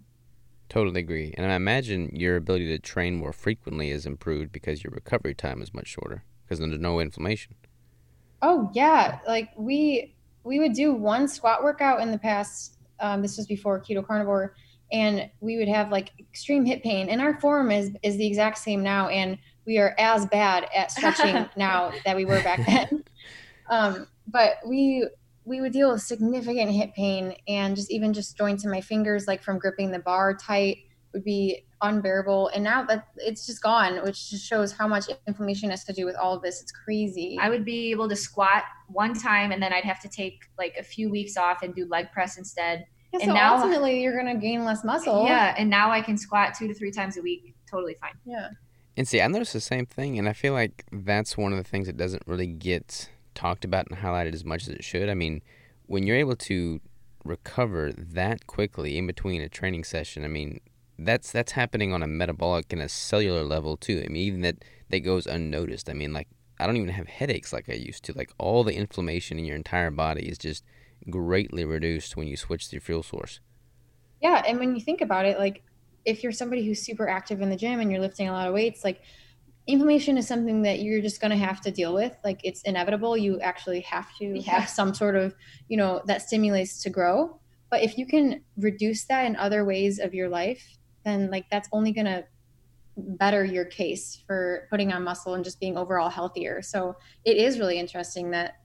Totally 0.69 1.01
agree. 1.01 1.33
And 1.37 1.51
I 1.51 1.55
imagine 1.55 2.09
your 2.13 2.37
ability 2.37 2.67
to 2.67 2.79
train 2.79 3.15
more 3.15 3.33
frequently 3.33 3.91
is 3.91 4.05
improved 4.05 4.53
because 4.53 4.81
your 4.81 4.91
recovery 4.91 5.35
time 5.35 5.61
is 5.61 5.73
much 5.73 5.87
shorter 5.87 6.23
because 6.45 6.59
there's 6.59 6.79
no 6.79 7.01
inflammation. 7.01 7.55
Oh, 8.41 8.71
yeah. 8.73 9.19
Like 9.27 9.49
we 9.57 10.15
we 10.45 10.59
would 10.59 10.73
do 10.73 10.93
one 10.93 11.27
squat 11.27 11.63
workout 11.63 12.01
in 12.01 12.11
the 12.11 12.17
past. 12.17 12.77
Um, 13.01 13.21
this 13.21 13.35
was 13.35 13.45
before 13.45 13.81
keto 13.81 14.05
carnivore 14.05 14.55
and 14.93 15.29
we 15.41 15.57
would 15.57 15.67
have 15.67 15.91
like 15.91 16.11
extreme 16.19 16.63
hip 16.63 16.83
pain. 16.83 17.09
And 17.09 17.19
our 17.19 17.39
form 17.41 17.71
is 17.71 17.91
is 18.03 18.15
the 18.15 18.25
exact 18.25 18.59
same 18.59 18.83
now 18.83 19.09
and 19.09 19.37
we 19.65 19.79
are 19.79 19.95
as 19.97 20.25
bad 20.27 20.67
at 20.75 20.91
stretching 20.91 21.49
now 21.57 21.91
that 22.05 22.15
we 22.15 22.25
were 22.25 22.41
back 22.43 22.65
then. 22.65 23.03
Um, 23.69 24.07
but 24.27 24.57
we 24.65 25.07
we 25.45 25.59
would 25.59 25.73
deal 25.73 25.91
with 25.91 26.01
significant 26.01 26.71
hip 26.71 26.93
pain 26.95 27.35
and 27.47 27.75
just 27.75 27.91
even 27.91 28.13
just 28.13 28.37
joints 28.37 28.63
in 28.63 28.71
my 28.71 28.79
fingers 28.79 29.27
like 29.27 29.43
from 29.43 29.57
gripping 29.57 29.91
the 29.91 29.99
bar 29.99 30.33
tight 30.33 30.77
would 31.13 31.23
be 31.23 31.65
unbearable. 31.81 32.49
And 32.49 32.63
now 32.63 32.83
that 32.85 33.07
it's 33.17 33.45
just 33.45 33.61
gone 33.61 34.03
which 34.03 34.29
just 34.29 34.45
shows 34.45 34.71
how 34.71 34.87
much 34.87 35.05
inflammation 35.27 35.69
has 35.69 35.83
to 35.85 35.93
do 35.93 36.05
with 36.05 36.15
all 36.15 36.35
of 36.35 36.41
this. 36.41 36.61
It's 36.61 36.71
crazy. 36.71 37.37
I 37.41 37.49
would 37.49 37.65
be 37.65 37.91
able 37.91 38.07
to 38.09 38.15
squat 38.15 38.63
one 38.87 39.13
time 39.13 39.51
and 39.51 39.61
then 39.61 39.73
i'd 39.73 39.83
have 39.83 39.99
to 39.99 40.07
take 40.07 40.43
like 40.57 40.75
a 40.77 40.83
few 40.83 41.09
weeks 41.09 41.35
off 41.35 41.63
and 41.63 41.73
do 41.73 41.85
leg 41.87 42.11
press 42.11 42.37
instead 42.37 42.85
yeah, 43.13 43.19
and 43.21 43.29
so 43.29 43.33
now, 43.33 43.55
ultimately, 43.55 44.01
you're 44.01 44.19
going 44.19 44.33
to 44.33 44.41
gain 44.41 44.65
less 44.65 44.83
muscle. 44.83 45.25
Yeah, 45.25 45.53
and 45.57 45.69
now 45.69 45.91
I 45.91 46.01
can 46.01 46.17
squat 46.17 46.55
two 46.57 46.67
to 46.67 46.73
three 46.73 46.91
times 46.91 47.15
a 47.17 47.21
week, 47.21 47.55
totally 47.69 47.95
fine. 48.01 48.13
Yeah. 48.25 48.49
And 48.97 49.07
see, 49.07 49.21
I 49.21 49.27
noticed 49.27 49.53
the 49.53 49.61
same 49.61 49.85
thing, 49.85 50.17
and 50.17 50.27
I 50.27 50.33
feel 50.33 50.53
like 50.53 50.85
that's 50.91 51.37
one 51.37 51.51
of 51.51 51.57
the 51.57 51.63
things 51.63 51.87
that 51.87 51.97
doesn't 51.97 52.23
really 52.25 52.47
get 52.47 53.09
talked 53.35 53.65
about 53.65 53.87
and 53.89 53.99
highlighted 53.99 54.33
as 54.33 54.43
much 54.43 54.63
as 54.63 54.69
it 54.69 54.83
should. 54.83 55.09
I 55.09 55.13
mean, 55.13 55.41
when 55.85 56.05
you're 56.05 56.17
able 56.17 56.35
to 56.35 56.79
recover 57.23 57.91
that 57.93 58.47
quickly 58.47 58.97
in 58.97 59.07
between 59.07 59.41
a 59.41 59.49
training 59.49 59.83
session, 59.83 60.23
I 60.23 60.27
mean, 60.27 60.59
that's 60.97 61.31
that's 61.31 61.53
happening 61.53 61.93
on 61.93 62.03
a 62.03 62.07
metabolic 62.07 62.71
and 62.71 62.81
a 62.81 62.89
cellular 62.89 63.43
level 63.43 63.77
too. 63.77 64.03
I 64.05 64.09
mean, 64.09 64.23
even 64.23 64.41
that 64.41 64.63
that 64.89 64.99
goes 64.99 65.25
unnoticed. 65.25 65.89
I 65.89 65.93
mean, 65.93 66.13
like 66.13 66.27
I 66.59 66.65
don't 66.65 66.77
even 66.77 66.89
have 66.89 67.07
headaches 67.07 67.51
like 67.51 67.69
I 67.69 67.73
used 67.73 68.03
to. 68.05 68.13
Like 68.13 68.31
all 68.37 68.63
the 68.63 68.75
inflammation 68.75 69.39
in 69.39 69.45
your 69.45 69.55
entire 69.55 69.91
body 69.91 70.27
is 70.27 70.37
just 70.37 70.63
greatly 71.09 71.65
reduced 71.65 72.15
when 72.15 72.27
you 72.27 72.37
switch 72.37 72.69
to 72.69 72.75
your 72.75 72.81
fuel 72.81 73.03
source. 73.03 73.39
Yeah, 74.21 74.41
and 74.47 74.59
when 74.59 74.75
you 74.75 74.81
think 74.81 75.01
about 75.01 75.25
it, 75.25 75.37
like 75.37 75.63
if 76.05 76.23
you're 76.23 76.31
somebody 76.31 76.65
who's 76.65 76.81
super 76.81 77.07
active 77.07 77.41
in 77.41 77.49
the 77.49 77.55
gym 77.55 77.79
and 77.79 77.91
you're 77.91 78.01
lifting 78.01 78.29
a 78.29 78.31
lot 78.31 78.47
of 78.47 78.53
weights, 78.53 78.83
like 78.83 79.01
inflammation 79.67 80.17
is 80.17 80.27
something 80.27 80.61
that 80.63 80.79
you're 80.79 81.01
just 81.01 81.21
going 81.21 81.31
to 81.31 81.37
have 81.37 81.61
to 81.61 81.71
deal 81.71 81.93
with. 81.93 82.13
Like 82.23 82.41
it's 82.43 82.61
inevitable. 82.63 83.17
You 83.17 83.39
actually 83.39 83.81
have 83.81 84.15
to 84.17 84.25
yeah. 84.25 84.59
have 84.59 84.69
some 84.69 84.93
sort 84.93 85.15
of, 85.15 85.35
you 85.69 85.77
know, 85.77 86.01
that 86.05 86.21
stimulates 86.21 86.81
to 86.83 86.89
grow. 86.89 87.39
But 87.69 87.81
if 87.81 87.97
you 87.97 88.05
can 88.05 88.43
reduce 88.57 89.05
that 89.05 89.25
in 89.25 89.35
other 89.35 89.65
ways 89.65 89.99
of 89.99 90.13
your 90.13 90.29
life, 90.29 90.77
then 91.05 91.31
like 91.31 91.45
that's 91.49 91.69
only 91.71 91.91
going 91.91 92.05
to 92.05 92.25
better 92.95 93.43
your 93.43 93.65
case 93.65 94.21
for 94.27 94.67
putting 94.69 94.93
on 94.93 95.03
muscle 95.03 95.33
and 95.33 95.43
just 95.43 95.59
being 95.59 95.77
overall 95.77 96.09
healthier. 96.09 96.61
So 96.61 96.95
it 97.25 97.37
is 97.37 97.57
really 97.57 97.79
interesting 97.79 98.31
that 98.31 98.55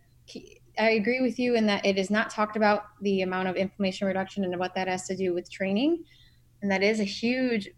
I 0.78 0.90
agree 0.90 1.20
with 1.20 1.38
you 1.38 1.54
in 1.54 1.66
that 1.66 1.84
it 1.84 1.98
is 1.98 2.10
not 2.10 2.30
talked 2.30 2.56
about 2.56 2.84
the 3.00 3.22
amount 3.22 3.48
of 3.48 3.56
inflammation 3.56 4.06
reduction 4.06 4.44
and 4.44 4.56
what 4.58 4.74
that 4.74 4.88
has 4.88 5.06
to 5.08 5.16
do 5.16 5.34
with 5.34 5.50
training. 5.50 6.04
And 6.62 6.70
that 6.70 6.82
is 6.82 7.00
a 7.00 7.04
huge 7.04 7.68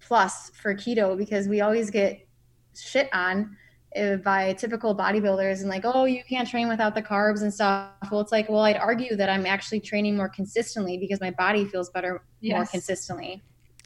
plus 0.00 0.50
for 0.50 0.74
keto 0.74 1.16
because 1.16 1.46
we 1.46 1.60
always 1.60 1.90
get 1.90 2.26
shit 2.74 3.08
on 3.12 3.56
uh, 3.96 4.16
by 4.16 4.52
typical 4.54 4.96
bodybuilders 4.96 5.60
and 5.60 5.68
like, 5.68 5.84
oh, 5.84 6.04
you 6.04 6.22
can't 6.28 6.48
train 6.48 6.68
without 6.68 6.94
the 6.94 7.02
carbs 7.02 7.42
and 7.42 7.52
stuff. 7.52 7.90
Well, 8.10 8.20
it's 8.20 8.32
like, 8.32 8.48
well, 8.48 8.62
I'd 8.62 8.76
argue 8.76 9.16
that 9.16 9.28
I'm 9.28 9.46
actually 9.46 9.80
training 9.80 10.16
more 10.16 10.28
consistently 10.28 10.98
because 10.98 11.20
my 11.20 11.30
body 11.30 11.64
feels 11.64 11.90
better 11.90 12.22
yes. 12.40 12.56
more 12.56 12.66
consistently. 12.66 13.42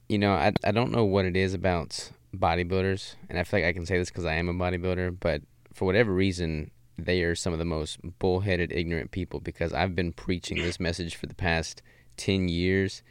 You 0.09 0.19
know, 0.19 0.33
I, 0.33 0.53
I 0.63 0.73
don't 0.73 0.93
know 0.93 1.05
what 1.05 1.25
it 1.25 1.37
is 1.37 1.55
about 1.55 2.11
bodybuilders, 2.37 3.15
and 3.29 3.39
I 3.39 3.45
feel 3.45 3.61
like 3.61 3.69
I 3.69 3.73
can 3.73 3.87
say 3.87 3.97
this 3.97 4.11
because 4.11 4.27
I 4.27 4.35
am 4.35 4.49
a 4.49 4.55
bodybuilder, 4.55 5.17
but 5.21 5.43
for 5.73 5.87
whatever 5.87 6.13
reason, 6.13 6.71
they 6.99 7.23
are 7.23 7.35
some 7.35 7.53
of 7.53 7.59
the 7.59 7.65
most 7.65 7.99
bullheaded, 8.19 8.73
ignorant 8.73 9.11
people 9.11 9.41
because 9.41 9.73
I've 9.73 9.95
been 9.95 10.13
preaching 10.13 10.59
this 10.59 10.79
message 10.79 11.17
for 11.17 11.27
the 11.27 11.35
past 11.35 11.83
10 12.17 12.49
years, 12.49 13.03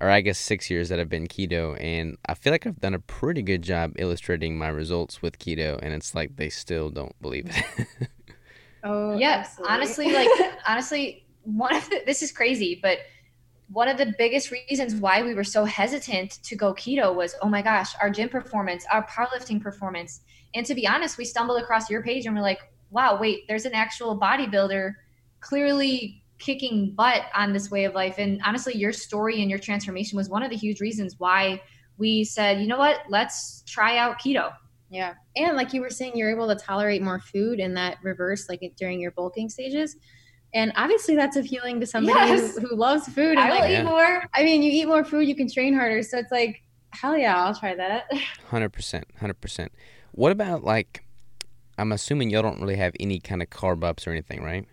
or 0.00 0.08
I 0.10 0.20
guess 0.20 0.38
six 0.38 0.70
years 0.70 0.88
that 0.88 1.00
I've 1.00 1.08
been 1.08 1.26
keto, 1.26 1.80
and 1.82 2.16
I 2.26 2.34
feel 2.34 2.52
like 2.52 2.66
I've 2.66 2.80
done 2.80 2.94
a 2.94 3.00
pretty 3.00 3.42
good 3.42 3.62
job 3.62 3.94
illustrating 3.98 4.58
my 4.58 4.68
results 4.68 5.22
with 5.22 5.38
keto, 5.38 5.78
and 5.82 5.92
it's 5.94 6.14
like 6.14 6.36
they 6.36 6.48
still 6.48 6.90
don't 6.90 7.20
believe 7.20 7.50
it. 7.50 8.08
oh, 8.84 9.16
yeah. 9.16 9.38
Absolutely. 9.38 9.74
Honestly, 9.74 10.12
like, 10.12 10.28
honestly, 10.66 11.26
one 11.42 11.74
of 11.74 11.88
the, 11.90 12.02
this 12.06 12.22
is 12.22 12.32
crazy, 12.32 12.78
but 12.82 12.98
one 13.72 13.88
of 13.88 13.96
the 13.96 14.14
biggest 14.18 14.50
reasons 14.50 14.94
why 14.94 15.22
we 15.22 15.34
were 15.34 15.44
so 15.44 15.64
hesitant 15.64 16.32
to 16.42 16.54
go 16.54 16.74
keto 16.74 17.14
was 17.14 17.34
oh 17.40 17.48
my 17.48 17.62
gosh 17.62 17.94
our 18.02 18.10
gym 18.10 18.28
performance 18.28 18.84
our 18.92 19.06
powerlifting 19.06 19.62
performance 19.62 20.20
and 20.54 20.66
to 20.66 20.74
be 20.74 20.86
honest 20.86 21.16
we 21.16 21.24
stumbled 21.24 21.60
across 21.60 21.88
your 21.88 22.02
page 22.02 22.26
and 22.26 22.36
we're 22.36 22.42
like 22.42 22.60
wow 22.92 23.18
wait 23.18 23.44
there's 23.48 23.64
an 23.64 23.74
actual 23.74 24.18
bodybuilder 24.18 24.94
clearly 25.40 26.22
kicking 26.38 26.92
butt 26.94 27.22
on 27.34 27.52
this 27.52 27.70
way 27.70 27.84
of 27.84 27.94
life 27.94 28.16
and 28.18 28.40
honestly 28.44 28.76
your 28.76 28.92
story 28.92 29.40
and 29.40 29.50
your 29.50 29.58
transformation 29.58 30.16
was 30.16 30.28
one 30.28 30.42
of 30.42 30.50
the 30.50 30.56
huge 30.56 30.80
reasons 30.80 31.14
why 31.18 31.60
we 31.98 32.24
said 32.24 32.60
you 32.60 32.66
know 32.66 32.78
what 32.78 33.00
let's 33.08 33.62
try 33.66 33.96
out 33.96 34.18
keto 34.20 34.52
yeah 34.90 35.14
and 35.36 35.56
like 35.56 35.72
you 35.72 35.80
were 35.80 35.90
saying 35.90 36.12
you're 36.14 36.30
able 36.30 36.48
to 36.48 36.56
tolerate 36.56 37.02
more 37.02 37.20
food 37.20 37.58
in 37.58 37.74
that 37.74 37.96
reverse 38.02 38.48
like 38.48 38.60
during 38.76 39.00
your 39.00 39.10
bulking 39.12 39.48
stages 39.48 39.96
and 40.54 40.72
obviously 40.76 41.16
that's 41.16 41.36
appealing 41.36 41.80
to 41.80 41.86
somebody 41.86 42.18
yes. 42.18 42.56
who, 42.56 42.68
who, 42.68 42.76
loves 42.76 43.08
food. 43.08 43.38
And 43.38 43.40
I 43.40 43.60
will 43.60 43.80
eat 43.80 43.84
more. 43.84 44.22
I 44.34 44.44
mean, 44.44 44.62
you 44.62 44.70
eat 44.70 44.86
more 44.86 45.04
food, 45.04 45.26
you 45.26 45.34
can 45.34 45.50
train 45.50 45.72
harder. 45.72 46.02
So 46.02 46.18
it's 46.18 46.30
like, 46.30 46.62
hell 46.90 47.16
yeah, 47.16 47.42
I'll 47.42 47.54
try 47.54 47.74
that. 47.74 48.12
Hundred 48.48 48.70
percent, 48.70 49.06
hundred 49.18 49.40
percent. 49.40 49.72
What 50.12 50.30
about 50.30 50.62
like? 50.62 51.04
I'm 51.78 51.92
assuming 51.92 52.30
y'all 52.30 52.42
don't 52.42 52.60
really 52.60 52.76
have 52.76 52.94
any 53.00 53.18
kind 53.18 53.42
of 53.42 53.50
carb 53.50 53.84
ups 53.84 54.06
or 54.06 54.10
anything, 54.10 54.42
right? 54.42 54.66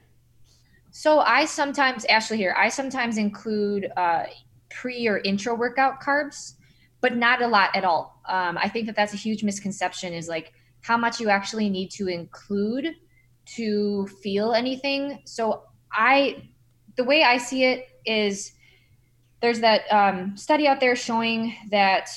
So 0.91 1.19
I 1.19 1.45
sometimes, 1.45 2.05
Ashley 2.05 2.37
here, 2.37 2.53
I 2.57 2.69
sometimes 2.69 3.17
include 3.17 3.89
uh, 3.95 4.23
pre 4.69 5.07
or 5.07 5.19
intra 5.19 5.55
workout 5.55 6.01
carbs, 6.01 6.53
but 7.01 7.15
not 7.15 7.41
a 7.41 7.47
lot 7.47 7.75
at 7.75 7.85
all. 7.85 8.21
Um, 8.27 8.57
I 8.57 8.69
think 8.69 8.87
that 8.87 8.95
that's 8.95 9.13
a 9.13 9.17
huge 9.17 9.43
misconception. 9.43 10.13
Is 10.13 10.27
like 10.27 10.53
how 10.81 10.97
much 10.97 11.19
you 11.19 11.29
actually 11.29 11.69
need 11.69 11.91
to 11.91 12.07
include 12.07 12.95
to 13.55 14.07
feel 14.21 14.53
anything. 14.53 15.21
So 15.25 15.63
I, 15.91 16.49
the 16.95 17.03
way 17.03 17.23
I 17.23 17.37
see 17.37 17.63
it 17.63 17.87
is 18.05 18.53
there's 19.41 19.61
that 19.61 19.81
um, 19.91 20.37
study 20.37 20.67
out 20.67 20.79
there 20.79 20.95
showing 20.95 21.55
that 21.71 22.09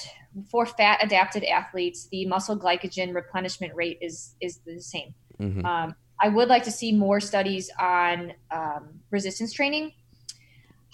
for 0.50 0.66
fat 0.66 0.98
adapted 1.02 1.44
athletes, 1.44 2.08
the 2.10 2.26
muscle 2.26 2.58
glycogen 2.58 3.14
replenishment 3.14 3.74
rate 3.74 3.98
is 4.00 4.34
is 4.40 4.58
the 4.66 4.80
same. 4.80 5.14
Mm-hmm. 5.40 5.64
Um, 5.64 5.94
I 6.20 6.28
would 6.28 6.48
like 6.48 6.64
to 6.64 6.70
see 6.70 6.92
more 6.92 7.20
studies 7.20 7.70
on 7.80 8.32
um, 8.50 9.00
resistance 9.10 9.52
training. 9.52 9.92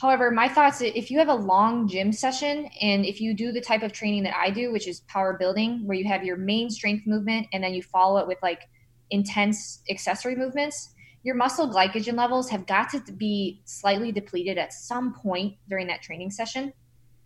However, 0.00 0.30
my 0.30 0.48
thoughts 0.48 0.80
if 0.80 1.10
you 1.10 1.18
have 1.18 1.28
a 1.28 1.34
long 1.34 1.88
gym 1.88 2.12
session 2.12 2.70
and 2.80 3.04
if 3.04 3.20
you 3.20 3.34
do 3.34 3.50
the 3.50 3.60
type 3.60 3.82
of 3.82 3.92
training 3.92 4.22
that 4.22 4.36
I 4.36 4.50
do, 4.50 4.72
which 4.72 4.86
is 4.86 5.00
power 5.00 5.36
building, 5.36 5.86
where 5.86 5.98
you 5.98 6.06
have 6.06 6.24
your 6.24 6.36
main 6.36 6.70
strength 6.70 7.06
movement 7.06 7.48
and 7.52 7.62
then 7.62 7.74
you 7.74 7.82
follow 7.82 8.20
it 8.20 8.28
with 8.28 8.38
like 8.42 8.68
intense 9.10 9.82
accessory 9.90 10.36
movements, 10.36 10.94
your 11.24 11.34
muscle 11.34 11.68
glycogen 11.68 12.16
levels 12.16 12.48
have 12.48 12.64
got 12.66 12.90
to 12.90 13.12
be 13.12 13.60
slightly 13.64 14.12
depleted 14.12 14.56
at 14.56 14.72
some 14.72 15.12
point 15.12 15.56
during 15.68 15.88
that 15.88 16.00
training 16.00 16.30
session. 16.30 16.72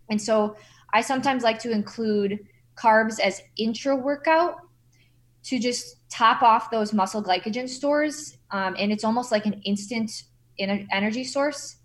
And 0.09 0.21
so 0.21 0.57
I 0.93 1.01
sometimes 1.01 1.43
like 1.43 1.59
to 1.59 1.71
include 1.71 2.39
carbs 2.75 3.19
as 3.19 3.41
intra 3.57 3.95
workout 3.95 4.55
to 5.43 5.59
just 5.59 6.09
top 6.09 6.41
off 6.41 6.71
those 6.71 6.93
muscle 6.93 7.21
glycogen 7.21 7.67
stores. 7.67 8.37
Um, 8.51 8.75
and 8.77 8.91
it's 8.91 9.03
almost 9.03 9.31
like 9.31 9.45
an 9.45 9.61
instant 9.65 10.11
energy 10.59 11.23
source. 11.23 11.77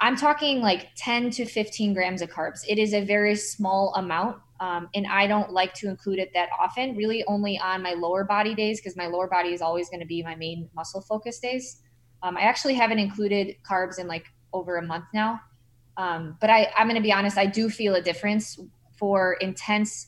I'm 0.00 0.16
talking 0.16 0.60
like 0.60 0.88
10 0.96 1.30
to 1.30 1.44
15 1.44 1.94
grams 1.94 2.22
of 2.22 2.30
carbs. 2.30 2.60
It 2.68 2.78
is 2.78 2.92
a 2.92 3.04
very 3.04 3.34
small 3.36 3.94
amount 3.94 4.36
um, 4.62 4.88
and 4.94 5.08
I 5.08 5.26
don't 5.26 5.50
like 5.50 5.74
to 5.74 5.88
include 5.88 6.20
it 6.20 6.30
that 6.34 6.48
often, 6.56 6.94
really 6.94 7.24
only 7.26 7.58
on 7.58 7.82
my 7.82 7.94
lower 7.94 8.22
body 8.22 8.54
days 8.54 8.80
because 8.80 8.96
my 8.96 9.08
lower 9.08 9.26
body 9.26 9.52
is 9.52 9.60
always 9.60 9.90
going 9.90 9.98
to 9.98 10.06
be 10.06 10.22
my 10.22 10.36
main 10.36 10.70
muscle 10.72 11.00
focus 11.00 11.40
days. 11.40 11.82
Um, 12.22 12.36
I 12.36 12.42
actually 12.42 12.74
haven't 12.74 13.00
included 13.00 13.56
carbs 13.68 13.98
in 13.98 14.06
like 14.06 14.24
over 14.52 14.76
a 14.76 14.82
month 14.82 15.06
now. 15.12 15.40
Um, 15.96 16.36
but 16.40 16.50
I, 16.50 16.70
I'm 16.76 16.86
going 16.86 16.96
to 16.96 17.02
be 17.02 17.12
honest, 17.12 17.36
I 17.36 17.46
do 17.46 17.68
feel 17.68 17.94
a 17.94 18.02
difference 18.02 18.58
for 18.96 19.34
intense 19.34 20.06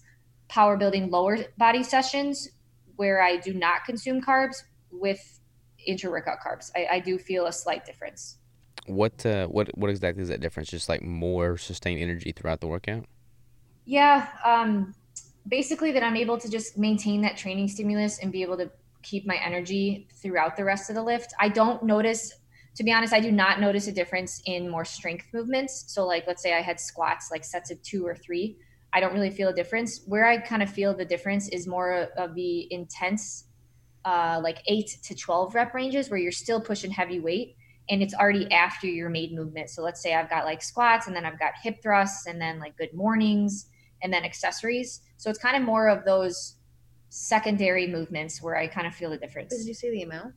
power 0.48 0.76
building 0.76 1.10
lower 1.10 1.38
body 1.58 1.82
sessions 1.82 2.48
where 2.96 3.22
I 3.22 3.36
do 3.36 3.52
not 3.52 3.84
consume 3.84 4.20
carbs 4.20 4.62
with 4.90 5.40
intra 5.86 6.10
workout 6.10 6.38
carbs. 6.44 6.70
I, 6.74 6.96
I, 6.96 6.98
do 7.00 7.18
feel 7.18 7.46
a 7.46 7.52
slight 7.52 7.84
difference. 7.84 8.38
What 8.86 9.24
uh, 9.26 9.46
what 9.46 9.76
what 9.76 9.90
exactly 9.90 10.22
is 10.22 10.28
that 10.28 10.40
difference? 10.40 10.68
Just 10.68 10.88
like 10.88 11.02
more 11.02 11.56
sustained 11.56 12.00
energy 12.00 12.32
throughout 12.32 12.60
the 12.60 12.66
workout? 12.66 13.06
Yeah, 13.84 14.28
um, 14.44 14.94
basically 15.48 15.92
that 15.92 16.02
I'm 16.02 16.16
able 16.16 16.38
to 16.38 16.50
just 16.50 16.78
maintain 16.78 17.20
that 17.22 17.36
training 17.36 17.68
stimulus 17.68 18.18
and 18.18 18.32
be 18.32 18.42
able 18.42 18.56
to 18.58 18.70
keep 19.02 19.26
my 19.26 19.36
energy 19.36 20.08
throughout 20.14 20.56
the 20.56 20.64
rest 20.64 20.88
of 20.88 20.96
the 20.96 21.02
lift. 21.02 21.34
I 21.38 21.48
don't 21.48 21.82
notice, 21.82 22.32
to 22.76 22.84
be 22.84 22.92
honest, 22.92 23.12
I 23.12 23.20
do 23.20 23.30
not 23.30 23.60
notice 23.60 23.86
a 23.86 23.92
difference 23.92 24.42
in 24.46 24.68
more 24.68 24.84
strength 24.84 25.26
movements. 25.32 25.84
So, 25.88 26.06
like, 26.06 26.26
let's 26.26 26.42
say 26.42 26.56
I 26.56 26.60
had 26.60 26.80
squats, 26.80 27.30
like 27.30 27.44
sets 27.44 27.70
of 27.70 27.80
two 27.82 28.06
or 28.06 28.14
three. 28.14 28.56
I 28.92 29.00
don't 29.00 29.12
really 29.12 29.30
feel 29.30 29.48
a 29.48 29.54
difference. 29.54 30.02
Where 30.06 30.26
I 30.26 30.38
kind 30.38 30.62
of 30.62 30.70
feel 30.70 30.94
the 30.94 31.04
difference 31.04 31.48
is 31.48 31.66
more 31.66 32.08
of 32.16 32.34
the 32.34 32.72
intense, 32.72 33.44
uh, 34.04 34.40
like 34.42 34.58
eight 34.66 34.98
to 35.04 35.14
12 35.14 35.54
rep 35.54 35.74
ranges 35.74 36.10
where 36.10 36.18
you're 36.18 36.32
still 36.32 36.60
pushing 36.60 36.90
heavy 36.90 37.20
weight 37.20 37.56
and 37.90 38.02
it's 38.02 38.14
already 38.14 38.50
after 38.50 38.86
your 38.86 39.08
main 39.08 39.34
movement. 39.36 39.70
So, 39.70 39.82
let's 39.82 40.02
say 40.02 40.14
I've 40.14 40.30
got 40.30 40.44
like 40.44 40.62
squats 40.62 41.06
and 41.06 41.14
then 41.14 41.24
I've 41.24 41.38
got 41.38 41.52
hip 41.62 41.82
thrusts 41.82 42.26
and 42.26 42.40
then 42.40 42.58
like 42.58 42.76
good 42.76 42.92
mornings 42.92 43.66
and 44.04 44.12
then 44.12 44.24
accessories. 44.24 45.00
So 45.16 45.30
it's 45.30 45.38
kind 45.38 45.56
of 45.56 45.62
more 45.62 45.88
of 45.88 46.04
those 46.04 46.56
secondary 47.08 47.86
movements 47.86 48.42
where 48.42 48.56
I 48.56 48.66
kind 48.66 48.86
of 48.86 48.94
feel 48.94 49.10
the 49.10 49.16
difference. 49.16 49.56
Did 49.56 49.66
you 49.66 49.74
see 49.74 49.90
the 49.90 50.02
amount? 50.02 50.34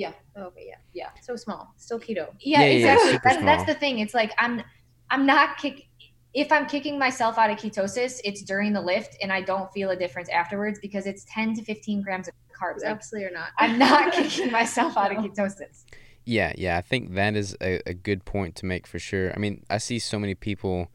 Yeah. 0.00 0.12
Oh, 0.34 0.44
okay. 0.44 0.64
Yeah. 0.66 0.76
Yeah. 0.94 1.10
So 1.20 1.36
small. 1.36 1.74
Still 1.76 2.00
keto. 2.00 2.28
Yeah. 2.40 2.60
yeah 2.60 2.64
exactly. 2.64 3.12
Yeah, 3.12 3.18
that's, 3.22 3.42
that's 3.42 3.64
the 3.66 3.74
thing. 3.74 3.98
It's 3.98 4.14
like 4.14 4.32
I'm, 4.38 4.62
I'm 5.10 5.26
not 5.26 5.58
kick. 5.58 5.88
If 6.32 6.50
I'm 6.50 6.66
kicking 6.66 6.98
myself 6.98 7.36
out 7.36 7.50
of 7.50 7.58
ketosis, 7.58 8.20
it's 8.24 8.42
during 8.42 8.72
the 8.72 8.80
lift, 8.80 9.18
and 9.20 9.30
I 9.32 9.42
don't 9.42 9.70
feel 9.72 9.90
a 9.90 9.96
difference 9.96 10.28
afterwards 10.30 10.78
because 10.80 11.04
it's 11.06 11.26
10 11.28 11.54
to 11.56 11.62
15 11.62 12.02
grams 12.02 12.28
of 12.28 12.34
carbs. 12.58 12.82
Absolutely 12.82 13.28
or 13.28 13.32
not. 13.32 13.48
I'm 13.58 13.78
not 13.78 14.12
kicking 14.18 14.50
myself 14.50 14.96
out 14.96 15.14
of 15.14 15.18
ketosis. 15.22 15.84
Yeah, 16.24 16.52
yeah, 16.56 16.78
I 16.78 16.82
think 16.82 17.14
that 17.14 17.34
is 17.34 17.56
a, 17.60 17.80
a 17.84 17.92
good 17.92 18.24
point 18.24 18.54
to 18.56 18.66
make 18.66 18.86
for 18.86 18.98
sure. 18.98 19.32
I 19.34 19.38
mean, 19.38 19.64
I 19.68 19.78
see 19.78 19.98
so 19.98 20.18
many 20.18 20.34
people 20.34 20.88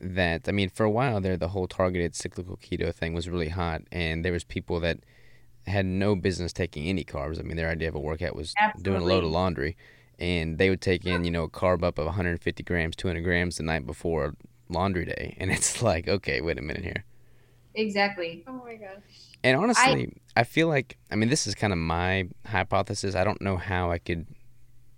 that 0.00 0.48
I 0.48 0.52
mean, 0.52 0.70
for 0.70 0.84
a 0.84 0.90
while 0.90 1.20
there, 1.20 1.36
the 1.36 1.48
whole 1.48 1.68
targeted 1.68 2.16
cyclical 2.16 2.56
keto 2.56 2.92
thing 2.92 3.12
was 3.12 3.28
really 3.28 3.50
hot, 3.50 3.82
and 3.92 4.24
there 4.24 4.32
was 4.32 4.44
people 4.44 4.80
that 4.80 4.98
had 5.70 5.86
no 5.86 6.14
business 6.16 6.52
taking 6.52 6.86
any 6.86 7.04
carbs. 7.04 7.38
I 7.38 7.42
mean, 7.42 7.56
their 7.56 7.68
idea 7.68 7.88
of 7.88 7.94
a 7.94 8.00
workout 8.00 8.36
was 8.36 8.54
Absolutely. 8.58 8.82
doing 8.82 9.02
a 9.02 9.06
load 9.06 9.24
of 9.24 9.30
laundry, 9.30 9.76
and 10.18 10.58
they 10.58 10.70
would 10.70 10.80
take 10.80 11.06
in, 11.06 11.24
you 11.24 11.30
know, 11.30 11.44
a 11.44 11.48
carb 11.48 11.82
up 11.82 11.98
of 11.98 12.06
150 12.06 12.62
grams, 12.62 12.96
200 12.96 13.22
grams 13.22 13.56
the 13.56 13.62
night 13.62 13.86
before 13.86 14.34
laundry 14.68 15.04
day, 15.04 15.36
and 15.40 15.50
it's 15.50 15.82
like, 15.82 16.08
okay, 16.08 16.40
wait 16.40 16.58
a 16.58 16.62
minute 16.62 16.84
here. 16.84 17.04
Exactly. 17.74 18.44
Oh 18.46 18.52
my 18.64 18.74
gosh. 18.74 19.30
And 19.42 19.56
honestly, 19.56 20.12
I, 20.36 20.40
I 20.40 20.44
feel 20.44 20.68
like 20.68 20.98
I 21.10 21.16
mean, 21.16 21.28
this 21.28 21.46
is 21.46 21.54
kind 21.54 21.72
of 21.72 21.78
my 21.78 22.28
hypothesis. 22.46 23.14
I 23.14 23.24
don't 23.24 23.40
know 23.40 23.56
how 23.56 23.90
I 23.90 23.98
could, 23.98 24.26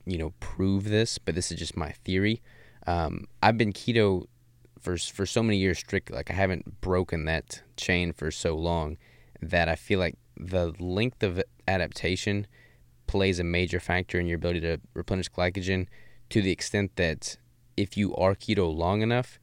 you 0.07 0.19
know, 0.19 0.33
prove 0.41 0.85
this, 0.85 1.19
but 1.19 1.35
this 1.35 1.53
is 1.53 1.59
just 1.59 1.77
my 1.77 1.93
theory. 2.05 2.43
Um, 2.87 3.27
I've 3.43 3.59
been 3.59 3.73
keto 3.73 4.27
for 4.81 4.97
for 4.97 5.27
so 5.27 5.43
many 5.43 5.59
years 5.59 5.79
strict 5.79 6.11
like 6.11 6.31
I 6.31 6.35
haven't 6.35 6.81
broken 6.81 7.25
that 7.27 7.63
chain 7.77 8.13
for 8.13 8.31
so 8.31 8.57
long 8.57 8.97
that 9.41 9.69
I 9.69 9.77
feel 9.77 9.99
like 9.99 10.17
the 10.51 10.73
length 10.79 11.23
of 11.23 11.43
adaptation 11.69 12.47
plays 13.07 13.39
a 13.39 13.45
major 13.45 13.81
factor 13.81 14.19
in 14.19 14.27
your 14.27 14.37
ability 14.37 14.61
to 14.61 14.81
replenish 14.95 15.29
glycogen 15.31 15.87
to 16.31 16.43
the 16.43 16.51
extent 16.51 16.97
that 16.97 17.37
if 17.77 17.97
you 17.97 18.15
are 18.17 18.35
keto 18.35 18.75
long 18.75 19.03
enough, 19.03 19.39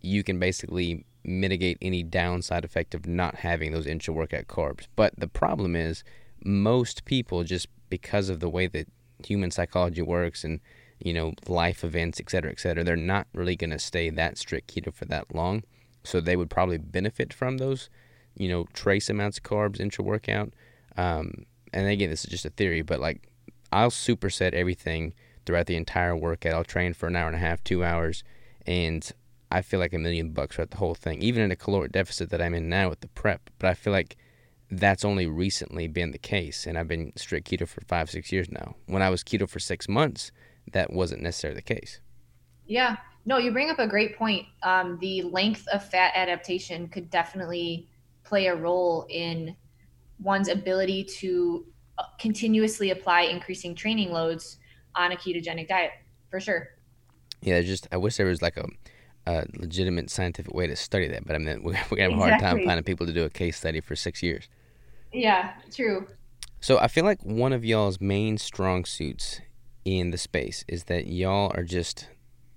you 0.00 0.22
can 0.22 0.38
basically 0.38 1.04
mitigate 1.24 1.78
any 1.82 2.02
downside 2.02 2.64
effect 2.64 2.94
of 2.94 3.06
not 3.06 3.36
having 3.36 3.72
those 3.72 3.86
intra 3.86 4.14
workout 4.14 4.46
carbs. 4.46 4.86
But 4.96 5.14
the 5.18 5.28
problem 5.28 5.74
is 5.74 6.04
most 6.44 7.04
people 7.04 7.44
just 7.44 7.66
because 7.90 8.28
of 8.28 8.40
the 8.40 8.48
way 8.48 8.66
that 8.68 8.88
human 9.24 9.50
psychology 9.50 10.02
works 10.02 10.44
and 10.44 10.60
you 11.00 11.12
know, 11.12 11.32
life 11.46 11.84
events, 11.84 12.18
et 12.20 12.30
cetera, 12.30 12.50
et 12.50 12.60
cetera, 12.60 12.82
they're 12.82 12.96
not 12.96 13.26
really 13.32 13.56
going 13.56 13.70
to 13.70 13.78
stay 13.78 14.10
that 14.10 14.36
strict 14.36 14.74
keto 14.74 14.92
for 14.92 15.04
that 15.06 15.32
long. 15.34 15.62
So 16.02 16.20
they 16.20 16.36
would 16.36 16.50
probably 16.50 16.78
benefit 16.78 17.32
from 17.32 17.58
those, 17.58 17.88
you 18.38 18.48
know, 18.48 18.66
trace 18.72 19.10
amounts 19.10 19.38
of 19.38 19.44
carbs 19.44 19.80
intra 19.80 20.04
workout. 20.04 20.54
Um, 20.96 21.44
and 21.72 21.86
again, 21.86 22.10
this 22.10 22.24
is 22.24 22.30
just 22.30 22.46
a 22.46 22.50
theory, 22.50 22.82
but 22.82 23.00
like 23.00 23.28
I'll 23.72 23.90
superset 23.90 24.54
everything 24.54 25.12
throughout 25.44 25.66
the 25.66 25.76
entire 25.76 26.16
workout. 26.16 26.54
I'll 26.54 26.64
train 26.64 26.94
for 26.94 27.06
an 27.06 27.16
hour 27.16 27.26
and 27.26 27.36
a 27.36 27.40
half, 27.40 27.62
two 27.62 27.84
hours, 27.84 28.24
and 28.66 29.10
I 29.50 29.62
feel 29.62 29.80
like 29.80 29.92
a 29.92 29.98
million 29.98 30.30
bucks 30.30 30.56
throughout 30.56 30.70
the 30.70 30.78
whole 30.78 30.94
thing, 30.94 31.22
even 31.22 31.42
in 31.42 31.50
a 31.50 31.56
caloric 31.56 31.92
deficit 31.92 32.30
that 32.30 32.40
I'm 32.40 32.54
in 32.54 32.68
now 32.68 32.88
with 32.88 33.00
the 33.00 33.08
prep. 33.08 33.50
But 33.58 33.68
I 33.68 33.74
feel 33.74 33.92
like 33.92 34.16
that's 34.70 35.04
only 35.04 35.26
recently 35.26 35.88
been 35.88 36.12
the 36.12 36.18
case, 36.18 36.66
and 36.66 36.78
I've 36.78 36.88
been 36.88 37.12
strict 37.16 37.50
keto 37.50 37.66
for 37.66 37.80
five, 37.82 38.10
six 38.10 38.30
years 38.32 38.50
now. 38.50 38.76
When 38.86 39.02
I 39.02 39.10
was 39.10 39.24
keto 39.24 39.48
for 39.48 39.58
six 39.58 39.88
months, 39.88 40.30
that 40.72 40.92
wasn't 40.92 41.22
necessarily 41.22 41.56
the 41.56 41.74
case. 41.74 42.00
Yeah. 42.66 42.96
No, 43.24 43.38
you 43.38 43.50
bring 43.50 43.70
up 43.70 43.78
a 43.78 43.86
great 43.86 44.16
point. 44.16 44.46
Um, 44.62 44.98
the 45.00 45.22
length 45.22 45.66
of 45.68 45.84
fat 45.84 46.12
adaptation 46.14 46.88
could 46.88 47.10
definitely 47.10 47.88
play 48.28 48.46
a 48.46 48.54
role 48.54 49.06
in 49.08 49.56
one's 50.20 50.48
ability 50.48 51.04
to 51.04 51.64
uh, 51.98 52.04
continuously 52.18 52.90
apply 52.90 53.22
increasing 53.22 53.74
training 53.74 54.12
loads 54.12 54.58
on 54.94 55.12
a 55.12 55.16
ketogenic 55.16 55.68
diet, 55.68 55.92
for 56.30 56.40
sure. 56.40 56.68
Yeah, 57.40 57.60
just 57.62 57.88
I 57.90 57.96
wish 57.96 58.16
there 58.16 58.26
was 58.26 58.42
like 58.42 58.56
a, 58.56 58.66
a 59.26 59.46
legitimate 59.54 60.10
scientific 60.10 60.52
way 60.52 60.66
to 60.66 60.76
study 60.76 61.08
that, 61.08 61.26
but 61.26 61.36
I 61.36 61.38
mean 61.38 61.62
we're, 61.62 61.78
we're 61.90 61.96
gonna 61.96 62.10
have 62.10 62.12
a 62.12 62.16
hard 62.16 62.40
time 62.40 62.64
finding 62.64 62.84
people 62.84 63.06
to 63.06 63.12
do 63.12 63.24
a 63.24 63.30
case 63.30 63.56
study 63.56 63.80
for 63.80 63.96
six 63.96 64.22
years. 64.22 64.48
Yeah, 65.12 65.54
true. 65.74 66.06
So 66.60 66.78
I 66.78 66.88
feel 66.88 67.04
like 67.04 67.22
one 67.22 67.52
of 67.52 67.64
y'all's 67.64 68.00
main 68.00 68.36
strong 68.36 68.84
suits 68.84 69.40
in 69.84 70.10
the 70.10 70.18
space 70.18 70.64
is 70.68 70.84
that 70.84 71.06
y'all 71.06 71.52
are 71.54 71.62
just 71.62 72.08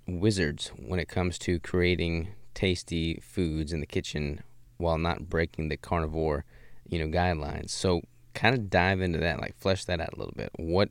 wizards 0.08 0.72
when 0.76 1.00
it 1.00 1.08
comes 1.08 1.38
to 1.38 1.60
creating 1.60 2.30
tasty 2.54 3.22
foods 3.22 3.72
in 3.72 3.80
the 3.80 3.86
kitchen 3.86 4.44
while 4.82 4.98
not 4.98 5.30
breaking 5.30 5.70
the 5.70 5.78
carnivore, 5.78 6.46
you 6.88 7.00
know, 7.00 7.08
guidelines. 7.08 7.70
So 7.70 8.02
kind 8.34 8.56
of 8.56 8.70
dive 8.70 9.02
into 9.02 9.20
that, 9.20 9.40
like 9.40 9.56
flesh 9.58 9.86
that 9.86 10.00
out 10.00 10.14
a 10.14 10.18
little 10.18 10.34
bit. 10.36 10.52
What 10.58 10.90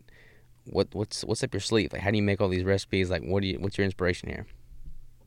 what 0.65 0.89
what's 0.93 1.25
what's 1.25 1.43
up 1.43 1.53
your 1.53 1.61
sleeve? 1.61 1.93
Like 1.93 2.03
how 2.03 2.11
do 2.11 2.17
you 2.17 2.23
make 2.23 2.41
all 2.41 2.49
these 2.49 2.65
recipes? 2.65 3.11
Like 3.11 3.23
what 3.23 3.43
do 3.43 3.49
you 3.49 3.59
what's 3.59 3.79
your 3.79 3.85
inspiration 3.85 4.29
here? 4.29 4.47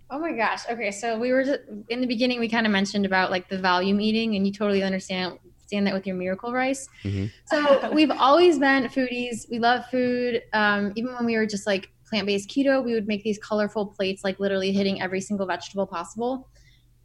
Oh 0.10 0.20
my 0.20 0.32
gosh. 0.32 0.62
Okay, 0.70 0.92
so 0.92 1.18
we 1.18 1.32
were 1.32 1.44
just, 1.44 1.62
in 1.90 2.00
the 2.00 2.06
beginning. 2.06 2.40
We 2.40 2.48
kind 2.48 2.68
of 2.68 2.72
mentioned 2.72 3.06
about 3.06 3.32
like 3.32 3.50
the 3.50 3.58
volume 3.58 4.00
eating, 4.00 4.36
and 4.36 4.46
you 4.46 4.54
totally 4.54 4.84
understand 4.84 5.40
understand 5.74 5.88
that 5.88 5.94
with 5.94 6.06
your 6.06 6.16
miracle 6.16 6.54
rice. 6.54 6.88
Mhm. 7.04 7.32
So 7.46 7.92
we've 7.92 8.12
always 8.12 8.60
been 8.60 8.84
foodies. 8.86 9.50
We 9.50 9.60
love 9.60 9.86
food. 9.90 10.44
Um, 10.54 10.94
even 10.96 11.14
when 11.16 11.26
we 11.26 11.36
were 11.36 11.48
just 11.48 11.66
like 11.66 11.90
plant 12.08 12.28
based 12.28 12.50
keto, 12.50 12.84
we 12.84 12.94
would 12.94 13.08
make 13.08 13.24
these 13.24 13.40
colorful 13.40 13.88
plates, 13.88 14.24
like 14.24 14.40
literally 14.40 14.72
hitting 14.72 15.02
every 15.02 15.22
single 15.22 15.48
vegetable 15.48 15.88
possible. 15.88 16.48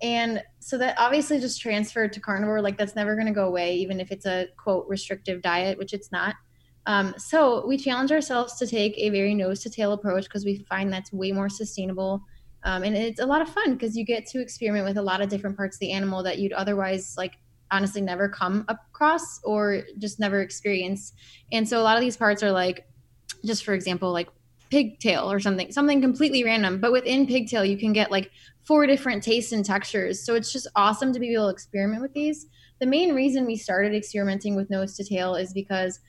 And 0.00 0.42
so 0.60 0.78
that 0.78 0.96
obviously 0.98 1.40
just 1.40 1.60
transferred 1.60 2.12
to 2.12 2.20
carnivore. 2.20 2.62
Like 2.62 2.78
that's 2.78 2.94
never 2.94 3.14
going 3.14 3.26
to 3.26 3.32
go 3.32 3.46
away, 3.46 3.74
even 3.76 4.00
if 4.00 4.12
it's 4.12 4.26
a 4.26 4.46
quote 4.56 4.86
restrictive 4.88 5.42
diet, 5.42 5.78
which 5.78 5.92
it's 5.92 6.12
not. 6.12 6.34
Um, 6.86 7.14
so 7.18 7.66
we 7.66 7.76
challenge 7.76 8.12
ourselves 8.12 8.56
to 8.58 8.66
take 8.66 8.94
a 8.96 9.10
very 9.10 9.34
nose 9.34 9.60
to 9.62 9.70
tail 9.70 9.92
approach 9.92 10.24
because 10.24 10.44
we 10.44 10.64
find 10.68 10.92
that's 10.92 11.12
way 11.12 11.32
more 11.32 11.48
sustainable. 11.48 12.22
Um, 12.64 12.82
and 12.82 12.96
it's 12.96 13.20
a 13.20 13.26
lot 13.26 13.42
of 13.42 13.48
fun 13.48 13.74
because 13.74 13.96
you 13.96 14.04
get 14.04 14.26
to 14.26 14.40
experiment 14.40 14.86
with 14.86 14.96
a 14.96 15.02
lot 15.02 15.20
of 15.20 15.28
different 15.28 15.56
parts 15.56 15.76
of 15.76 15.80
the 15.80 15.92
animal 15.92 16.22
that 16.22 16.38
you'd 16.38 16.52
otherwise 16.52 17.14
like 17.16 17.34
honestly 17.70 18.00
never 18.00 18.28
come 18.28 18.64
across 18.68 19.40
or 19.44 19.82
just 19.98 20.18
never 20.18 20.40
experience. 20.40 21.12
And 21.52 21.68
so 21.68 21.78
a 21.80 21.82
lot 21.82 21.96
of 21.96 22.00
these 22.00 22.16
parts 22.16 22.42
are 22.42 22.52
like, 22.52 22.86
just 23.44 23.64
for 23.64 23.74
example, 23.74 24.12
like 24.12 24.28
pigtail 24.70 25.30
or 25.30 25.40
something, 25.40 25.70
something 25.72 26.00
completely 26.00 26.44
random. 26.44 26.80
But 26.80 26.92
within 26.92 27.26
pigtail, 27.26 27.64
you 27.64 27.76
can 27.76 27.92
get 27.92 28.10
like 28.10 28.30
four 28.68 28.86
different 28.86 29.22
tastes 29.22 29.50
and 29.50 29.64
textures. 29.64 30.22
So 30.22 30.34
it's 30.34 30.52
just 30.52 30.66
awesome 30.76 31.14
to 31.14 31.18
be 31.18 31.32
able 31.32 31.46
to 31.46 31.52
experiment 31.52 32.02
with 32.02 32.12
these. 32.12 32.46
The 32.80 32.86
main 32.86 33.14
reason 33.14 33.46
we 33.46 33.56
started 33.56 33.94
experimenting 33.94 34.56
with 34.56 34.68
nose 34.68 34.94
to 34.98 35.04
tail 35.04 35.36
is 35.36 35.54
because 35.54 36.00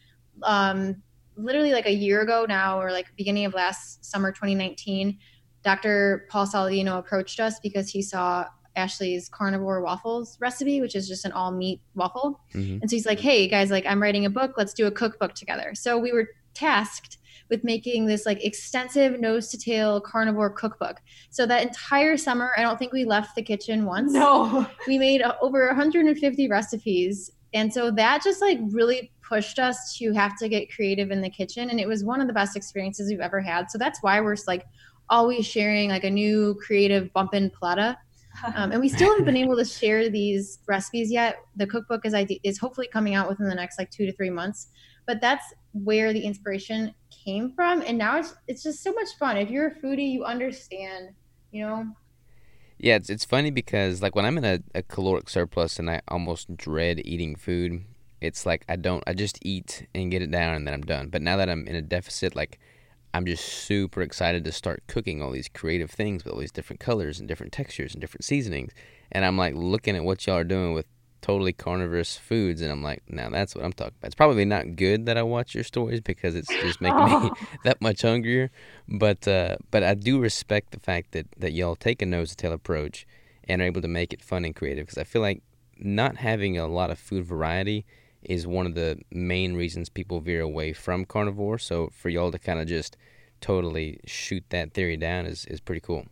um, 0.43 1.02
literally 1.38 1.72
like 1.72 1.86
a 1.86 1.93
year 1.93 2.19
ago 2.19 2.45
now, 2.48 2.82
or 2.82 2.91
like 2.91 3.08
beginning 3.15 3.45
of 3.45 3.54
last 3.54 4.04
summer 4.04 4.34
2019, 4.34 5.17
Dr. 5.63 6.28
Paul 6.30 6.45
Saladino 6.45 7.00
approached 7.00 7.39
us 7.39 7.62
because 7.62 7.89
he 7.89 8.02
saw 8.02 8.45
Ashley's 8.76 9.30
carnivore 9.30 9.82
waffles 9.82 10.38
recipe, 10.41 10.82
which 10.82 10.95
is 10.95 11.08
just 11.08 11.24
an 11.24 11.32
all 11.32 11.52
meat 11.52 11.80
waffle. 11.95 12.41
Mhm. 12.54 12.82
And 12.82 12.89
so 12.89 12.95
he's 12.95 13.06
like, 13.06 13.22
hey, 13.22 13.48
guys, 13.48 13.72
like 13.72 13.86
I'm 13.86 14.02
writing 14.02 14.26
a 14.26 14.30
book. 14.30 14.56
Let's 14.58 14.74
do 14.74 14.86
a 14.86 14.91
cookbook 14.91 15.34
together. 15.34 15.76
So 15.76 15.98
we 15.98 16.12
were 16.12 16.28
tasked 16.54 17.19
with 17.50 17.64
making 17.64 18.06
this 18.06 18.26
like 18.26 18.44
extensive 18.46 19.20
nose 19.20 19.50
to 19.50 19.58
tail 19.58 20.00
carnivore 20.00 20.50
cookbook. 20.50 20.98
So 21.30 21.46
that 21.46 21.66
entire 21.66 22.18
summer, 22.18 22.52
I 22.58 22.62
don't 22.62 22.78
think 22.78 22.94
we 22.94 23.06
left 23.06 23.36
the 23.36 23.42
kitchen 23.42 23.86
once. 23.86 24.14
No. 24.14 24.68
we 24.88 24.98
made 24.98 25.22
over 25.42 25.68
150 25.68 26.48
recipes. 26.48 27.32
And 27.54 27.74
so 27.74 27.90
that 27.92 28.24
just 28.24 28.42
like 28.42 28.60
really 28.70 29.12
pushed 29.28 29.60
us 29.60 29.98
to 29.98 30.14
have 30.14 30.38
to 30.38 30.48
get 30.48 30.72
creative 30.72 31.12
in 31.12 31.22
the 31.22 31.30
kitchen. 31.30 31.70
And 31.70 31.80
it 31.80 31.88
was 31.88 32.04
one 32.04 32.22
of 32.22 32.28
the 32.28 32.34
best 32.34 32.56
experiences 32.56 33.10
we've 33.10 33.20
ever 33.20 33.42
had. 33.42 33.72
So 33.72 33.78
that's 33.78 34.02
why 34.02 34.22
we're 34.22 34.36
like 34.48 34.66
always 35.10 35.46
sharing 35.46 35.90
like 35.90 36.04
a 36.04 36.10
new 36.10 36.56
creative 36.56 37.12
bumpin' 37.14 37.50
plata. 37.50 37.98
Um, 38.56 38.72
and 38.72 38.80
we 38.80 38.88
still 38.88 39.10
haven't 39.10 39.26
been 39.26 39.36
able 39.36 39.58
to 39.58 39.66
share 39.66 40.08
these 40.08 40.60
recipes 40.66 41.12
yet. 41.12 41.40
The 41.58 41.68
cookbook 41.68 42.06
is 42.06 42.14
is 42.44 42.58
hopefully 42.58 42.88
coming 42.88 43.14
out 43.14 43.28
within 43.28 43.50
the 43.50 43.56
next 43.56 43.78
like 43.78 43.92
two 43.92 44.06
to 44.06 44.14
three 44.14 44.30
months. 44.30 44.68
But 45.06 45.20
that's 45.20 45.44
where 45.74 46.14
the 46.14 46.22
inspiration 46.22 46.94
came 47.26 47.52
from 47.54 47.82
and 47.86 47.98
now 47.98 48.18
it's 48.18 48.34
it's 48.48 48.64
just 48.64 48.82
so 48.82 48.92
much 48.94 49.10
fun 49.20 49.38
if 49.38 49.50
you're 49.50 49.68
a 49.68 49.76
foodie 49.76 50.12
you 50.12 50.24
understand 50.24 51.10
you 51.52 51.66
know 51.66 51.86
Yeah, 52.78 52.96
it's 52.96 53.10
it's 53.10 53.26
funny 53.26 53.52
because 53.52 54.02
like 54.02 54.16
when 54.16 54.26
I'm 54.26 54.38
in 54.38 54.46
a, 54.46 54.60
a 54.74 54.82
caloric 54.84 55.30
surplus 55.30 55.80
and 55.80 55.90
I 55.90 56.02
almost 56.08 56.56
dread 56.56 57.02
eating 57.06 57.36
food, 57.36 57.84
it's 58.22 58.46
like 58.46 58.64
I 58.70 58.78
don't 58.78 59.04
I 59.06 59.14
just 59.14 59.38
eat 59.42 59.88
and 59.94 60.12
get 60.12 60.22
it 60.22 60.32
down 60.32 60.56
and 60.56 60.66
then 60.66 60.74
I'm 60.74 60.84
done. 60.84 61.10
But 61.10 61.22
now 61.22 61.38
that 61.38 61.50
I'm 61.50 61.68
in 61.68 61.76
a 61.76 61.82
deficit, 61.82 62.36
like 62.36 62.60
I'm 63.14 63.26
just 63.26 63.44
super 63.46 64.02
excited 64.02 64.44
to 64.46 64.52
start 64.52 64.84
cooking 64.88 65.22
all 65.22 65.32
these 65.32 65.50
creative 65.50 65.92
things 65.92 66.24
with 66.24 66.34
all 66.34 66.40
these 66.40 66.52
different 66.52 66.80
colors 66.80 67.20
and 67.20 67.28
different 67.28 67.52
textures 67.52 67.94
and 67.94 68.02
different 68.02 68.24
seasonings. 68.24 68.72
And 69.12 69.26
I'm 69.26 69.38
like 69.38 69.56
looking 69.56 69.96
at 69.96 70.04
what 70.04 70.26
y'all 70.26 70.38
are 70.38 70.44
doing 70.44 70.74
with 70.74 70.86
totally 71.22 71.54
carnivorous 71.54 72.18
foods 72.18 72.62
and 72.62 72.72
I'm 72.72 72.84
like, 72.84 73.04
now 73.08 73.30
that's 73.30 73.56
what 73.56 73.64
I'm 73.64 73.74
talking 73.74 73.94
about. 74.00 74.08
It's 74.08 74.16
probably 74.16 74.46
not 74.46 74.76
good 74.76 75.06
that 75.06 75.18
I 75.18 75.24
watch 75.24 75.54
your 75.54 75.64
stories 75.64 76.02
because 76.02 76.36
it's 76.36 76.48
just 76.48 76.82
making 76.82 77.06
me 77.06 77.32
that 77.64 77.82
much 77.82 78.02
hungrier. 78.02 78.52
But 78.88 79.28
uh, 79.28 79.58
but 79.72 79.84
I 79.84 79.94
do 79.96 80.20
respect 80.20 80.72
the 80.72 80.80
fact 80.80 81.12
that, 81.12 81.28
that 81.38 81.52
y'all 81.54 81.76
take 81.76 82.02
a 82.02 82.06
nose 82.06 82.30
to 82.32 82.36
tail 82.36 82.54
approach 82.54 83.06
and 83.48 83.62
are 83.62 83.66
able 83.66 83.82
to 83.82 83.88
make 83.88 84.14
it 84.14 84.22
fun 84.22 84.46
and 84.46 84.56
creative 84.56 84.86
because 84.86 84.98
I 84.98 85.04
feel 85.04 85.22
like 85.22 85.42
not 85.78 86.18
having 86.18 86.58
a 86.58 86.68
lot 86.68 86.92
of 86.92 87.00
food 87.00 87.26
variety 87.26 87.86
is 88.22 88.46
one 88.46 88.66
of 88.66 88.76
the 88.76 89.00
main 89.12 89.56
reasons 89.56 89.90
people 89.90 90.20
veer 90.20 90.42
away 90.42 90.74
from 90.74 91.06
carnivore. 91.06 91.58
So 91.58 91.90
for 91.94 92.10
y'all 92.10 92.32
to 92.32 92.40
kind 92.40 92.60
of 92.60 92.68
just 92.68 92.98
totally 93.42 94.00
shoot 94.06 94.44
that 94.50 94.74
theory 94.74 94.98
down 94.98 95.26
is, 95.26 95.46
is 95.46 95.60
pretty 95.60 95.82
cool. 95.82 96.06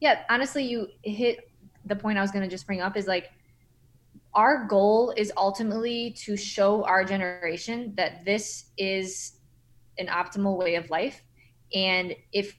Yeah, 0.00 0.20
honestly, 0.30 0.64
you 0.64 0.88
hit 1.02 1.50
the 1.84 1.96
point 1.96 2.18
I 2.18 2.22
was 2.22 2.30
going 2.30 2.44
to 2.44 2.50
just 2.50 2.66
bring 2.66 2.80
up 2.80 2.96
is 2.96 3.06
like 3.06 3.30
our 4.34 4.66
goal 4.66 5.12
is 5.16 5.32
ultimately 5.36 6.14
to 6.24 6.36
show 6.36 6.84
our 6.84 7.04
generation 7.04 7.94
that 7.96 8.24
this 8.24 8.66
is 8.76 9.38
an 9.98 10.06
optimal 10.06 10.58
way 10.58 10.76
of 10.76 10.90
life. 10.90 11.22
And 11.74 12.14
if, 12.32 12.56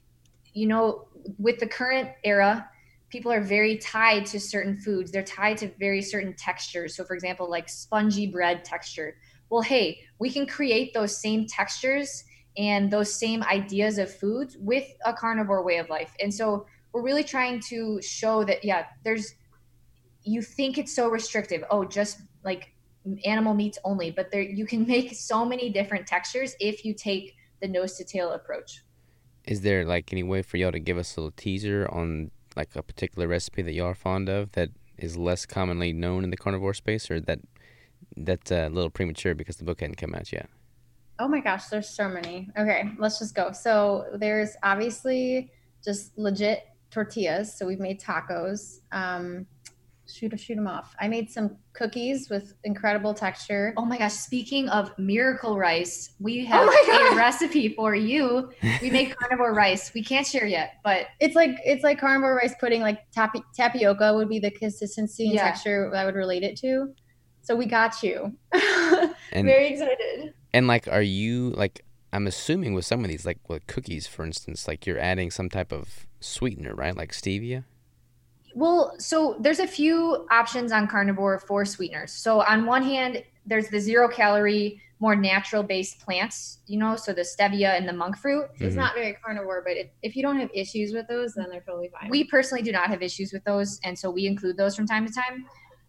you 0.52 0.66
know, 0.66 1.08
with 1.38 1.58
the 1.58 1.66
current 1.66 2.10
era, 2.24 2.68
people 3.08 3.32
are 3.32 3.40
very 3.40 3.78
tied 3.78 4.26
to 4.26 4.40
certain 4.40 4.76
foods, 4.76 5.10
they're 5.10 5.22
tied 5.22 5.56
to 5.58 5.70
very 5.78 6.02
certain 6.02 6.34
textures. 6.34 6.96
So, 6.96 7.04
for 7.04 7.14
example, 7.14 7.48
like 7.48 7.68
spongy 7.68 8.26
bread 8.26 8.64
texture. 8.64 9.16
Well, 9.48 9.62
hey, 9.62 10.00
we 10.18 10.30
can 10.30 10.46
create 10.46 10.92
those 10.94 11.20
same 11.20 11.46
textures 11.46 12.24
and 12.56 12.90
those 12.90 13.12
same 13.12 13.42
ideas 13.42 13.98
of 13.98 14.14
foods 14.14 14.56
with 14.58 14.84
a 15.04 15.12
carnivore 15.12 15.64
way 15.64 15.78
of 15.78 15.88
life. 15.88 16.14
And 16.20 16.32
so, 16.32 16.66
we're 16.92 17.02
really 17.02 17.24
trying 17.24 17.60
to 17.60 18.00
show 18.02 18.44
that 18.44 18.64
yeah 18.64 18.86
there's 19.04 19.34
you 20.22 20.42
think 20.42 20.78
it's 20.78 20.94
so 20.94 21.08
restrictive 21.08 21.64
oh 21.70 21.84
just 21.84 22.20
like 22.44 22.72
animal 23.24 23.54
meats 23.54 23.78
only 23.84 24.10
but 24.10 24.30
there 24.30 24.42
you 24.42 24.66
can 24.66 24.86
make 24.86 25.14
so 25.14 25.44
many 25.44 25.70
different 25.70 26.06
textures 26.06 26.54
if 26.60 26.84
you 26.84 26.94
take 26.94 27.36
the 27.60 27.68
nose 27.68 27.96
to 27.96 28.04
tail 28.04 28.32
approach 28.32 28.82
Is 29.44 29.62
there 29.62 29.84
like 29.84 30.12
any 30.12 30.22
way 30.22 30.42
for 30.42 30.56
y'all 30.56 30.72
to 30.72 30.78
give 30.78 30.98
us 30.98 31.16
a 31.16 31.20
little 31.20 31.32
teaser 31.36 31.88
on 31.90 32.30
like 32.56 32.74
a 32.76 32.82
particular 32.82 33.28
recipe 33.28 33.62
that 33.62 33.72
y'all 33.72 33.86
are 33.86 33.94
fond 33.94 34.28
of 34.28 34.52
that 34.52 34.70
is 34.98 35.16
less 35.16 35.46
commonly 35.46 35.92
known 35.92 36.24
in 36.24 36.30
the 36.30 36.36
carnivore 36.36 36.74
space, 36.74 37.10
or 37.10 37.20
that 37.20 37.40
that's 38.16 38.50
a 38.50 38.68
little 38.68 38.90
premature 38.90 39.34
because 39.34 39.56
the 39.56 39.64
book 39.64 39.80
hadn't 39.80 39.96
come 39.96 40.14
out 40.14 40.32
yet? 40.32 40.48
Oh 41.18 41.28
my 41.28 41.40
gosh, 41.40 41.66
there's 41.66 41.88
so 41.88 42.08
many. 42.08 42.48
Okay, 42.56 42.90
let's 42.98 43.18
just 43.18 43.34
go. 43.34 43.52
So 43.52 44.06
there's 44.14 44.56
obviously 44.62 45.50
just 45.84 46.16
legit 46.16 46.66
tortillas. 46.90 47.56
So 47.56 47.66
we've 47.66 47.80
made 47.80 48.00
tacos. 48.00 48.80
Um, 48.92 49.46
shoot, 50.12 50.38
shoot 50.40 50.56
them 50.56 50.66
off. 50.66 50.94
I 51.00 51.08
made 51.08 51.30
some 51.30 51.56
cookies 51.72 52.28
with 52.30 52.54
incredible 52.64 53.14
texture. 53.14 53.72
oh 53.76 53.84
my 53.84 53.96
gosh 53.98 54.12
speaking 54.12 54.68
of 54.68 54.92
miracle 54.98 55.56
rice 55.56 56.10
we 56.18 56.42
oh 56.42 56.46
have 56.46 56.66
my 56.66 57.10
a 57.12 57.16
recipe 57.16 57.74
for 57.74 57.94
you 57.94 58.50
we 58.82 58.90
make 58.90 59.16
carnivore 59.18 59.54
rice 59.54 59.92
we 59.94 60.02
can't 60.02 60.26
share 60.26 60.46
yet 60.46 60.74
but 60.84 61.06
It's 61.20 61.34
like 61.36 61.58
it's 61.64 61.84
like 61.84 61.98
carnivore 62.00 62.34
rice 62.34 62.54
pudding. 62.60 62.80
Like 62.82 63.00
tapi- 63.14 63.44
tapioca 63.56 64.14
would 64.14 64.28
be 64.28 64.38
the 64.40 64.50
consistency 64.50 65.26
and 65.26 65.34
Yeah. 65.34 65.44
texture 65.44 65.94
I 65.94 66.04
would 66.04 66.14
relate 66.16 66.42
it 66.42 66.56
to. 66.58 66.92
So 67.42 67.56
we 67.56 67.66
got 67.66 68.02
you. 68.02 68.36
And 69.32 69.46
Very 69.46 69.68
excited. 69.68 70.34
and 70.52 70.66
like, 70.66 70.88
are 70.88 71.02
you 71.02 71.50
like? 71.50 71.84
I'm 72.12 72.26
assuming 72.26 72.74
with 72.74 72.84
some 72.84 73.04
of 73.04 73.08
these, 73.08 73.24
like 73.24 73.38
with 73.48 73.64
cookies, 73.68 74.08
for 74.08 74.24
instance, 74.24 74.66
like 74.66 74.84
you're 74.86 74.98
adding 74.98 75.30
some 75.30 75.48
type 75.48 75.70
of 75.72 76.06
sweetener, 76.18 76.74
right? 76.74 76.96
Like 76.96 77.12
stevia. 77.12 77.62
Well, 78.54 78.94
so 78.98 79.36
there's 79.40 79.60
a 79.60 79.66
few 79.66 80.26
options 80.30 80.72
on 80.72 80.88
carnivore 80.88 81.38
for 81.38 81.64
sweeteners. 81.64 82.12
So 82.12 82.42
on 82.42 82.66
one 82.66 82.82
hand, 82.82 83.22
there's 83.46 83.68
the 83.68 83.80
zero 83.80 84.08
calorie, 84.08 84.80
more 84.98 85.16
natural 85.16 85.62
based 85.62 85.98
plants, 86.00 86.58
you 86.66 86.78
know, 86.78 86.94
so 86.96 87.12
the 87.12 87.22
stevia 87.22 87.76
and 87.76 87.88
the 87.88 87.92
monk 87.92 88.18
fruit. 88.18 88.46
It's 88.58 88.74
Mhm. 88.74 88.78
not 88.78 88.94
very 88.94 89.16
carnivore, 89.24 89.62
but 89.64 89.76
it, 89.76 89.92
if 90.02 90.14
you 90.14 90.22
don't 90.22 90.38
have 90.38 90.50
issues 90.52 90.92
with 90.92 91.06
those, 91.08 91.34
then 91.34 91.46
they're 91.50 91.62
totally 91.62 91.88
fine. 91.88 92.10
We 92.10 92.24
personally 92.24 92.62
do 92.62 92.72
not 92.72 92.88
have 92.88 93.02
issues 93.02 93.32
with 93.32 93.44
those, 93.44 93.80
and 93.82 93.98
so 93.98 94.10
we 94.10 94.26
include 94.26 94.56
those 94.58 94.76
from 94.76 94.86
time 94.86 95.06
to 95.06 95.12
time. 95.12 95.46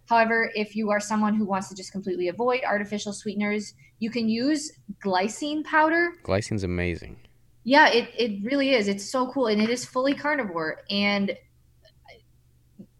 However, 0.07 0.51
if 0.55 0.75
you 0.75 0.91
are 0.91 0.99
someone 0.99 1.35
who 1.35 1.45
wants 1.45 1.69
to 1.69 1.75
just 1.75 1.91
completely 1.91 2.27
avoid 2.29 2.61
artificial 2.65 3.13
sweeteners, 3.13 3.73
you 3.99 4.09
can 4.09 4.29
use 4.29 4.71
glycine 5.03 5.63
powder. 5.63 6.13
Glycine's 6.23 6.63
amazing. 6.63 7.17
Yeah, 7.63 7.89
it, 7.89 8.09
it 8.17 8.43
really 8.43 8.73
is. 8.73 8.87
It's 8.87 9.05
so 9.09 9.31
cool. 9.31 9.47
And 9.47 9.61
it 9.61 9.69
is 9.69 9.85
fully 9.85 10.13
carnivore. 10.15 10.79
And 10.89 11.37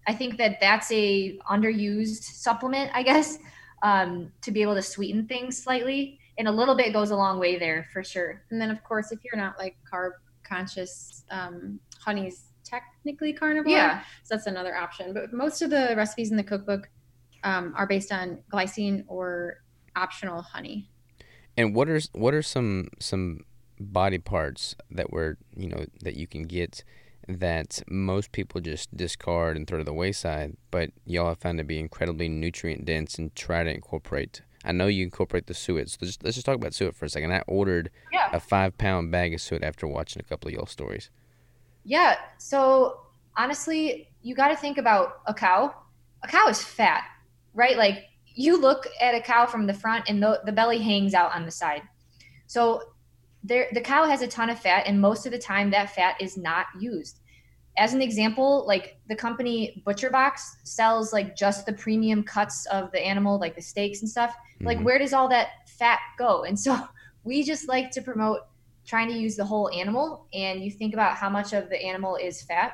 I 0.08 0.14
think 0.14 0.38
that 0.38 0.60
that's 0.60 0.92
a 0.92 1.38
underused 1.50 2.24
supplement, 2.24 2.92
I 2.94 3.04
guess, 3.04 3.38
um, 3.84 4.32
to 4.42 4.52
be 4.52 4.62
able 4.62 4.76
to 4.76 4.82
sweeten 4.82 5.28
things 5.28 5.62
slightly. 5.62 6.20
And 6.38 6.48
a 6.48 6.52
little 6.52 6.76
bit 6.76 6.94
goes 6.94 7.12
a 7.12 7.16
long 7.16 7.40
way 7.40 7.60
there 7.60 7.88
for 7.94 8.04
sure. 8.04 8.42
And 8.50 8.60
then, 8.60 8.72
of 8.72 8.84
course, 8.84 9.12
if 9.12 9.20
you're 9.24 9.40
not 9.42 9.60
like 9.60 9.78
carb 9.92 10.12
conscious, 10.44 11.24
um, 11.30 11.80
honey's 12.00 12.46
technically 12.64 13.34
carnivore. 13.34 13.72
Yeah. 13.72 14.02
So 14.24 14.36
that's 14.36 14.48
another 14.48 14.76
option. 14.76 15.14
But 15.14 15.34
most 15.34 15.62
of 15.62 15.70
the 15.70 15.94
recipes 15.96 16.32
in 16.32 16.38
the 16.38 16.44
cookbook 16.44 16.90
um, 17.44 17.74
are 17.78 17.88
based 17.88 18.12
on 18.12 18.40
glycine 18.52 19.04
or 19.08 19.62
optional 19.96 20.42
honey. 20.42 20.90
And 21.58 21.76
what 21.76 21.90
are 21.90 22.00
what 22.14 22.34
are 22.34 22.42
some 22.42 22.90
some 23.00 23.42
body 23.80 24.20
parts 24.20 24.76
that 24.90 25.12
were 25.12 25.38
you 25.56 25.68
know 25.68 25.86
that 26.02 26.16
you 26.16 26.28
can 26.28 26.44
get 26.44 26.84
that 27.40 27.82
most 27.88 28.32
people 28.32 28.62
just 28.62 28.96
discard 28.96 29.56
and 29.58 29.68
throw 29.68 29.78
to 29.78 29.84
the 29.84 29.94
wayside, 29.94 30.56
but 30.70 30.92
y'all 31.06 31.30
have 31.30 31.40
found 31.40 31.58
to 31.58 31.64
be 31.64 31.80
incredibly 31.80 32.30
nutrient 32.30 32.86
dense 32.86 33.18
and 33.18 33.34
try 33.36 33.64
to 33.64 33.74
incorporate. 33.74 34.42
I 34.64 34.72
know 34.72 34.88
you 34.88 35.04
incorporate 35.04 35.48
the 35.48 35.54
suet, 35.54 35.90
so 35.90 35.98
let's, 36.02 36.18
let's 36.22 36.36
just 36.36 36.46
talk 36.46 36.56
about 36.56 36.74
suet 36.74 36.96
for 36.96 37.06
a 37.06 37.10
second. 37.10 37.34
I 37.34 37.42
ordered 37.48 37.90
Yeah. 38.14 38.30
a 38.32 38.40
five 38.40 38.78
pound 38.78 39.12
bag 39.12 39.34
of 39.34 39.42
suet 39.42 39.64
after 39.64 39.88
watching 39.88 40.20
a 40.20 40.24
couple 40.24 40.50
of 40.50 40.54
y'all 40.54 40.68
stories. 40.68 41.10
Yeah. 41.84 42.16
So 42.38 43.02
honestly, 43.36 44.10
you 44.22 44.36
got 44.36 44.50
to 44.50 44.56
think 44.56 44.78
about 44.78 45.22
a 45.26 45.34
cow. 45.34 45.74
A 46.24 46.28
cow 46.28 46.48
is 46.48 46.64
fat, 46.64 47.04
right? 47.56 47.76
Like 47.76 48.06
you 48.28 48.60
look 48.62 48.86
at 49.00 49.16
a 49.16 49.22
cow 49.22 49.48
from 49.48 49.66
the 49.66 49.74
front 49.74 50.06
and 50.08 50.22
the, 50.22 50.42
the 50.46 50.52
belly 50.52 50.78
hangs 50.80 51.14
out 51.16 51.34
on 51.36 51.44
the 51.46 51.52
side. 51.52 51.82
So 52.46 52.84
there, 53.44 53.68
the 53.74 53.82
cow 53.82 54.06
has 54.06 54.22
a 54.22 54.28
ton 54.28 54.52
of 54.52 54.60
fat, 54.60 54.84
and 54.86 55.02
most 55.02 55.26
of 55.26 55.32
the 55.32 55.40
time 55.40 55.72
that 55.72 55.96
fat 55.96 56.22
is 56.22 56.38
not 56.38 56.68
used. 56.80 57.21
As 57.78 57.94
an 57.94 58.02
example, 58.02 58.66
like 58.68 58.98
the 59.08 59.16
company 59.16 59.82
ButcherBox 59.86 60.40
sells 60.64 61.14
like 61.14 61.36
just 61.36 61.66
the 61.66 61.74
premium 61.74 62.24
cuts 62.24 62.66
of 62.68 62.92
the 62.92 63.00
animal, 63.00 63.40
like 63.40 63.56
the 63.56 63.62
steaks 63.62 64.02
and 64.02 64.10
stuff. 64.10 64.36
Like 64.62 64.78
Mhm. 64.80 64.84
where 64.84 65.00
does 65.00 65.14
all 65.14 65.28
that 65.30 65.68
fat 65.70 66.00
go? 66.18 66.44
And 66.48 66.60
so 66.60 66.78
we 67.24 67.44
just 67.44 67.68
like 67.68 67.92
to 67.92 68.02
promote 68.02 68.42
trying 68.86 69.08
to 69.08 69.14
use 69.14 69.36
the 69.36 69.46
whole 69.46 69.70
animal 69.70 70.28
and 70.34 70.64
you 70.64 70.72
think 70.72 70.94
about 70.94 71.16
how 71.16 71.30
much 71.30 71.54
of 71.54 71.70
the 71.70 71.82
animal 71.82 72.16
is 72.16 72.42
fat 72.42 72.74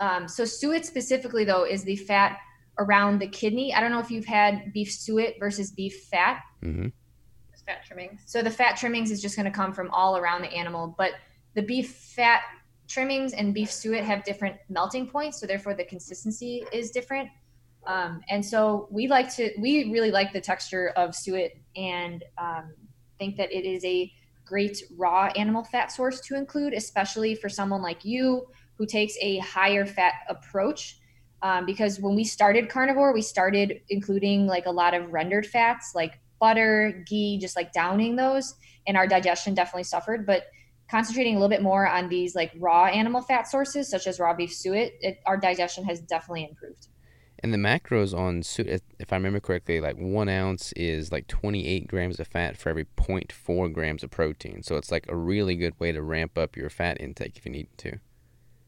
um, 0.00 0.26
so 0.26 0.44
suet 0.44 0.84
specifically 0.84 1.44
though 1.44 1.64
is 1.64 1.84
the 1.84 1.94
fat 1.94 2.36
around 2.80 3.20
the 3.20 3.28
kidney 3.28 3.72
i 3.72 3.80
don't 3.80 3.92
know 3.92 4.00
if 4.00 4.10
you've 4.10 4.24
had 4.24 4.72
beef 4.72 4.90
suet 4.92 5.36
versus 5.38 5.70
beef 5.70 5.94
fat 6.10 6.40
Mhm. 6.64 6.92
Fat 7.64 7.84
trimmings. 7.86 8.20
so 8.26 8.42
the 8.42 8.50
fat 8.50 8.76
trimmings 8.76 9.12
is 9.12 9.22
just 9.22 9.36
going 9.36 9.46
to 9.46 9.52
come 9.52 9.72
from 9.72 9.88
all 9.92 10.16
around 10.16 10.42
the 10.42 10.52
animal 10.52 10.92
but 10.98 11.12
the 11.54 11.62
beef 11.62 11.94
fat 11.94 12.42
trimmings 12.88 13.32
and 13.32 13.54
beef 13.54 13.70
suet 13.70 14.04
have 14.04 14.24
different 14.24 14.56
melting 14.68 15.06
points 15.06 15.40
so 15.40 15.46
therefore 15.46 15.74
the 15.74 15.84
consistency 15.84 16.64
is 16.72 16.90
different. 16.90 17.28
Um, 17.86 18.22
and 18.30 18.44
so 18.44 18.88
we 18.90 19.08
like 19.08 19.34
to 19.36 19.50
we 19.58 19.90
really 19.92 20.10
like 20.10 20.32
the 20.32 20.40
texture 20.40 20.88
of 20.96 21.14
suet 21.14 21.52
and 21.76 22.24
um, 22.38 22.72
think 23.18 23.36
that 23.36 23.52
it 23.52 23.64
is 23.64 23.84
a 23.84 24.10
great 24.44 24.82
raw 24.96 25.26
animal 25.36 25.64
fat 25.64 25.92
source 25.92 26.20
to 26.22 26.34
include 26.34 26.72
especially 26.72 27.34
for 27.34 27.48
someone 27.48 27.82
like 27.82 28.04
you 28.04 28.46
who 28.76 28.86
takes 28.86 29.16
a 29.20 29.38
higher 29.38 29.86
fat 29.86 30.14
approach. 30.28 30.98
Um, 31.42 31.66
because 31.66 32.00
when 32.00 32.14
we 32.14 32.24
started 32.24 32.70
carnivore 32.70 33.12
we 33.12 33.20
started 33.20 33.80
including 33.90 34.46
like 34.46 34.64
a 34.64 34.70
lot 34.70 34.94
of 34.94 35.12
rendered 35.12 35.46
fats 35.46 35.92
like 35.94 36.18
butter 36.40 37.04
ghee 37.06 37.38
just 37.38 37.54
like 37.54 37.72
downing 37.72 38.16
those 38.16 38.54
and 38.86 38.96
our 38.96 39.06
digestion 39.06 39.54
definitely 39.54 39.84
suffered. 39.84 40.26
But 40.26 40.44
concentrating 40.94 41.34
a 41.34 41.38
little 41.38 41.54
bit 41.56 41.62
more 41.62 41.84
on 41.98 42.08
these 42.08 42.34
like 42.40 42.52
raw 42.58 42.84
animal 42.86 43.20
fat 43.20 43.44
sources 43.54 43.88
such 43.94 44.06
as 44.06 44.20
raw 44.20 44.32
beef 44.34 44.52
suet 44.52 44.92
it, 45.00 45.14
our 45.26 45.36
digestion 45.36 45.82
has 45.84 45.98
definitely 46.00 46.44
improved 46.50 46.86
And 47.44 47.52
the 47.52 47.58
macros 47.58 48.12
on 48.16 48.42
suet, 48.42 48.68
if- 48.76 48.88
if 48.98 49.12
I 49.12 49.16
remember 49.16 49.40
correctly, 49.40 49.78
like 49.88 49.96
one 49.98 50.30
ounce 50.30 50.72
is 50.92 51.12
like 51.12 51.26
28 51.26 51.86
grams 51.92 52.18
of 52.18 52.26
fat 52.26 52.56
for 52.56 52.70
every 52.70 52.86
0.4 52.96 53.68
grams 53.76 54.02
of 54.04 54.10
protein. 54.10 54.62
So 54.62 54.76
it's 54.78 54.90
like 54.90 55.06
a 55.10 55.16
really 55.30 55.54
good 55.56 55.74
way 55.78 55.92
to 55.92 56.00
ramp 56.14 56.38
up 56.38 56.56
your 56.56 56.70
fat 56.70 56.96
intake 57.00 57.36
if 57.36 57.44
you 57.44 57.52
need 57.52 57.68
to. 57.84 57.98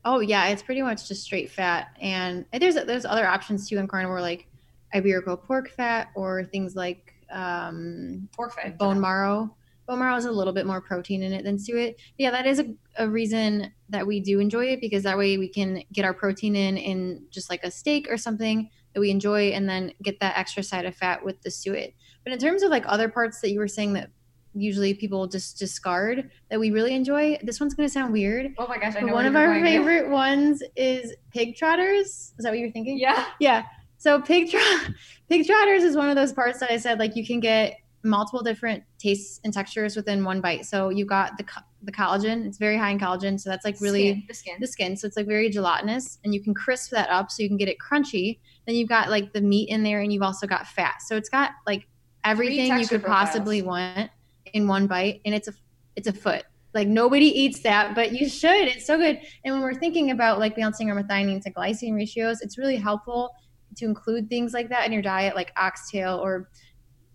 Oh 0.05 0.21
yeah, 0.21 0.49
it's 0.49 0.63
pretty 0.63 0.83
much 0.83 1.09
just 1.09 1.23
straight 1.23 1.51
fat, 1.51 1.89
and 2.01 2.45
there's 2.53 2.75
there's 2.77 3.05
other 3.07 3.27
options 3.27 3.69
too 3.69 3.79
in 3.79 3.89
carnivore 3.89 4.21
like 4.21 4.47
Iberico 4.95 5.43
pork 5.43 5.71
fat 5.71 6.09
or 6.15 6.45
things 6.45 6.77
like 6.77 7.15
um, 7.31 8.29
pork 8.37 8.53
fat 8.55 8.79
bone 8.79 9.01
marrow. 9.01 9.55
Bone 9.87 9.99
marrow 10.01 10.15
has 10.15 10.25
a 10.25 10.33
little 10.33 10.53
bit 10.53 10.67
more 10.67 10.81
protein 10.81 11.23
in 11.23 11.33
it 11.33 11.45
than 11.45 11.59
suet. 11.59 11.97
Yeah, 12.19 12.31
that 12.33 12.47
is 12.47 12.59
a, 12.59 12.67
a 12.99 13.09
reason 13.09 13.73
that 13.89 14.07
we 14.07 14.21
do 14.21 14.41
enjoy 14.41 14.67
it 14.67 14.81
because 14.81 15.05
that 15.05 15.17
way 15.17 15.39
we 15.39 15.49
can 15.49 15.83
get 15.93 16.05
our 16.05 16.15
protein 16.15 16.57
in 16.57 16.77
in 16.77 17.25
just 17.31 17.49
like 17.51 17.63
a 17.63 17.71
steak 17.71 18.09
or 18.11 18.17
something 18.17 18.69
that 18.95 19.01
we 19.01 19.11
enjoy, 19.11 19.49
and 19.51 19.69
then 19.69 19.93
get 20.03 20.19
that 20.21 20.37
extra 20.39 20.63
side 20.63 20.87
of 20.87 20.95
fat 20.97 21.25
with 21.25 21.41
the 21.43 21.51
suet. 21.51 21.95
But 22.25 22.33
in 22.33 22.39
terms 22.39 22.63
of 22.63 22.71
like 22.71 22.85
other 22.87 23.09
parts 23.09 23.41
that 23.43 23.51
you 23.53 23.61
were 23.61 23.69
saying 23.69 23.93
that 23.93 24.11
usually 24.55 24.95
people 24.95 25.27
just 25.27 25.59
discard 25.59 26.31
that 26.51 26.59
we 26.59 26.71
really 26.71 26.95
enjoy, 26.95 27.39
this 27.43 27.61
one's 27.61 27.75
going 27.75 27.87
to 27.87 27.93
sound 27.93 28.11
weird. 28.13 28.55
oh 28.57 28.67
my 28.67 28.79
gosh 28.79 28.95
I 28.97 29.01
know 29.01 29.13
one 29.13 29.27
of 29.27 29.37
our 29.37 29.53
favorite 29.61 30.09
ones 30.09 30.63
is 30.77 31.15
pig 31.31 31.57
trotters. 31.57 32.09
Is 32.09 32.35
that 32.39 32.49
what 32.49 32.59
you 32.59 32.67
were 32.67 32.73
thinking? 32.73 32.99
yeah 32.99 33.27
Yeah. 33.39 33.65
So 33.99 34.21
pig 34.21 34.51
tro- 34.51 34.61
pig 35.29 35.47
trotters 35.47 35.83
is 35.83 35.95
one 35.95 36.09
of 36.09 36.17
those 36.17 36.33
parts 36.33 36.59
that 36.61 36.71
I 36.73 36.79
said 36.79 36.99
like 36.99 37.17
you 37.17 37.27
can 37.27 37.39
get 37.39 37.77
multiple 38.07 38.43
different 38.43 38.85
tastes 38.99 39.41
and 39.45 39.53
textures 39.53 39.97
within 39.97 40.25
one 40.25 40.41
bite. 40.41 40.65
So 40.65 40.89
you 40.89 41.05
got 41.05 41.37
the 41.37 41.45
the 41.83 41.93
collagen. 41.93 42.47
It's 42.47 42.59
very 42.59 42.77
high 42.77 42.91
in 42.91 42.99
collagen, 42.99 43.39
so 43.39 43.51
that's 43.51 43.65
like 43.65 43.81
really 43.81 44.13
Skin, 44.13 44.25
the 44.29 44.35
skin 44.35 44.57
the 44.61 44.67
skin. 44.67 44.97
So 44.97 45.07
it's 45.07 45.17
like 45.17 45.27
very 45.27 45.51
gelatinous, 45.51 46.19
and 46.25 46.35
you 46.35 46.43
can 46.43 46.55
crisp 46.55 46.91
that 46.93 47.09
up 47.11 47.31
so 47.31 47.43
you 47.43 47.49
can 47.49 47.57
get 47.57 47.69
it 47.69 47.77
crunchy. 47.79 48.39
Then 48.67 48.75
you've 48.75 48.89
got 48.89 49.11
like 49.11 49.33
the 49.33 49.41
meat 49.41 49.69
in 49.69 49.83
there, 49.83 50.01
and 50.01 50.13
you've 50.13 50.23
also 50.23 50.47
got 50.47 50.67
fat. 50.67 50.97
So 51.07 51.17
it's 51.17 51.29
got 51.29 51.51
like 51.67 51.87
everything 52.25 52.79
you 52.79 52.87
could 52.87 53.05
possibly 53.05 53.63
want 53.63 54.11
in 54.53 54.69
one 54.69 54.87
bite, 54.87 55.21
and 55.25 55.35
it's 55.35 55.49
a 55.49 55.53
it's 55.95 56.09
a 56.09 56.13
foot. 56.13 56.45
Like 56.75 56.89
nobody 56.89 57.27
eats 57.27 57.61
that, 57.61 57.95
but 57.95 58.13
you 58.13 58.29
should. 58.29 58.69
It's 58.69 58.87
so 58.87 58.99
good. 58.99 59.19
And 59.45 59.55
when 59.55 59.63
we're 59.63 59.75
thinking 59.75 60.11
about 60.11 60.39
like 60.39 60.57
balancing 60.57 60.91
our 60.91 61.03
methionine 61.03 61.43
to 61.43 61.51
glycine 61.51 61.95
ratios, 61.95 62.43
it's 62.43 62.59
really 62.59 62.77
helpful 62.77 63.31
to 63.77 63.85
include 63.85 64.29
things 64.29 64.53
like 64.53 64.69
that 64.69 64.87
in 64.87 64.93
your 64.93 65.03
diet, 65.03 65.35
like 65.35 65.53
oxtail 65.57 66.21
or 66.23 66.51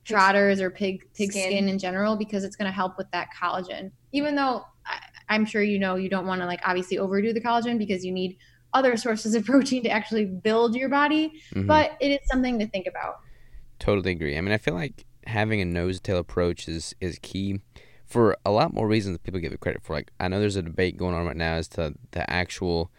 trotters 0.06 0.60
or 0.62 0.70
pig 0.70 1.02
pig 1.14 1.32
Skin. 1.32 1.44
skin, 1.46 1.70
in 1.70 1.80
general, 1.80 2.16
because 2.16 2.44
it's 2.44 2.56
going 2.56 2.70
to 2.70 2.76
help 2.76 2.98
with 2.98 3.10
that 3.12 3.28
collagen. 3.40 3.92
Even 4.12 4.36
though 4.36 4.64
I, 4.86 5.00
I'm 5.30 5.46
sure 5.46 5.62
you 5.64 5.80
know 5.80 5.96
you 5.96 6.10
don't 6.10 6.26
want 6.26 6.42
to 6.42 6.48
like 6.48 6.62
obviously 6.66 6.98
overdo 6.98 7.34
the 7.34 7.42
collagen 7.42 7.78
because 7.78 8.04
you 8.06 8.12
need 8.12 8.38
other 8.74 8.98
sources 9.06 9.36
of 9.36 9.46
protein 9.46 9.84
to 9.84 9.90
actually 9.90 10.26
build 10.26 10.76
your 10.76 10.90
body, 10.90 11.34
Mhm. 11.54 11.68
but 11.68 11.92
it 12.00 12.10
is 12.12 12.20
something 12.26 12.60
to 12.60 12.68
think 12.68 12.88
about. 12.88 13.20
Totally 13.80 14.12
agree. 14.12 14.38
I 14.38 14.42
mean, 14.42 14.54
I 14.54 14.58
feel 14.58 14.74
like 14.76 15.06
having 15.28 15.62
a 15.62 15.66
nose 15.66 16.00
tail 16.00 16.18
approach 16.18 16.68
is 16.68 16.96
is 17.00 17.20
key 17.22 17.62
for 18.06 18.36
a 18.46 18.52
lot 18.52 18.74
more 18.74 18.88
reasons 18.88 19.16
than 19.18 19.24
people 19.24 19.40
give 19.40 19.54
it 19.54 19.60
credit 19.62 19.82
for. 19.84 19.94
Like, 19.94 20.12
I 20.20 20.28
know 20.28 20.40
there's 20.40 20.56
a 20.58 20.62
debate 20.62 20.98
going 20.98 21.16
on 21.16 21.26
right 21.26 21.36
now 21.38 21.54
as 21.54 21.68
to 21.70 21.94
the 22.12 22.30
actual, 22.30 22.92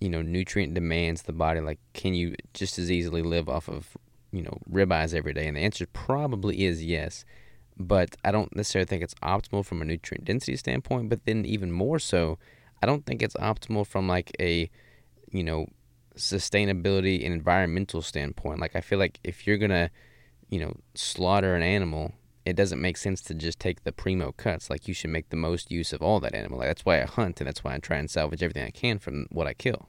you 0.00 0.08
know, 0.10 0.20
nutrient 0.20 0.74
demands 0.74 1.22
the 1.22 1.32
body. 1.32 1.60
Like, 1.60 1.78
can 1.94 2.12
you 2.12 2.34
just 2.52 2.78
as 2.78 2.90
easily 2.90 3.22
live 3.22 3.48
off 3.48 3.68
of, 3.70 3.96
you 4.32 4.42
know, 4.42 4.58
ribeyes 4.70 5.14
every 5.14 5.32
day? 5.32 5.46
And 5.46 5.56
the 5.56 5.60
answer 5.60 5.86
probably 5.86 6.64
is 6.64 6.84
yes. 6.84 7.24
But 7.76 8.16
I 8.24 8.30
don't 8.30 8.54
necessarily 8.54 8.86
think 8.86 9.02
it's 9.02 9.14
optimal 9.22 9.64
from 9.64 9.80
a 9.80 9.84
nutrient 9.84 10.24
density 10.24 10.56
standpoint. 10.56 11.08
But 11.08 11.24
then 11.24 11.44
even 11.46 11.72
more 11.72 11.98
so, 11.98 12.38
I 12.82 12.86
don't 12.86 13.06
think 13.06 13.22
it's 13.22 13.36
optimal 13.36 13.86
from 13.86 14.06
like 14.06 14.32
a, 14.38 14.70
you 15.30 15.42
know, 15.42 15.66
sustainability 16.16 17.24
and 17.24 17.32
environmental 17.32 18.02
standpoint. 18.02 18.60
Like, 18.60 18.76
I 18.76 18.80
feel 18.80 18.98
like 18.98 19.18
if 19.24 19.46
you're 19.46 19.56
gonna 19.56 19.90
you 20.50 20.58
know, 20.58 20.74
slaughter 20.94 21.54
an 21.54 21.62
animal, 21.62 22.12
it 22.44 22.56
doesn't 22.56 22.80
make 22.80 22.96
sense 22.96 23.22
to 23.22 23.34
just 23.34 23.60
take 23.60 23.84
the 23.84 23.92
primo 23.92 24.32
cuts. 24.32 24.68
Like 24.68 24.88
you 24.88 24.94
should 24.94 25.10
make 25.10 25.30
the 25.30 25.36
most 25.36 25.70
use 25.70 25.92
of 25.92 26.02
all 26.02 26.20
that 26.20 26.34
animal. 26.34 26.58
Like 26.58 26.68
that's 26.68 26.84
why 26.84 27.00
I 27.00 27.06
hunt 27.06 27.40
and 27.40 27.46
that's 27.46 27.64
why 27.64 27.74
I 27.74 27.78
try 27.78 27.98
and 27.98 28.10
salvage 28.10 28.42
everything 28.42 28.64
I 28.64 28.70
can 28.70 28.98
from 28.98 29.26
what 29.30 29.46
I 29.46 29.54
kill. 29.54 29.88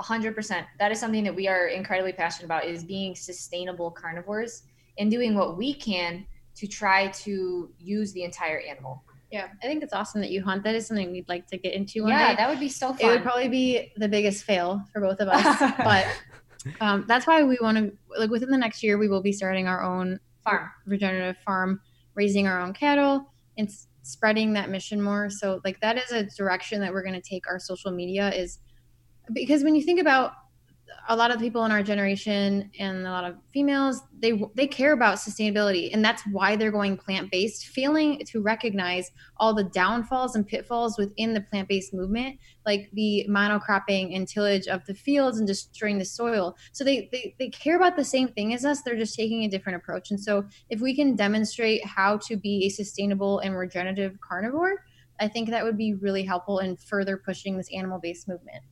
100% 0.00 0.64
that 0.78 0.90
is 0.92 0.98
something 0.98 1.24
that 1.24 1.34
we 1.34 1.46
are 1.48 1.68
incredibly 1.68 2.12
passionate 2.12 2.46
about 2.46 2.64
is 2.64 2.84
being 2.84 3.14
sustainable 3.14 3.90
carnivores 3.90 4.64
and 4.98 5.10
doing 5.10 5.34
what 5.34 5.56
we 5.56 5.72
can 5.74 6.26
to 6.56 6.66
try 6.66 7.08
to 7.08 7.70
use 7.78 8.12
the 8.12 8.22
entire 8.22 8.60
animal 8.60 9.02
Yeah, 9.30 9.48
I 9.62 9.66
think 9.66 9.82
it's 9.82 9.92
awesome 9.92 10.20
that 10.20 10.30
you 10.30 10.42
hunt. 10.44 10.62
That 10.64 10.74
is 10.76 10.86
something 10.86 11.10
we'd 11.10 11.28
like 11.28 11.46
to 11.48 11.58
get 11.58 11.74
into 11.74 12.02
one 12.02 12.10
yeah 12.10 12.30
day. 12.30 12.36
that 12.36 12.48
would 12.48 12.60
be 12.60 12.68
so 12.68 12.94
it 13.00 13.06
would 13.06 13.22
probably 13.22 13.48
be 13.48 13.92
the 13.96 14.08
biggest 14.08 14.44
fail 14.44 14.84
for 14.92 15.00
both 15.00 15.20
of 15.20 15.28
us, 15.28 15.72
but 15.84 16.06
um, 16.80 17.04
that's 17.08 17.26
why 17.26 17.42
we 17.42 17.58
want 17.60 17.76
to 17.78 17.92
like 18.18 18.30
within 18.30 18.50
the 18.50 18.58
next 18.58 18.82
year 18.82 18.96
we 18.98 19.08
will 19.08 19.22
be 19.22 19.32
starting 19.32 19.66
our 19.66 19.82
own 19.82 20.18
farm 20.44 20.70
regenerative 20.86 21.36
farm, 21.44 21.80
raising 22.14 22.46
our 22.46 22.60
own 22.60 22.72
cattle 22.72 23.32
and 23.58 23.68
s- 23.68 23.88
spreading 24.02 24.52
that 24.52 24.70
mission 24.70 25.00
more. 25.00 25.30
So 25.30 25.60
like 25.64 25.80
that 25.80 25.96
is 25.98 26.10
a 26.12 26.24
direction 26.36 26.80
that 26.80 26.92
we're 26.92 27.02
going 27.02 27.20
to 27.20 27.28
take 27.28 27.46
our 27.48 27.58
social 27.58 27.90
media 27.90 28.30
is 28.32 28.58
because 29.32 29.62
when 29.64 29.74
you 29.74 29.82
think 29.82 30.00
about 30.00 30.32
a 31.08 31.16
lot 31.16 31.30
of 31.30 31.38
people 31.38 31.64
in 31.64 31.70
our 31.70 31.82
generation 31.82 32.70
and 32.78 33.06
a 33.06 33.10
lot 33.10 33.24
of 33.24 33.36
females 33.52 34.00
they 34.20 34.42
they 34.54 34.66
care 34.66 34.92
about 34.92 35.16
sustainability 35.16 35.90
and 35.92 36.04
that's 36.04 36.22
why 36.32 36.56
they're 36.56 36.70
going 36.70 36.96
plant-based 36.96 37.66
failing 37.66 38.20
to 38.26 38.40
recognize 38.40 39.10
all 39.36 39.54
the 39.54 39.64
downfalls 39.64 40.34
and 40.34 40.46
pitfalls 40.46 40.96
within 40.96 41.34
the 41.34 41.40
plant-based 41.40 41.92
movement 41.92 42.38
like 42.64 42.88
the 42.94 43.26
monocropping 43.28 44.16
and 44.16 44.26
tillage 44.28 44.66
of 44.66 44.84
the 44.86 44.94
fields 44.94 45.38
and 45.38 45.46
destroying 45.46 45.98
the 45.98 46.04
soil. 46.04 46.56
So 46.72 46.84
they, 46.84 47.08
they 47.12 47.34
they 47.38 47.48
care 47.50 47.76
about 47.76 47.96
the 47.96 48.04
same 48.04 48.28
thing 48.28 48.54
as 48.54 48.64
us. 48.64 48.82
They're 48.82 48.96
just 48.96 49.14
taking 49.14 49.44
a 49.44 49.48
different 49.48 49.76
approach. 49.76 50.10
And 50.10 50.20
so 50.20 50.44
if 50.70 50.80
we 50.80 50.94
can 50.94 51.16
demonstrate 51.16 51.84
how 51.84 52.18
to 52.18 52.36
be 52.36 52.64
a 52.64 52.68
sustainable 52.70 53.40
and 53.40 53.56
regenerative 53.56 54.18
carnivore 54.20 54.84
i 55.20 55.28
think 55.28 55.48
that 55.48 55.64
would 55.64 55.76
be 55.76 55.94
really 55.94 56.24
helpful 56.24 56.58
in 56.58 56.76
further 56.76 57.16
pushing 57.16 57.56
this 57.56 57.68
animal-based 57.72 58.26
movement 58.28 58.62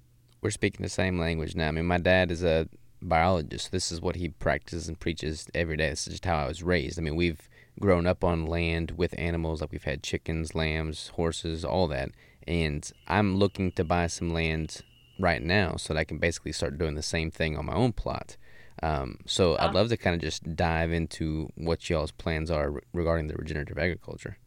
we're 0.42 0.50
speaking 0.50 0.82
the 0.82 0.90
same 0.90 1.18
language 1.18 1.54
now. 1.54 1.68
I 1.68 1.70
mean, 1.70 1.86
my 1.86 1.98
dad 1.98 2.30
is 2.30 2.42
a 2.42 2.68
biologist. 3.00 3.72
This 3.72 3.90
is 3.90 4.00
what 4.00 4.16
he 4.16 4.28
practices 4.28 4.88
and 4.88 4.98
preaches 4.98 5.48
every 5.54 5.76
day. 5.76 5.88
This 5.90 6.06
is 6.06 6.14
just 6.14 6.24
how 6.24 6.36
I 6.36 6.48
was 6.48 6.62
raised. 6.62 6.98
I 6.98 7.02
mean, 7.02 7.16
we've 7.16 7.48
grown 7.80 8.06
up 8.06 8.22
on 8.22 8.46
land 8.46 8.92
with 8.92 9.18
animals, 9.18 9.60
like 9.60 9.72
we've 9.72 9.84
had 9.84 10.02
chickens, 10.02 10.54
lambs, 10.54 11.08
horses, 11.14 11.64
all 11.64 11.88
that. 11.88 12.10
And 12.46 12.90
I'm 13.06 13.36
looking 13.36 13.72
to 13.72 13.84
buy 13.84 14.08
some 14.08 14.32
land 14.32 14.82
right 15.18 15.42
now 15.42 15.76
so 15.76 15.94
that 15.94 16.00
I 16.00 16.04
can 16.04 16.18
basically 16.18 16.52
start 16.52 16.76
doing 16.76 16.96
the 16.96 17.02
same 17.02 17.30
thing 17.30 17.56
on 17.56 17.66
my 17.66 17.74
own 17.74 17.92
plot. 17.92 18.36
Um, 18.82 19.18
so 19.26 19.56
I'd 19.58 19.74
love 19.74 19.90
to 19.90 19.96
kind 19.96 20.16
of 20.16 20.20
just 20.20 20.56
dive 20.56 20.92
into 20.92 21.52
what 21.54 21.88
y'all's 21.88 22.10
plans 22.10 22.50
are 22.50 22.82
regarding 22.92 23.28
the 23.28 23.34
regenerative 23.34 23.78
agriculture. 23.78 24.38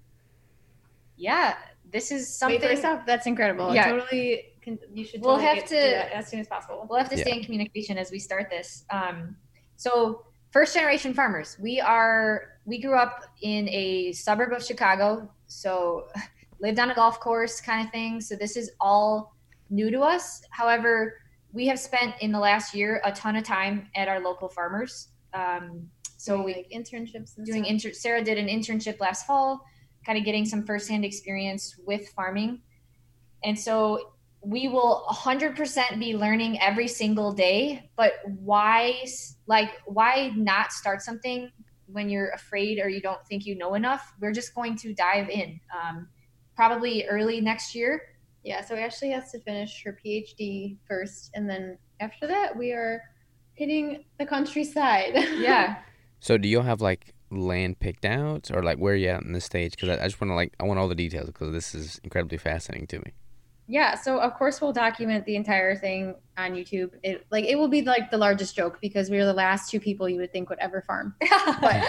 Yeah, 1.15 1.55
this 1.95 2.11
is 2.11 2.37
something. 2.37 2.59
Wait, 2.59 2.69
first 2.69 2.83
off, 2.83 3.05
that's 3.05 3.25
incredible. 3.25 3.73
Yeah. 3.73 3.89
Totally 3.89 4.43
can, 4.61 4.77
you 4.93 5.05
should 5.05 5.23
totally 5.23 5.45
we'll 5.45 5.55
have 5.55 5.65
to 5.69 6.15
as 6.15 6.27
soon 6.27 6.41
as 6.41 6.47
possible. 6.47 6.85
We'll 6.89 6.99
have 6.99 7.09
to 7.09 7.17
stay 7.17 7.37
in 7.37 7.43
communication 7.43 7.97
as 7.97 8.11
we 8.11 8.19
start 8.19 8.49
this. 8.49 8.83
Um, 8.89 9.37
so 9.77 10.25
first 10.51 10.73
generation 10.73 11.13
farmers, 11.13 11.57
we 11.57 11.79
are 11.79 12.49
we 12.65 12.81
grew 12.81 12.97
up 12.97 13.23
in 13.41 13.69
a 13.69 14.11
suburb 14.11 14.51
of 14.51 14.61
Chicago, 14.61 15.31
so 15.47 16.07
lived 16.59 16.79
on 16.79 16.91
a 16.91 16.95
golf 16.95 17.21
course 17.21 17.61
kind 17.61 17.85
of 17.85 17.91
thing. 17.93 18.19
So 18.19 18.35
this 18.35 18.57
is 18.57 18.71
all 18.81 19.33
new 19.69 19.89
to 19.89 20.01
us. 20.01 20.41
However, 20.49 21.13
we 21.53 21.65
have 21.67 21.79
spent 21.79 22.15
in 22.19 22.33
the 22.33 22.39
last 22.39 22.75
year 22.75 23.01
a 23.05 23.13
ton 23.13 23.37
of 23.37 23.45
time 23.45 23.87
at 23.95 24.09
our 24.09 24.19
local 24.19 24.49
farmers. 24.49 25.07
Um, 25.33 25.89
so 26.17 26.35
doing 26.35 26.45
we 26.45 26.53
like 26.55 26.69
internships 26.71 27.41
doing 27.45 27.63
inter- 27.65 27.93
Sarah 27.93 28.21
did 28.21 28.37
an 28.37 28.47
internship 28.47 28.99
last 28.99 29.25
fall, 29.25 29.63
kind 30.05 30.17
of 30.17 30.25
getting 30.25 30.45
some 30.45 30.65
firsthand 30.65 31.03
experience 31.03 31.75
with 31.85 32.09
farming. 32.09 32.61
And 33.43 33.57
so 33.57 34.11
we 34.41 34.67
will 34.67 35.05
100% 35.09 35.99
be 35.99 36.15
learning 36.15 36.61
every 36.61 36.87
single 36.87 37.31
day 37.33 37.89
but 37.97 38.13
why 38.25 39.03
like 39.47 39.71
why 39.85 40.31
not 40.35 40.71
start 40.71 41.01
something 41.01 41.49
when 41.87 42.09
you're 42.09 42.29
afraid 42.29 42.79
or 42.79 42.87
you 42.87 43.01
don't 43.01 43.25
think 43.27 43.45
you 43.45 43.57
know 43.57 43.73
enough? 43.73 44.13
We're 44.19 44.33
just 44.33 44.53
going 44.53 44.75
to 44.77 44.93
dive 44.93 45.29
in 45.29 45.59
um, 45.75 46.07
probably 46.55 47.05
early 47.05 47.41
next 47.41 47.73
year. 47.73 48.01
Yeah 48.43 48.61
so 48.61 48.75
ashley 48.75 49.09
has 49.09 49.31
to 49.31 49.39
finish 49.39 49.83
her 49.83 49.97
phd 50.05 50.77
first 50.87 51.31
and 51.33 51.49
then 51.49 51.79
after 51.99 52.27
that 52.27 52.55
we 52.55 52.71
are 52.71 53.01
hitting 53.55 54.03
the 54.19 54.25
countryside. 54.25 55.15
Yeah. 55.39 55.77
So 56.19 56.37
do 56.37 56.47
you 56.47 56.61
have 56.61 56.81
like 56.81 57.14
land 57.31 57.79
picked 57.79 58.05
out 58.05 58.49
or 58.53 58.63
like 58.63 58.77
where 58.77 58.93
are 58.93 58.97
you 58.97 59.09
at 59.09 59.23
in 59.23 59.33
this 59.33 59.45
stage? 59.45 59.71
Because 59.71 59.89
I, 59.89 60.03
I 60.03 60.07
just 60.07 60.19
want 60.21 60.31
to 60.31 60.35
like 60.35 60.53
i 60.59 60.63
want 60.63 60.79
all 60.79 60.87
the 60.87 60.95
details 60.95 61.27
because 61.27 61.51
this 61.51 61.73
is 61.73 61.99
incredibly 62.03 62.37
fascinating 62.37 62.87
to 62.87 62.99
me. 62.99 63.13
Yeah 63.67 63.95
so 63.95 64.19
of 64.19 64.33
course 64.35 64.61
we'll 64.61 64.73
document 64.73 65.25
the 65.25 65.35
entire 65.35 65.75
thing 65.75 66.15
on 66.37 66.51
youtube. 66.51 66.91
It 67.03 67.25
like 67.31 67.45
it 67.45 67.55
will 67.55 67.67
be 67.67 67.81
like 67.81 68.11
the 68.11 68.17
largest 68.17 68.55
joke 68.55 68.79
because 68.81 69.09
we 69.09 69.17
are 69.17 69.25
the 69.25 69.33
last 69.33 69.71
two 69.71 69.79
people 69.79 70.07
you 70.07 70.19
would 70.19 70.31
think 70.31 70.49
would 70.49 70.59
ever 70.59 70.81
farm. 70.81 71.15
But 71.61 71.83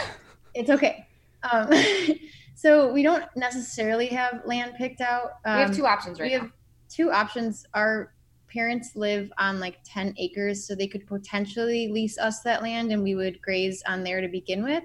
it's 0.54 0.70
okay. 0.70 1.06
Um, 1.50 1.70
so 2.54 2.92
we 2.92 3.02
don't 3.02 3.24
necessarily 3.36 4.06
have 4.06 4.42
land 4.46 4.74
picked 4.78 5.00
out. 5.00 5.32
Um, 5.44 5.56
we 5.56 5.60
have 5.60 5.70
um, 5.70 5.76
two 5.76 5.86
options 5.86 6.18
right 6.18 6.30
we 6.30 6.36
now. 6.36 6.42
have 6.42 6.52
two 6.88 7.10
options. 7.10 7.66
Our 7.74 8.14
parents 8.48 8.92
live 8.94 9.30
on 9.38 9.60
like 9.60 9.78
10 9.84 10.14
acres 10.18 10.66
so 10.66 10.74
they 10.74 10.86
could 10.86 11.06
potentially 11.06 11.88
lease 11.88 12.18
us 12.18 12.40
that 12.40 12.62
land 12.62 12.90
and 12.90 13.02
we 13.02 13.14
would 13.14 13.40
graze 13.42 13.82
on 13.86 14.02
there 14.02 14.20
to 14.20 14.28
begin 14.28 14.62
with 14.62 14.84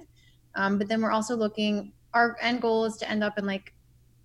um, 0.56 0.78
but 0.78 0.88
then 0.88 1.02
we're 1.02 1.12
also 1.12 1.36
looking 1.36 1.94
our 2.14 2.38
end 2.42 2.62
goal 2.62 2.86
is 2.86 2.98
to 2.98 3.10
end 3.10 3.24
up 3.24 3.38
in 3.38 3.46
like 3.46 3.74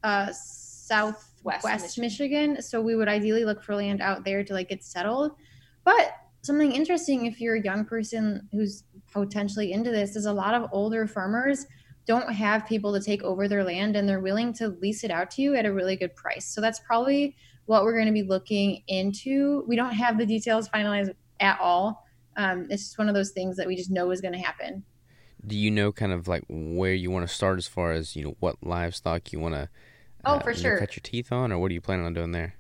uh 0.03 0.33
south 0.33 1.33
West, 1.47 1.65
West 1.65 1.99
Michigan. 1.99 2.51
Michigan. 2.51 2.63
So 2.63 2.81
we 2.81 2.97
would 2.97 3.09
ideally 3.09 3.45
look 3.45 3.63
for 3.63 3.77
land 3.77 4.01
out 4.01 4.25
there 4.25 4.43
to 4.43 4.53
like 4.53 4.69
get 4.69 4.83
settled. 4.83 5.33
But 5.85 6.17
something 6.43 6.73
interesting 6.73 7.27
if 7.27 7.41
you're 7.41 7.55
a 7.55 7.63
young 7.63 7.85
person 7.85 8.49
who's 8.51 8.83
potentially 9.13 9.73
into 9.73 9.91
this 9.91 10.17
is 10.17 10.27
a 10.27 10.33
lot 10.33 10.55
of 10.55 10.69
older 10.73 11.07
farmers 11.07 11.67
don't 12.05 12.33
have 12.33 12.67
people 12.67 12.93
to 12.93 13.01
take 13.01 13.23
over 13.23 13.49
their 13.49 13.65
land 13.65 13.97
and 13.97 14.09
they're 14.09 14.21
willing 14.21 14.53
to 14.55 14.69
lease 14.81 15.05
it 15.05 15.11
out 15.11 15.31
to 15.33 15.43
you 15.43 15.55
at 15.55 15.67
a 15.67 15.73
really 15.73 15.97
good 15.97 16.15
price. 16.15 16.47
So 16.47 16.61
that's 16.61 16.81
probably 16.81 17.37
what 17.67 17.85
we're 17.85 17.95
going 17.95 18.07
to 18.07 18.13
be 18.13 18.23
looking 18.23 18.83
into. 18.89 19.65
We 19.67 19.77
don't 19.77 19.93
have 19.93 20.19
the 20.19 20.27
details 20.27 20.69
finalized 20.69 21.15
at 21.41 21.59
all. 21.61 22.05
Um, 22.37 22.67
it's 22.71 22.85
just 22.85 22.99
one 22.99 23.09
of 23.09 23.15
those 23.15 23.31
things 23.31 23.57
that 23.57 23.67
we 23.67 23.75
just 23.77 23.91
know 23.91 24.11
is 24.11 24.21
going 24.21 24.35
to 24.35 24.39
happen. 24.39 24.85
Do 25.47 25.57
you 25.57 25.71
know 25.71 25.93
kind 25.93 26.13
of 26.13 26.27
like 26.27 26.45
where 26.49 26.95
you 26.95 27.11
want 27.11 27.29
to 27.29 27.33
start 27.33 27.59
as 27.59 27.69
far 27.69 27.93
as 27.93 28.17
you 28.17 28.25
know 28.25 28.37
what 28.41 28.57
livestock 28.63 29.33
you 29.33 29.39
want 29.39 29.55
to 29.55 29.69
Oh, 30.27 30.35
uh, 30.35 30.41
for 30.41 30.53
sure. 30.53 30.79
Cut 30.79 30.97
your 30.97 31.03
teeth 31.03 31.33
on, 31.33 31.53
or 31.53 31.59
what 31.59 31.71
are 31.71 31.75
you 31.75 31.81
planning 31.81 32.05
on 32.05 32.13
doing 32.13 32.33
there? 32.33 32.55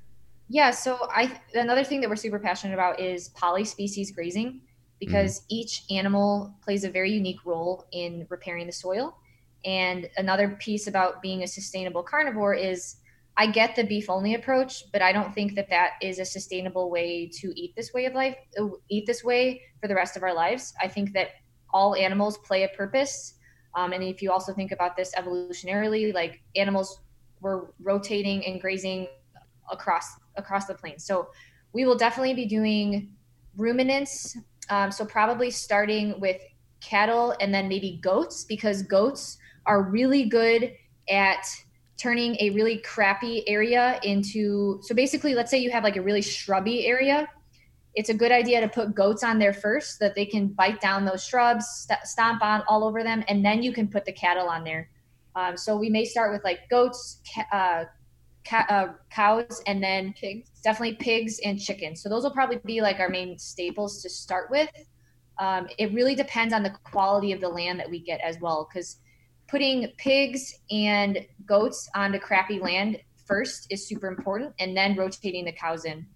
Yeah, 0.49 0.70
so 0.70 1.09
I 1.11 1.41
another 1.55 1.82
thing 1.82 2.01
that 2.01 2.09
we're 2.09 2.16
super 2.16 2.39
passionate 2.39 2.74
about 2.74 3.01
is 3.01 3.30
polyspecies 3.30 4.14
grazing 4.14 4.61
because 5.01 5.41
mm-hmm. 5.41 5.47
each 5.51 5.82
animal 5.91 6.55
plays 6.62 6.84
a 6.84 6.91
very 6.91 7.11
unique 7.11 7.45
role 7.45 7.84
in 7.93 8.26
repairing 8.30 8.66
the 8.66 8.72
soil. 8.72 9.16
And 9.64 10.09
another 10.16 10.51
piece 10.61 10.87
about 10.87 11.20
being 11.20 11.43
a 11.43 11.47
sustainable 11.49 12.05
carnivore 12.05 12.55
is 12.55 12.97
I 13.37 13.49
get 13.49 13.74
the 13.74 13.82
beef 13.82 14.09
only 14.09 14.34
approach, 14.34 14.84
but 14.93 15.03
I 15.03 15.12
don't 15.12 15.34
think 15.34 15.57
that 15.57 15.68
that 15.70 15.95
is 16.01 16.20
a 16.20 16.24
sustainable 16.24 16.89
way 16.89 17.28
to 17.41 17.53
eat 17.61 17.74
this 17.74 17.93
way 17.93 18.07
of 18.07 18.14
life, 18.14 18.37
uh, 18.59 18.68
eat 18.89 19.07
this 19.07 19.24
way 19.24 19.62
for 19.80 19.89
the 19.89 19.95
rest 19.95 20.16
of 20.16 20.22
our 20.22 20.32
lives. 20.32 20.72
I 20.80 20.87
think 20.87 21.12
that 21.14 21.30
all 21.73 21.95
animals 21.95 22.39
play 22.39 22.64
a 22.64 22.69
purpose. 22.69 23.35
Um, 23.75 23.93
and 23.93 24.03
if 24.03 24.23
you 24.23 24.33
also 24.33 24.53
think 24.53 24.73
about 24.73 24.97
this 24.97 25.14
evolutionarily, 25.17 26.14
like 26.14 26.43
animals 26.55 27.01
we're 27.41 27.67
rotating 27.81 28.45
and 28.47 28.61
grazing 28.61 29.09
across 29.71 30.17
across 30.37 30.67
the 30.67 30.75
plains. 30.75 31.05
So 31.05 31.29
we 31.73 31.85
will 31.85 31.97
definitely 31.97 32.35
be 32.35 32.47
doing 32.47 33.11
ruminants. 33.57 34.37
Um, 34.71 34.91
so 34.91 35.05
probably 35.05 35.51
starting 35.51 36.19
with 36.21 36.41
cattle 36.81 37.35
and 37.41 37.53
then 37.53 37.69
maybe 37.69 37.99
goats 38.03 38.45
because 38.45 38.83
goats 38.83 39.39
are 39.67 39.83
really 39.83 40.25
good 40.25 40.73
at 41.09 41.47
turning 41.97 42.37
a 42.41 42.51
really 42.51 42.79
crappy 42.79 43.49
area 43.49 43.99
into 44.03 44.79
so 44.83 44.95
basically 44.95 45.35
let's 45.35 45.51
say 45.51 45.59
you 45.59 45.71
have 45.71 45.83
like 45.83 45.97
a 45.97 46.03
really 46.03 46.21
shrubby 46.21 46.87
area 46.87 47.27
it's 47.97 48.11
a 48.11 48.15
good 48.15 48.31
idea 48.31 48.61
to 48.61 48.69
put 48.69 48.95
goats 48.95 49.25
on 49.25 49.39
there 49.39 49.55
first 49.55 49.99
so 49.99 50.05
that 50.05 50.15
they 50.15 50.27
can 50.27 50.49
bite 50.49 50.81
down 50.81 51.05
those 51.05 51.25
shrubs 51.25 51.67
st- 51.67 51.99
stomp 52.05 52.43
on 52.43 52.63
all 52.69 52.85
over 52.85 53.03
them 53.03 53.25
and 53.29 53.45
then 53.45 53.63
you 53.63 53.73
can 53.73 53.89
put 53.89 54.05
the 54.05 54.13
cattle 54.13 54.49
on 54.49 54.63
there 54.63 54.89
um, 55.37 55.57
so 55.57 55.77
we 55.77 55.91
may 55.91 56.07
start 56.07 56.33
with 56.33 56.43
like 56.45 56.69
goats, 56.71 57.21
ca- 57.33 57.47
uh, 57.53 57.85
ca- 58.49 58.67
uh, 58.71 58.93
cows, 59.11 59.63
and 59.67 59.85
then 59.85 60.15
pigs. 60.15 60.49
Definitely 60.65 60.97
pigs 60.97 61.39
and 61.45 61.61
chickens. 61.61 62.03
So 62.03 62.09
those 62.09 62.23
will 62.25 62.31
probably 62.31 62.59
be 62.65 62.81
like 62.81 62.99
our 62.99 63.11
main 63.11 63.39
staples 63.39 64.03
to 64.03 64.09
start 64.09 64.51
with. 64.51 64.71
Um, 65.39 65.69
it 65.79 65.93
really 65.93 66.15
depends 66.15 66.55
on 66.55 66.63
the 66.63 66.71
quality 66.85 67.33
of 67.33 67.43
the 67.43 67.51
land 67.51 67.79
that 67.79 67.91
we 67.91 68.01
get 68.01 68.19
as 68.23 68.41
well, 68.41 68.67
because 68.69 68.97
putting 69.47 69.93
pigs 69.99 70.55
and 70.71 71.19
goats 71.45 71.89
onto 71.95 72.19
crappy 72.19 72.59
land 72.59 72.99
first 73.27 73.67
is 73.69 73.87
super 73.87 74.09
important, 74.09 74.55
and 74.59 74.75
then 74.75 74.97
rotating 74.97 75.45
the 75.45 75.53
cows 75.53 75.85
in. 75.85 76.07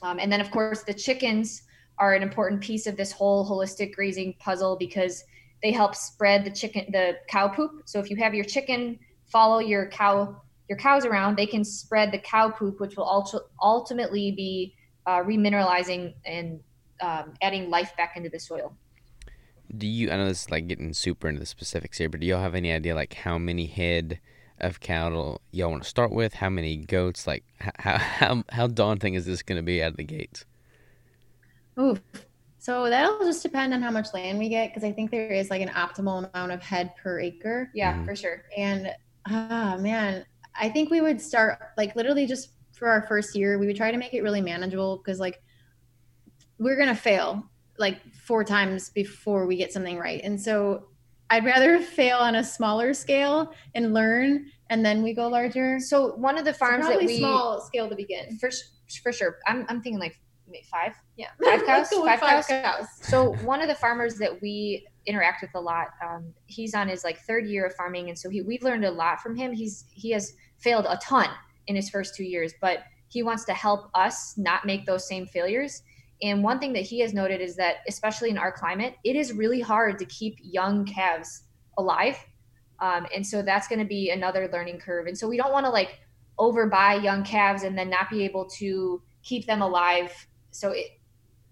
Um, 0.00 0.18
and 0.18 0.32
then, 0.32 0.40
of 0.40 0.50
course, 0.50 0.82
the 0.82 0.94
chickens 0.94 1.62
are 1.98 2.14
an 2.14 2.22
important 2.22 2.60
piece 2.60 2.86
of 2.86 2.96
this 2.96 3.12
whole 3.12 3.48
holistic 3.48 3.94
grazing 3.94 4.34
puzzle 4.38 4.76
because 4.76 5.24
they 5.62 5.70
help 5.70 5.94
spread 5.94 6.44
the 6.44 6.50
chicken 6.50 6.86
the 6.90 7.16
cow 7.28 7.48
poop. 7.48 7.82
So 7.84 8.00
if 8.00 8.10
you 8.10 8.16
have 8.16 8.34
your 8.34 8.44
chicken 8.44 8.98
follow 9.26 9.60
your 9.60 9.88
cow 9.88 10.42
your 10.68 10.78
cows 10.78 11.04
around 11.04 11.36
they 11.36 11.46
can 11.46 11.64
spread 11.64 12.12
the 12.12 12.18
cow 12.18 12.50
poop 12.50 12.80
which 12.80 12.96
will 12.96 13.04
also 13.04 13.40
ultimately 13.62 14.32
be 14.32 14.74
uh, 15.06 15.22
remineralizing 15.22 16.14
and 16.26 16.60
um, 17.00 17.32
adding 17.40 17.70
life 17.70 17.96
back 17.96 18.16
into 18.16 18.28
the 18.28 18.38
soil. 18.38 18.76
Do 19.74 19.86
you 19.86 20.10
i 20.10 20.16
know 20.16 20.26
this 20.26 20.42
is 20.42 20.50
like 20.50 20.66
getting 20.66 20.92
super 20.92 21.28
into 21.28 21.40
the 21.40 21.46
specifics 21.46 21.98
here 21.98 22.08
but 22.08 22.20
do 22.20 22.26
y'all 22.26 22.42
have 22.42 22.54
any 22.54 22.72
idea 22.72 22.94
like 22.94 23.14
how 23.14 23.38
many 23.38 23.66
head 23.66 24.20
of 24.62 24.80
cattle 24.80 25.40
y'all 25.50 25.70
want 25.70 25.82
to 25.82 25.88
start 25.88 26.12
with 26.12 26.34
how 26.34 26.48
many 26.48 26.76
goats 26.76 27.26
like 27.26 27.44
how 27.78 27.98
how, 27.98 28.44
how 28.50 28.66
daunting 28.66 29.14
is 29.14 29.26
this 29.26 29.42
going 29.42 29.56
to 29.56 29.62
be 29.62 29.82
out 29.82 29.92
of 29.92 29.96
the 29.96 30.04
gates 30.04 30.44
Ooh, 31.78 31.98
so 32.58 32.88
that'll 32.88 33.18
just 33.20 33.42
depend 33.42 33.74
on 33.74 33.82
how 33.82 33.90
much 33.90 34.14
land 34.14 34.38
we 34.38 34.48
get 34.48 34.70
because 34.70 34.84
I 34.84 34.92
think 34.92 35.10
there 35.10 35.32
is 35.32 35.50
like 35.50 35.62
an 35.62 35.70
optimal 35.70 36.30
amount 36.32 36.52
of 36.52 36.62
head 36.62 36.94
per 36.96 37.18
acre. 37.18 37.70
Yeah, 37.74 37.94
mm-hmm. 37.94 38.04
for 38.04 38.14
sure. 38.14 38.44
And 38.56 38.90
ah 39.28 39.74
oh, 39.74 39.78
man, 39.80 40.24
I 40.54 40.68
think 40.68 40.90
we 40.90 41.00
would 41.00 41.20
start 41.20 41.58
like 41.76 41.96
literally 41.96 42.26
just 42.26 42.50
for 42.72 42.88
our 42.88 43.02
first 43.02 43.34
year, 43.34 43.58
we 43.58 43.66
would 43.66 43.76
try 43.76 43.90
to 43.90 43.96
make 43.96 44.14
it 44.14 44.22
really 44.22 44.40
manageable 44.40 44.98
because 44.98 45.18
like 45.18 45.42
we're 46.58 46.76
gonna 46.76 46.94
fail 46.94 47.50
like 47.78 48.00
four 48.14 48.44
times 48.44 48.90
before 48.90 49.46
we 49.46 49.56
get 49.56 49.72
something 49.72 49.98
right. 49.98 50.20
And 50.22 50.40
so 50.40 50.88
I'd 51.32 51.46
rather 51.46 51.78
fail 51.98 52.18
on 52.18 52.36
a 52.36 52.44
smaller 52.44 52.92
scale 52.92 53.52
and 53.74 53.94
learn, 53.94 54.46
and 54.70 54.84
then 54.84 55.02
we 55.02 55.14
go 55.14 55.28
larger. 55.28 55.80
So 55.80 56.14
one 56.16 56.38
of 56.38 56.44
the 56.44 56.52
farms 56.52 56.84
so 56.84 56.92
that 56.92 57.00
we 57.00 57.18
small 57.18 57.60
scale 57.60 57.88
to 57.88 57.96
begin. 57.96 58.38
for 58.38 58.50
for 59.02 59.12
sure. 59.12 59.38
I'm 59.46 59.64
I'm 59.68 59.80
thinking 59.80 59.98
like 59.98 60.18
five. 60.70 60.94
Yeah, 61.16 61.28
Five 61.42 61.60
cows? 61.66 61.68
Let's 61.68 61.90
go 61.90 62.02
with 62.02 62.20
Five 62.20 62.44
five 62.44 62.46
cows. 62.46 62.86
So 63.00 63.34
one 63.44 63.62
of 63.62 63.68
the 63.68 63.74
farmers 63.74 64.16
that 64.16 64.40
we 64.42 64.86
interact 65.06 65.40
with 65.42 65.50
a 65.54 65.60
lot, 65.60 65.88
um, 66.06 66.32
he's 66.46 66.74
on 66.74 66.88
his 66.88 67.02
like 67.02 67.18
third 67.20 67.46
year 67.46 67.66
of 67.66 67.74
farming, 67.74 68.10
and 68.10 68.18
so 68.18 68.28
he 68.28 68.42
we've 68.42 68.62
learned 68.62 68.84
a 68.84 68.90
lot 68.90 69.20
from 69.20 69.34
him. 69.34 69.52
He's 69.52 69.86
he 69.90 70.10
has 70.10 70.34
failed 70.58 70.86
a 70.86 70.98
ton 70.98 71.28
in 71.66 71.76
his 71.76 71.88
first 71.88 72.14
two 72.14 72.24
years, 72.24 72.52
but 72.60 72.80
he 73.08 73.22
wants 73.22 73.44
to 73.44 73.54
help 73.54 73.90
us 73.94 74.36
not 74.36 74.64
make 74.64 74.84
those 74.84 75.06
same 75.06 75.26
failures. 75.26 75.82
And 76.22 76.42
one 76.42 76.58
thing 76.58 76.72
that 76.74 76.82
he 76.82 77.00
has 77.00 77.12
noted 77.12 77.40
is 77.40 77.56
that, 77.56 77.76
especially 77.88 78.30
in 78.30 78.38
our 78.38 78.52
climate, 78.52 78.94
it 79.04 79.16
is 79.16 79.32
really 79.32 79.60
hard 79.60 79.98
to 79.98 80.04
keep 80.04 80.38
young 80.40 80.84
calves 80.84 81.44
alive. 81.78 82.16
Um, 82.80 83.06
and 83.14 83.26
so 83.26 83.42
that's 83.42 83.68
going 83.68 83.80
to 83.80 83.84
be 83.84 84.10
another 84.10 84.48
learning 84.52 84.78
curve. 84.78 85.06
And 85.06 85.16
so 85.16 85.28
we 85.28 85.36
don't 85.36 85.52
want 85.52 85.66
to 85.66 85.70
like 85.70 86.00
overbuy 86.38 87.02
young 87.02 87.24
calves 87.24 87.62
and 87.62 87.76
then 87.76 87.90
not 87.90 88.08
be 88.10 88.24
able 88.24 88.46
to 88.58 89.02
keep 89.22 89.46
them 89.46 89.62
alive. 89.62 90.12
So 90.50 90.70
it, 90.70 90.86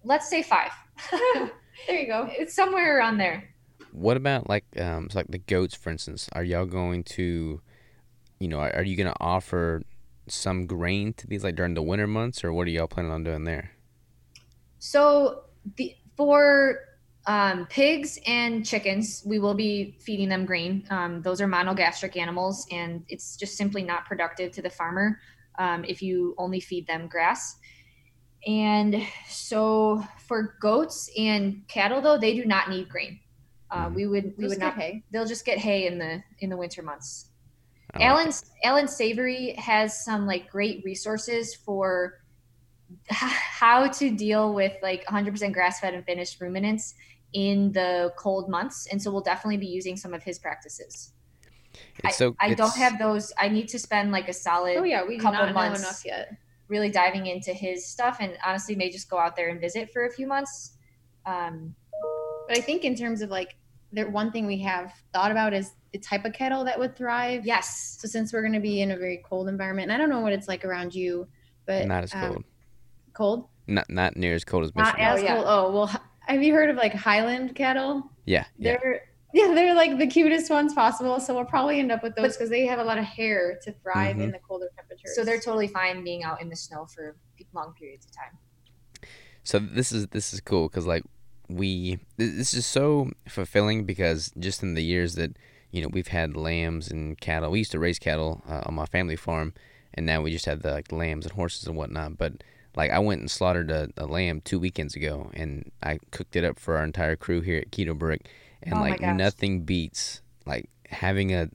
let's 0.05 0.29
say 0.29 0.43
five. 0.43 0.73
There 1.87 1.99
you 1.99 2.07
go. 2.09 2.29
it's 2.31 2.55
somewhere 2.55 2.99
around 2.99 3.19
there. 3.19 3.55
What 3.93 4.17
about 4.17 4.49
like 4.49 4.65
um 4.79 5.09
so 5.09 5.19
like 5.19 5.29
the 5.29 5.39
goats 5.39 5.75
for 5.75 5.91
instance? 5.91 6.29
Are 6.33 6.45
y'all 6.45 6.67
going 6.67 7.05
to 7.05 7.61
you 8.39 8.49
know, 8.49 8.59
are, 8.59 8.75
are 8.77 8.83
you 8.83 8.97
gonna 8.97 9.17
offer 9.19 9.83
some 10.27 10.67
grain 10.67 11.13
to 11.15 11.27
these 11.27 11.43
like 11.43 11.57
during 11.57 11.75
the 11.75 11.83
winter 11.83 12.07
months 12.07 12.45
or 12.45 12.53
what 12.53 12.67
are 12.67 12.71
y'all 12.71 12.87
planning 12.87 13.13
on 13.13 13.25
doing 13.25 13.45
there? 13.45 13.73
So 14.81 15.45
the 15.77 15.95
for 16.17 16.81
um, 17.27 17.67
pigs 17.67 18.19
and 18.27 18.67
chickens, 18.67 19.23
we 19.25 19.39
will 19.39 19.55
be 19.55 19.97
feeding 20.01 20.29
them 20.29 20.45
grain. 20.47 20.85
Um, 20.91 21.23
those 21.23 21.41
are 21.41 21.47
monogastric 21.47 22.17
animals, 22.17 22.67
and 22.73 23.05
it's 23.09 23.37
just 23.37 23.57
simply 23.57 23.83
not 23.85 24.07
productive 24.07 24.53
to 24.53 24.63
the 24.63 24.71
farmer 24.71 25.21
um, 25.59 25.85
if 25.85 26.03
you 26.03 26.35
only 26.39 26.61
feed 26.61 26.87
them 26.87 27.07
grass. 27.09 27.57
And 28.47 29.07
so 29.29 30.03
for 30.27 30.57
goats 30.61 31.11
and 31.17 31.63
cattle, 31.69 32.01
though, 32.01 32.19
they 32.19 32.35
do 32.35 32.47
not 32.47 32.71
need 32.71 32.89
grain. 32.89 33.21
Uh, 33.71 33.89
Mhm. 33.89 33.95
we 33.95 34.07
would 34.07 34.25
we 34.37 34.45
Just 34.45 34.49
would 34.49 34.59
not. 34.61 34.75
hay. 34.75 35.05
They'll 35.13 35.27
just 35.27 35.45
get 35.45 35.59
hay 35.59 35.87
in 35.87 35.99
the 35.99 36.23
in 36.41 36.49
the 36.51 36.57
winter 36.57 36.83
months. 36.83 37.31
I 37.95 37.99
like 37.99 38.09
Alan's 38.09 38.45
Alan 38.65 38.89
Savory 38.89 39.53
has 39.59 40.05
some 40.05 40.27
like 40.27 40.51
great 40.51 40.83
resources 40.85 41.55
for 41.55 42.15
h- 42.15 42.20
how 43.09 43.89
to 43.89 44.11
deal 44.11 44.55
with 44.55 44.73
like 44.83 45.05
100% 45.07 45.53
grass-fed 45.53 45.95
and 45.95 46.05
finished 46.05 46.41
ruminants 46.41 46.95
in 47.33 47.73
the 47.73 48.13
cold 48.17 48.49
months, 48.49 48.87
and 48.91 49.01
so 49.01 49.11
we'll 49.11 49.21
definitely 49.21 49.57
be 49.57 49.67
using 49.67 49.97
some 49.97 50.13
of 50.15 50.23
his 50.23 50.39
practices. 50.39 51.13
It's 52.03 52.17
so 52.17 52.35
I 52.41 52.55
don't 52.55 52.75
have 52.77 52.99
those. 52.99 53.33
I 53.39 53.49
need 53.49 53.69
to 53.69 53.79
spend 53.79 54.11
like 54.11 54.29
a 54.29 54.33
solid, 54.33 54.77
Oh 54.79 54.83
yeah, 54.83 55.05
we 55.07 55.17
do 55.17 55.23
couple 55.23 55.45
not 55.47 55.55
months. 55.55 55.81
know 55.83 55.89
enough 55.89 56.03
yet. 56.05 56.37
really 56.69 56.91
diving 56.91 57.27
into 57.27 57.53
his 57.53 57.87
stuff, 57.87 58.17
and 58.21 58.37
honestly, 58.45 58.75
may 58.75 58.91
just 58.91 59.09
go 59.09 59.19
out 59.19 59.37
there 59.37 59.49
and 59.51 59.61
visit 59.61 59.93
for 59.93 60.07
a 60.07 60.11
few 60.11 60.27
months. 60.27 60.73
Um, 61.27 61.75
But 62.49 62.59
I 62.59 62.61
think 62.61 62.85
in 62.85 62.97
terms 62.97 63.23
of 63.23 63.31
like, 63.31 63.57
there 63.93 64.09
one 64.11 64.33
thing 64.33 64.47
we 64.47 64.59
have 64.63 64.93
thought 65.13 65.31
about 65.31 65.53
is 65.55 65.73
the 65.93 65.99
type 65.99 66.25
of 66.25 66.33
kettle 66.33 66.65
that 66.65 66.79
would 66.79 66.97
thrive. 66.97 67.45
yes, 67.47 67.97
So 68.01 68.09
since 68.09 68.33
we're 68.33 68.43
going 68.43 68.55
to 68.55 68.61
be 68.61 68.81
in 68.83 68.91
a 68.93 68.97
very 68.97 69.21
cold 69.25 69.49
environment, 69.49 69.91
and 69.91 69.93
I 69.93 69.99
don't 69.99 70.11
know 70.11 70.21
what 70.21 70.33
it's 70.33 70.49
like 70.49 70.65
around 70.65 70.95
you, 70.95 71.29
but 71.67 71.87
not 71.87 72.05
as 72.05 72.15
um, 72.15 72.45
cold. 73.21 73.41
cold. 73.41 73.49
Not 73.67 73.89
not 73.91 74.17
near 74.17 74.35
as 74.35 74.45
cold 74.45 74.65
as 74.65 74.75
Not 74.75 74.87
Michigan. 74.97 75.07
as 75.07 75.23
yeah. 75.23 75.35
cold. 75.35 75.47
Oh 75.49 75.73
well, 75.73 76.01
have 76.27 76.43
you 76.43 76.53
heard 76.55 76.71
of 76.71 76.77
like 76.77 76.95
Highland 76.95 77.55
cattle? 77.55 78.11
yeah, 78.27 78.45
yeah. 78.59 78.77
They're 78.81 79.03
yeah, 79.33 79.55
they're 79.55 79.75
like 79.75 79.97
the 79.99 80.07
cutest 80.09 80.51
ones 80.51 80.75
possible. 80.75 81.21
So 81.21 81.35
we'll 81.35 81.45
probably 81.45 81.79
end 81.79 81.93
up 81.93 82.03
with 82.03 82.17
those 82.17 82.37
because 82.37 82.51
they 82.51 82.67
have 82.67 82.81
a 82.81 82.85
lot 82.85 82.99
of 82.99 83.05
hair 83.05 83.61
to 83.65 83.73
thrive 83.83 84.17
Mhm. 84.17 84.23
in 84.25 84.31
the 84.33 84.41
colder 84.41 84.69
temperatures. 84.77 85.15
so 85.15 85.25
they're 85.25 85.39
totally 85.41 85.69
fine 85.69 86.03
being 86.03 86.25
out 86.25 86.41
in 86.43 86.49
the 86.49 86.57
snow 86.57 86.87
for 86.87 87.17
long 87.55 87.73
periods 87.79 88.07
of 88.07 88.13
time. 88.13 88.39
So 89.45 89.59
this 89.59 89.93
is 89.93 90.09
this 90.09 90.33
is 90.35 90.41
cool 90.41 90.69
because 90.69 90.87
like 90.87 91.05
we 91.49 91.99
this 92.17 92.55
is 92.55 92.67
so 92.67 93.11
fulfilling 93.29 93.85
because 93.85 94.33
just 94.39 94.63
in 94.63 94.75
the 94.75 94.83
years 94.85 95.15
that 95.15 95.37
you 95.71 95.81
know 95.83 95.89
we've 95.89 96.09
had 96.09 96.37
lambs 96.37 96.91
and 96.91 97.19
cattle, 97.21 97.51
we 97.53 97.59
used 97.59 97.73
to 97.73 97.79
raise 97.79 97.99
cattle 97.99 98.43
uh, 98.49 98.63
on 98.67 98.75
my 98.75 98.87
family 98.87 99.17
farm, 99.17 99.55
and 99.95 100.05
now 100.07 100.21
we 100.23 100.31
just 100.33 100.47
have 100.47 100.63
the 100.63 100.73
like 100.73 100.91
lambs 100.93 101.25
and 101.27 101.35
horses 101.35 101.67
and 101.69 101.77
whatnot. 101.77 102.19
But 102.19 102.43
like 102.77 102.91
I 102.91 102.99
went 102.99 103.21
and 103.21 103.31
slaughtered 103.31 103.71
a, 103.71 103.89
a 103.97 104.07
lamb 104.07 104.41
two 104.43 104.59
weekends 104.59 104.95
ago, 104.95 105.31
and 105.35 105.71
I 105.83 105.99
cooked 106.11 106.37
it 106.37 106.45
up 106.45 106.59
for 106.59 106.77
our 106.77 106.85
entire 106.85 107.17
crew 107.17 107.41
here 107.41 107.59
at 107.59 107.71
Keto 107.71 107.97
Brick, 107.97 108.29
and 108.63 108.75
Oh 108.75 108.81
like 108.81 109.01
nothing 109.01 109.63
beats 109.63 110.23
like 110.47 110.69
having 110.89 111.35
a 111.35 111.49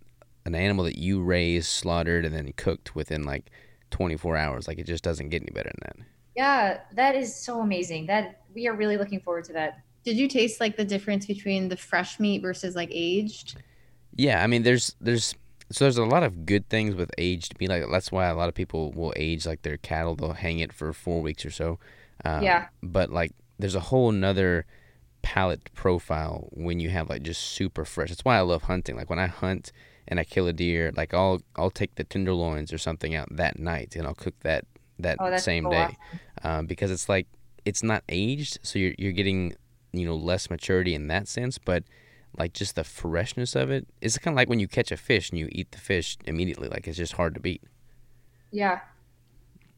an 0.46 0.56
animal 0.56 0.86
that 0.86 0.98
you 0.98 1.22
raised, 1.22 1.68
slaughtered, 1.68 2.26
and 2.26 2.34
then 2.34 2.54
cooked 2.56 2.96
within 2.96 3.24
like 3.24 3.50
24 3.92 4.38
hours. 4.38 4.68
Like 4.68 4.78
it 4.78 4.86
just 4.86 5.04
doesn't 5.04 5.30
get 5.30 5.42
any 5.42 5.52
better 5.52 5.72
than 5.72 5.80
that. 5.82 6.08
Yeah, 6.36 6.80
that 6.94 7.16
is 7.16 7.36
so 7.36 7.62
amazing. 7.62 8.08
That 8.08 8.42
we 8.54 8.68
are 8.68 8.76
really 8.76 8.98
looking 8.98 9.20
forward 9.20 9.46
to 9.46 9.54
that. 9.54 9.80
Did 10.04 10.18
you 10.18 10.28
taste 10.28 10.60
like 10.60 10.78
the 10.78 10.86
difference 10.86 11.26
between 11.26 11.70
the 11.70 11.78
fresh 11.78 12.20
meat 12.20 12.42
versus 12.42 12.76
like 12.76 12.90
aged? 12.92 13.58
Yeah, 14.16 14.44
I 14.44 14.48
mean, 14.48 14.64
there's 14.64 14.96
there's 15.02 15.34
so 15.72 15.86
there's 15.86 15.98
a 15.98 16.06
lot 16.06 16.24
of 16.24 16.46
good 16.46 16.70
things 16.70 16.96
with 16.96 17.12
aged 17.18 17.60
meat. 17.60 17.70
Like 17.70 17.84
that's 17.92 18.12
why 18.12 18.28
a 18.28 18.36
lot 18.36 18.50
of 18.50 18.56
people 18.56 18.92
will 18.94 19.14
age 19.16 19.46
like 19.46 19.62
their 19.64 19.78
cattle. 19.78 20.16
They'll 20.16 20.34
hang 20.34 20.60
it 20.60 20.72
for 20.74 20.94
four 20.94 21.22
weeks 21.22 21.46
or 21.46 21.52
so. 21.52 21.80
Um, 22.24 22.44
Yeah. 22.44 22.68
But 22.84 23.10
like, 23.12 23.32
there's 23.60 23.76
a 23.76 23.80
whole 23.80 24.12
nother 24.12 24.66
palate 25.22 25.74
profile 25.74 26.50
when 26.52 26.80
you 26.80 26.90
have 26.90 27.10
like 27.10 27.24
just 27.24 27.42
super 27.42 27.84
fresh. 27.86 28.10
That's 28.10 28.24
why 28.26 28.38
I 28.38 28.42
love 28.42 28.64
hunting. 28.64 28.96
Like 28.96 29.10
when 29.10 29.20
I 29.20 29.28
hunt 29.28 29.72
and 30.08 30.20
I 30.20 30.24
kill 30.24 30.48
a 30.48 30.54
deer, 30.54 30.92
like 30.96 31.14
I'll 31.14 31.42
I'll 31.56 31.72
take 31.72 31.96
the 31.96 32.04
tenderloins 32.04 32.72
or 32.72 32.78
something 32.78 33.16
out 33.16 33.28
that 33.36 33.58
night 33.60 33.96
and 33.96 34.06
I'll 34.06 34.14
cook 34.14 34.36
that 34.42 34.66
that 35.00 35.18
Oh, 35.20 35.36
same 35.38 35.64
so 35.66 35.70
day 35.72 35.98
um, 36.44 36.68
because 36.68 36.92
it's 36.92 37.10
like 37.10 37.28
it's 37.66 37.82
not 37.84 38.04
aged, 38.10 38.60
so 38.62 38.78
you're 38.78 38.94
you're 39.00 39.12
getting 39.14 39.56
you 39.94 40.06
know 40.06 40.16
less 40.16 40.50
maturity 40.50 40.94
in 40.94 41.08
that 41.08 41.28
sense, 41.28 41.58
but 41.58 41.84
like 42.38 42.54
just 42.54 42.76
the 42.76 42.84
freshness 42.84 43.56
of 43.56 43.70
it. 43.72 43.88
It's 44.02 44.18
kind 44.18 44.34
of 44.34 44.38
like 44.38 44.50
when 44.50 44.60
you 44.60 44.68
catch 44.68 44.92
a 44.92 44.98
fish 44.98 45.30
and 45.30 45.40
you 45.40 45.48
eat 45.52 45.72
the 45.72 45.78
fish 45.78 46.18
immediately. 46.26 46.68
Like 46.68 46.88
it's 46.88 46.98
just 46.98 47.14
hard 47.14 47.34
to 47.36 47.40
beat. 47.40 47.62
Yeah, 48.52 48.80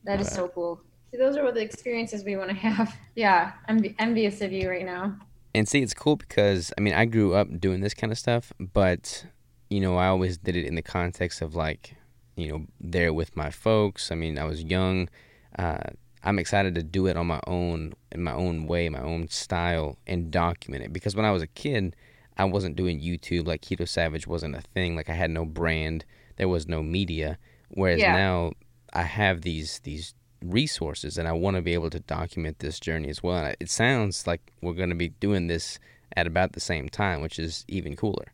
that 0.04 0.20
is 0.20 0.28
Right. 0.28 0.36
so 0.36 0.48
cool. 0.50 0.82
See, 1.12 1.18
those 1.18 1.38
are 1.38 1.44
what 1.44 1.56
the 1.56 1.62
experiences 1.62 2.24
we 2.24 2.36
want 2.36 2.50
to 2.50 2.56
have. 2.56 2.96
Yeah, 3.16 3.54
I'm 3.68 3.84
envious 3.98 4.42
of 4.42 4.52
you 4.52 4.70
right 4.70 4.86
now. 4.86 5.18
And 5.56 5.68
see, 5.68 5.82
it's 5.82 5.94
cool 5.96 6.16
because 6.18 6.72
I 6.78 6.82
mean 6.82 6.94
I 6.94 7.06
grew 7.06 7.34
up 7.34 7.60
doing 7.60 7.82
this 7.82 7.94
kind 7.96 8.12
of 8.12 8.20
stuff, 8.20 8.54
but 8.60 9.26
you 9.70 9.80
know 9.82 9.98
I 9.98 10.08
always 10.08 10.38
did 10.38 10.56
it 10.56 10.66
in 10.66 10.76
the 10.76 10.82
context 10.84 11.42
of 11.42 11.56
like 11.56 11.96
you 12.36 12.48
know 12.50 12.66
there 12.80 13.12
with 13.14 13.36
my 13.36 13.50
folks. 13.50 14.12
I 14.12 14.16
mean 14.16 14.38
I 14.38 14.44
was 14.44 14.64
young. 14.64 15.10
Uh, 15.58 15.80
I'm 16.24 16.40
excited 16.40 16.76
to 16.76 16.84
do 16.84 17.08
it 17.08 17.16
on 17.16 17.26
my 17.28 17.40
own, 17.48 17.94
in 18.12 18.22
my 18.22 18.34
own 18.34 18.68
way, 18.68 18.90
my 18.90 19.02
own 19.02 19.30
style, 19.30 19.98
and 20.06 20.30
document 20.30 20.84
it. 20.84 20.92
Because 20.92 21.16
when 21.16 21.26
I 21.26 21.32
was 21.32 21.42
a 21.42 21.48
kid, 21.48 21.96
I 22.38 22.46
wasn't 22.46 22.76
doing 22.76 23.02
YouTube. 23.02 23.48
Like 23.48 23.62
Keto 23.62 23.88
Savage 23.88 24.28
wasn't 24.28 24.56
a 24.56 24.62
thing. 24.62 24.96
Like 24.96 25.10
I 25.10 25.14
had 25.14 25.32
no 25.32 25.44
brand. 25.46 26.06
There 26.38 26.48
was 26.48 26.68
no 26.68 26.82
media. 26.84 27.38
Whereas 27.70 28.00
Yeah. 28.00 28.14
now 28.14 28.54
I 28.94 29.04
have 29.04 29.42
these 29.42 29.80
these 29.84 30.14
resources, 30.44 31.18
and 31.18 31.28
I 31.28 31.32
want 31.34 31.56
to 31.56 31.62
be 31.62 31.74
able 31.74 31.90
to 31.90 32.00
document 32.00 32.60
this 32.60 32.80
journey 32.80 33.10
as 33.10 33.24
well. 33.24 33.38
And 33.46 33.58
it 33.60 33.70
sounds 33.70 34.28
like 34.28 34.52
we're 34.62 34.74
going 34.74 34.90
to 34.90 34.96
be 34.96 35.10
doing 35.10 35.48
this 35.48 35.80
at 36.16 36.28
about 36.28 36.54
the 36.54 36.60
same 36.60 36.88
time, 36.90 37.22
which 37.22 37.38
is 37.40 37.66
even 37.68 37.96
cooler. 37.96 38.28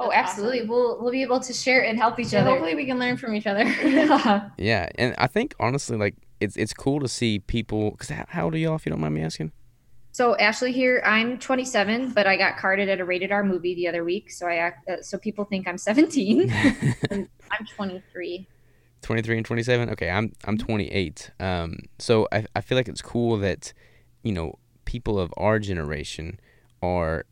Oh, 0.00 0.10
absolutely. 0.12 0.60
awesome. 0.60 0.68
We'll 0.70 1.02
we'll 1.02 1.12
be 1.12 1.22
able 1.22 1.40
to 1.40 1.52
share 1.52 1.84
and 1.84 1.98
help 1.98 2.18
each 2.18 2.28
So 2.28 2.38
other. 2.38 2.50
hopefully 2.50 2.74
we 2.74 2.86
can 2.86 2.98
learn 2.98 3.16
from 3.16 3.34
each 3.34 3.46
other. 3.46 3.64
Yeah. 3.64 4.48
Yeah, 4.58 4.88
and 4.96 5.14
I 5.18 5.26
think 5.26 5.54
honestly, 5.60 5.96
like 5.96 6.14
it's 6.40 6.56
it's 6.56 6.72
cool 6.72 7.00
to 7.00 7.08
see 7.08 7.40
people. 7.40 7.92
Cause 7.92 8.08
how, 8.08 8.24
how 8.28 8.44
old 8.44 8.54
are 8.54 8.58
y'all, 8.58 8.76
if 8.76 8.86
you 8.86 8.90
don't 8.90 9.00
mind 9.00 9.14
me 9.14 9.22
asking? 9.22 9.52
So 10.18 10.34
Ashley 10.34 10.72
here, 10.72 11.00
I'm 11.04 11.38
27, 11.38 12.10
but 12.10 12.26
I 12.26 12.36
got 12.36 12.56
carded 12.56 12.88
at 12.88 12.98
a 12.98 13.04
rated 13.04 13.30
R 13.30 13.44
movie 13.44 13.76
the 13.76 13.86
other 13.86 14.02
week, 14.02 14.32
so 14.32 14.48
I 14.48 14.56
act, 14.56 14.88
uh, 14.88 15.00
so 15.00 15.16
people 15.16 15.44
think 15.44 15.68
I'm 15.68 15.78
17. 15.78 16.50
I'm 17.12 17.28
23. 17.76 18.48
23 19.02 19.36
and 19.36 19.46
27 19.46 19.90
okay 19.90 20.10
i'm 20.10 20.32
i'm 20.44 20.58
28 20.58 21.30
um 21.38 21.78
so 22.00 22.26
I, 22.32 22.44
I 22.56 22.60
feel 22.60 22.76
like 22.76 22.88
it's 22.88 23.00
cool 23.00 23.36
that 23.36 23.72
you 24.24 24.32
know 24.32 24.58
people 24.86 25.20
of 25.20 25.32
our 25.36 25.60
generation 25.60 26.40
are 26.82 27.24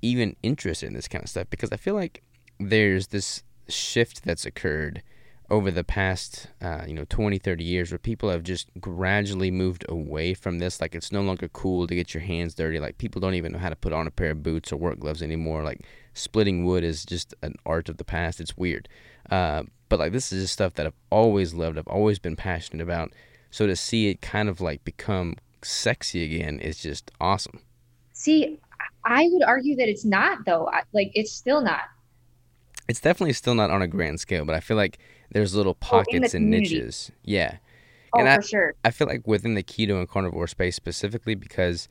even 0.00 0.34
interested 0.42 0.86
in 0.86 0.94
this 0.94 1.08
kind 1.08 1.22
of 1.22 1.28
stuff 1.28 1.48
because 1.50 1.70
i 1.72 1.76
feel 1.76 1.94
like 1.94 2.22
there's 2.58 3.08
this 3.08 3.42
shift 3.68 4.24
that's 4.24 4.46
occurred 4.46 5.02
over 5.50 5.70
the 5.70 5.84
past 5.84 6.46
uh, 6.62 6.84
you 6.86 6.94
know 6.94 7.04
20 7.08 7.38
30 7.38 7.64
years 7.64 7.90
where 7.90 7.98
people 7.98 8.30
have 8.30 8.42
just 8.42 8.68
gradually 8.80 9.50
moved 9.50 9.84
away 9.88 10.32
from 10.32 10.58
this 10.58 10.80
like 10.80 10.94
it's 10.94 11.10
no 11.10 11.22
longer 11.22 11.48
cool 11.48 11.86
to 11.86 11.94
get 11.94 12.14
your 12.14 12.22
hands 12.22 12.54
dirty 12.54 12.78
like 12.78 12.98
people 12.98 13.20
don't 13.20 13.34
even 13.34 13.52
know 13.52 13.58
how 13.58 13.68
to 13.68 13.76
put 13.76 13.92
on 13.92 14.06
a 14.06 14.10
pair 14.10 14.30
of 14.30 14.42
boots 14.42 14.72
or 14.72 14.76
work 14.76 15.00
gloves 15.00 15.22
anymore 15.22 15.64
like 15.64 15.80
splitting 16.14 16.64
wood 16.64 16.84
is 16.84 17.04
just 17.04 17.34
an 17.42 17.54
art 17.66 17.88
of 17.88 17.96
the 17.96 18.04
past 18.04 18.40
it's 18.40 18.56
weird 18.56 18.88
uh, 19.30 19.62
but 19.90 19.98
like 19.98 20.12
this 20.12 20.32
is 20.32 20.44
just 20.44 20.54
stuff 20.54 20.74
that 20.74 20.86
I've 20.86 20.94
always 21.10 21.52
loved. 21.52 21.76
I've 21.76 21.88
always 21.88 22.18
been 22.18 22.36
passionate 22.36 22.82
about. 22.82 23.12
So 23.50 23.66
to 23.66 23.76
see 23.76 24.08
it 24.08 24.22
kind 24.22 24.48
of 24.48 24.60
like 24.60 24.84
become 24.84 25.34
sexy 25.62 26.24
again 26.24 26.60
is 26.60 26.78
just 26.78 27.10
awesome. 27.20 27.60
See, 28.12 28.58
I 29.04 29.28
would 29.30 29.42
argue 29.42 29.76
that 29.76 29.88
it's 29.88 30.04
not 30.04 30.38
though. 30.46 30.70
Like 30.94 31.10
it's 31.14 31.32
still 31.32 31.60
not. 31.60 31.82
It's 32.88 33.00
definitely 33.00 33.34
still 33.34 33.54
not 33.54 33.70
on 33.70 33.82
a 33.82 33.88
grand 33.88 34.20
scale, 34.20 34.44
but 34.44 34.54
I 34.54 34.60
feel 34.60 34.76
like 34.76 34.98
there's 35.30 35.54
little 35.54 35.72
Oh, 35.72 35.74
pockets 35.86 36.34
and 36.34 36.44
community. 36.46 36.74
niches. 36.76 37.10
Yeah. 37.24 37.56
Oh, 38.12 38.20
And 38.20 38.28
I- 38.28 38.36
for 38.36 38.42
sure. 38.42 38.74
I 38.84 38.90
feel 38.90 39.06
like 39.06 39.26
within 39.26 39.54
the 39.54 39.62
keto 39.62 39.98
and 39.98 40.08
carnivore 40.08 40.46
space 40.48 40.76
specifically 40.76 41.34
because 41.34 41.88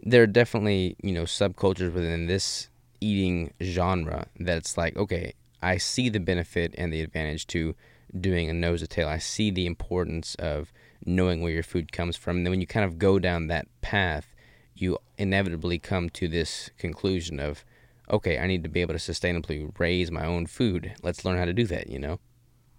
there 0.00 0.22
are 0.22 0.26
definitely, 0.26 0.96
you 1.02 1.12
know, 1.12 1.24
subcultures 1.24 1.92
within 1.92 2.26
this 2.26 2.68
eating 3.00 3.52
genre 3.62 4.26
that's 4.38 4.76
like, 4.76 4.96
okay, 4.96 5.32
I 5.62 5.78
see 5.78 6.08
the 6.08 6.20
benefit 6.20 6.74
and 6.78 6.92
the 6.92 7.00
advantage 7.00 7.46
to 7.48 7.74
doing 8.18 8.48
a 8.48 8.52
nose 8.52 8.80
to 8.80 8.86
tail. 8.86 9.08
I 9.08 9.18
see 9.18 9.50
the 9.50 9.66
importance 9.66 10.34
of 10.36 10.72
knowing 11.04 11.40
where 11.42 11.52
your 11.52 11.62
food 11.62 11.92
comes 11.92 12.16
from. 12.16 12.36
And 12.38 12.46
then 12.46 12.50
when 12.52 12.60
you 12.60 12.66
kind 12.66 12.84
of 12.84 12.98
go 12.98 13.18
down 13.18 13.48
that 13.48 13.66
path, 13.80 14.34
you 14.74 14.98
inevitably 15.18 15.78
come 15.78 16.10
to 16.10 16.28
this 16.28 16.70
conclusion 16.78 17.40
of, 17.40 17.64
okay, 18.10 18.38
I 18.38 18.46
need 18.46 18.62
to 18.62 18.68
be 18.68 18.82
able 18.82 18.94
to 18.94 19.00
sustainably 19.00 19.72
raise 19.78 20.10
my 20.10 20.24
own 20.24 20.46
food. 20.46 20.94
Let's 21.02 21.24
learn 21.24 21.38
how 21.38 21.46
to 21.46 21.52
do 21.54 21.64
that, 21.66 21.88
you 21.88 21.98
know? 21.98 22.20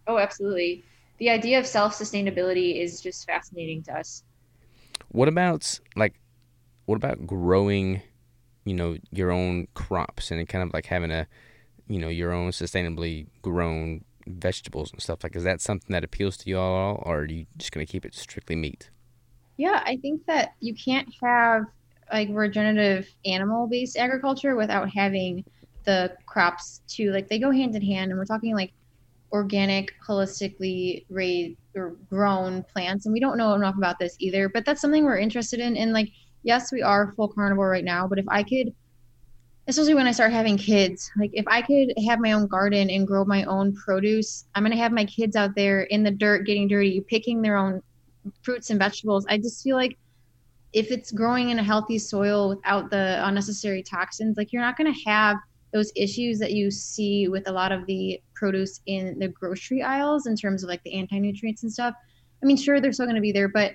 Oh, 0.08 0.18
absolutely. 0.18 0.84
The 1.18 1.30
idea 1.30 1.60
of 1.60 1.66
self 1.66 1.98
sustainability 1.98 2.82
is 2.82 3.02
just 3.02 3.26
fascinating 3.26 3.84
to 3.84 3.98
us. 3.98 4.24
What 5.10 5.28
about 5.28 5.80
like 5.96 6.20
what 6.86 6.96
about 6.96 7.26
growing, 7.28 8.02
you 8.66 8.74
know, 8.74 8.98
your 9.12 9.32
own 9.32 9.68
crops 9.74 10.32
and 10.32 10.48
kind 10.48 10.64
of 10.64 10.74
like 10.74 10.86
having 10.86 11.12
a, 11.12 11.28
you 11.88 12.00
know, 12.00 12.08
your 12.08 12.32
own 12.32 12.52
sustainably 12.52 13.28
grown 13.42 14.04
vegetables 14.28 14.92
and 14.92 15.02
stuff 15.02 15.24
like 15.24 15.36
is 15.36 15.44
that 15.44 15.62
something 15.62 15.94
that 15.94 16.04
appeals 16.04 16.36
to 16.36 16.50
you 16.50 16.58
all 16.58 17.02
or 17.06 17.20
are 17.20 17.26
you 17.26 17.46
just 17.58 17.72
going 17.72 17.86
to 17.86 17.92
keep 17.92 18.06
it 18.06 18.14
strictly 18.14 18.56
meat? 18.56 18.90
Yeah, 19.58 19.82
I 19.86 19.98
think 19.98 20.26
that 20.28 20.52
you 20.60 20.76
can't 20.76 21.08
have 21.24 21.64
like 22.12 22.30
regenerative 22.32 23.10
animal 23.26 23.68
based 23.68 23.98
agriculture 23.98 24.56
without 24.56 24.90
having 24.90 25.44
the 25.84 26.16
crops 26.26 26.82
too. 26.88 27.12
Like 27.12 27.28
they 27.28 27.40
go 27.40 27.52
hand 27.52 27.76
in 27.76 27.82
hand, 27.82 28.12
and 28.12 28.20
we're 28.20 28.26
talking 28.26 28.56
like 28.56 28.74
organic, 29.32 29.94
holistically 30.06 31.06
raised 31.10 31.58
or 31.76 31.96
grown 32.10 32.64
plants. 32.64 33.06
And 33.06 33.14
we 33.14 33.20
don't 33.20 33.38
know 33.38 33.54
enough 33.54 33.78
about 33.78 34.00
this 34.00 34.16
either, 34.20 34.50
but 34.50 34.66
that's 34.66 34.82
something 34.82 35.04
we're 35.04 35.18
interested 35.18 35.60
in. 35.60 35.78
And 35.78 35.94
like, 35.94 36.10
yes, 36.44 36.72
we 36.72 36.82
are 36.82 37.14
full 37.16 37.28
carnivore 37.28 37.70
right 37.70 37.84
now, 37.84 38.08
but 38.08 38.20
if 38.20 38.26
I 38.30 38.44
could, 38.44 38.74
especially 39.68 39.96
when 39.96 40.08
I 40.08 40.12
start 40.12 40.32
having 40.32 40.58
kids, 40.58 41.12
like 41.18 41.32
if 41.34 41.46
I 41.48 41.62
could 41.62 41.94
have 42.08 42.20
my 42.20 42.32
own 42.32 42.48
garden 42.48 42.90
and 42.90 43.06
grow 43.06 43.26
my 43.26 43.44
own 43.44 43.76
produce, 43.76 44.46
I'm 44.56 44.64
going 44.64 44.72
to 44.72 44.82
have 44.82 44.94
my 44.94 45.06
kids 45.06 45.36
out 45.36 45.56
there 45.56 45.84
in 45.84 46.04
the 46.04 46.12
dirt 46.12 46.46
getting 46.46 46.68
dirty, 46.68 47.02
picking 47.02 47.42
their 47.42 47.58
own 47.58 47.82
fruits 48.42 48.70
and 48.70 48.80
vegetables. 48.80 49.26
I 49.30 49.38
just 49.38 49.64
feel 49.64 49.76
like 49.76 49.98
if 50.74 50.92
it's 50.92 51.12
growing 51.12 51.50
in 51.50 51.60
a 51.60 51.64
healthy 51.64 51.98
soil 51.98 52.50
without 52.50 52.90
the 52.90 53.22
unnecessary 53.26 53.84
toxins, 53.84 54.38
like 54.38 54.54
you're 54.54 54.62
not 54.62 54.78
going 54.78 54.94
to 54.94 55.00
have 55.10 55.38
those 55.74 55.92
issues 55.96 56.40
that 56.40 56.54
you 56.54 56.72
see 56.72 57.28
with 57.28 57.48
a 57.50 57.52
lot 57.52 57.72
of 57.72 57.86
the 57.88 58.22
produce 58.38 58.82
in 58.86 59.18
the 59.20 59.28
grocery 59.28 59.82
aisles 59.82 60.28
in 60.28 60.36
terms 60.36 60.64
of 60.64 60.70
like 60.70 60.84
the 60.84 60.94
anti-nutrients 60.94 61.64
and 61.64 61.72
stuff. 61.72 61.94
I 62.42 62.46
mean, 62.46 62.58
sure, 62.58 62.80
they're 62.80 62.94
still 62.94 63.06
going 63.06 63.16
to 63.16 63.22
be 63.22 63.32
there, 63.32 63.48
but 63.48 63.74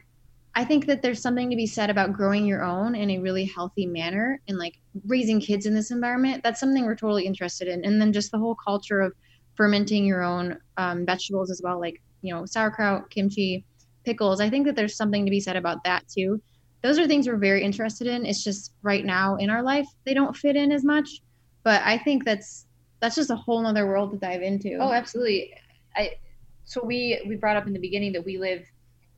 I 0.55 0.65
think 0.65 0.87
that 0.87 1.01
there's 1.01 1.23
something 1.23 1.49
to 1.51 1.57
be 1.57 1.67
said 1.67 1.91
about 1.91 2.13
growing 2.13 2.45
your 2.47 2.63
own 2.63 2.95
in 2.95 3.11
a 3.11 3.19
really 3.19 3.47
healthy 3.47 3.87
manner 3.87 4.41
and 4.49 4.59
like 4.59 4.79
raising 5.07 5.41
kids 5.41 5.67
in 5.67 5.75
this 5.75 5.91
environment. 5.91 6.43
That's 6.45 6.61
something 6.61 6.85
we're 6.85 6.95
totally 6.95 7.27
interested 7.27 7.69
in. 7.69 7.85
And 7.85 8.01
then 8.01 8.13
just 8.13 8.31
the 8.31 8.39
whole 8.39 8.55
culture 8.55 9.01
of 9.01 9.15
fermenting 9.55 10.05
your 10.05 10.23
own 10.23 10.59
um, 10.77 11.07
vegetables 11.07 11.51
as 11.51 11.63
well, 11.65 11.81
like, 11.81 12.03
you 12.21 12.35
know, 12.35 12.45
sauerkraut, 12.45 13.11
kimchi, 13.11 13.65
pickles. 14.05 14.41
I 14.41 14.51
think 14.51 14.67
that 14.67 14.77
there's 14.77 14.97
something 14.97 15.25
to 15.25 15.31
be 15.31 15.41
said 15.41 15.57
about 15.57 15.83
that 15.85 16.07
too. 16.09 16.41
Those 16.83 16.99
are 16.99 17.07
things 17.07 17.27
we're 17.27 17.37
very 17.37 17.63
interested 17.63 18.07
in. 18.07 18.27
It's 18.27 18.45
just 18.45 18.75
right 18.83 19.05
now 19.05 19.37
in 19.37 19.51
our 19.51 19.63
life, 19.63 19.89
they 20.05 20.15
don't 20.15 20.37
fit 20.37 20.57
in 20.57 20.71
as 20.71 20.85
much. 20.85 21.23
But 21.65 21.81
I 21.85 21.97
think 21.97 22.25
that's 22.25 22.67
that's 23.03 23.17
just 23.17 23.31
a 23.31 23.37
whole 23.37 23.67
other 23.67 23.87
world 23.87 24.13
to 24.13 24.17
dive 24.17 24.41
into. 24.43 24.79
Oh, 24.81 24.93
absolutely. 24.93 25.53
I 25.95 26.13
so 26.65 26.83
we 26.83 27.21
we 27.29 27.37
brought 27.37 27.57
up 27.57 27.67
in 27.67 27.73
the 27.75 27.81
beginning 27.81 28.13
that 28.13 28.25
we 28.25 28.39
live 28.39 28.65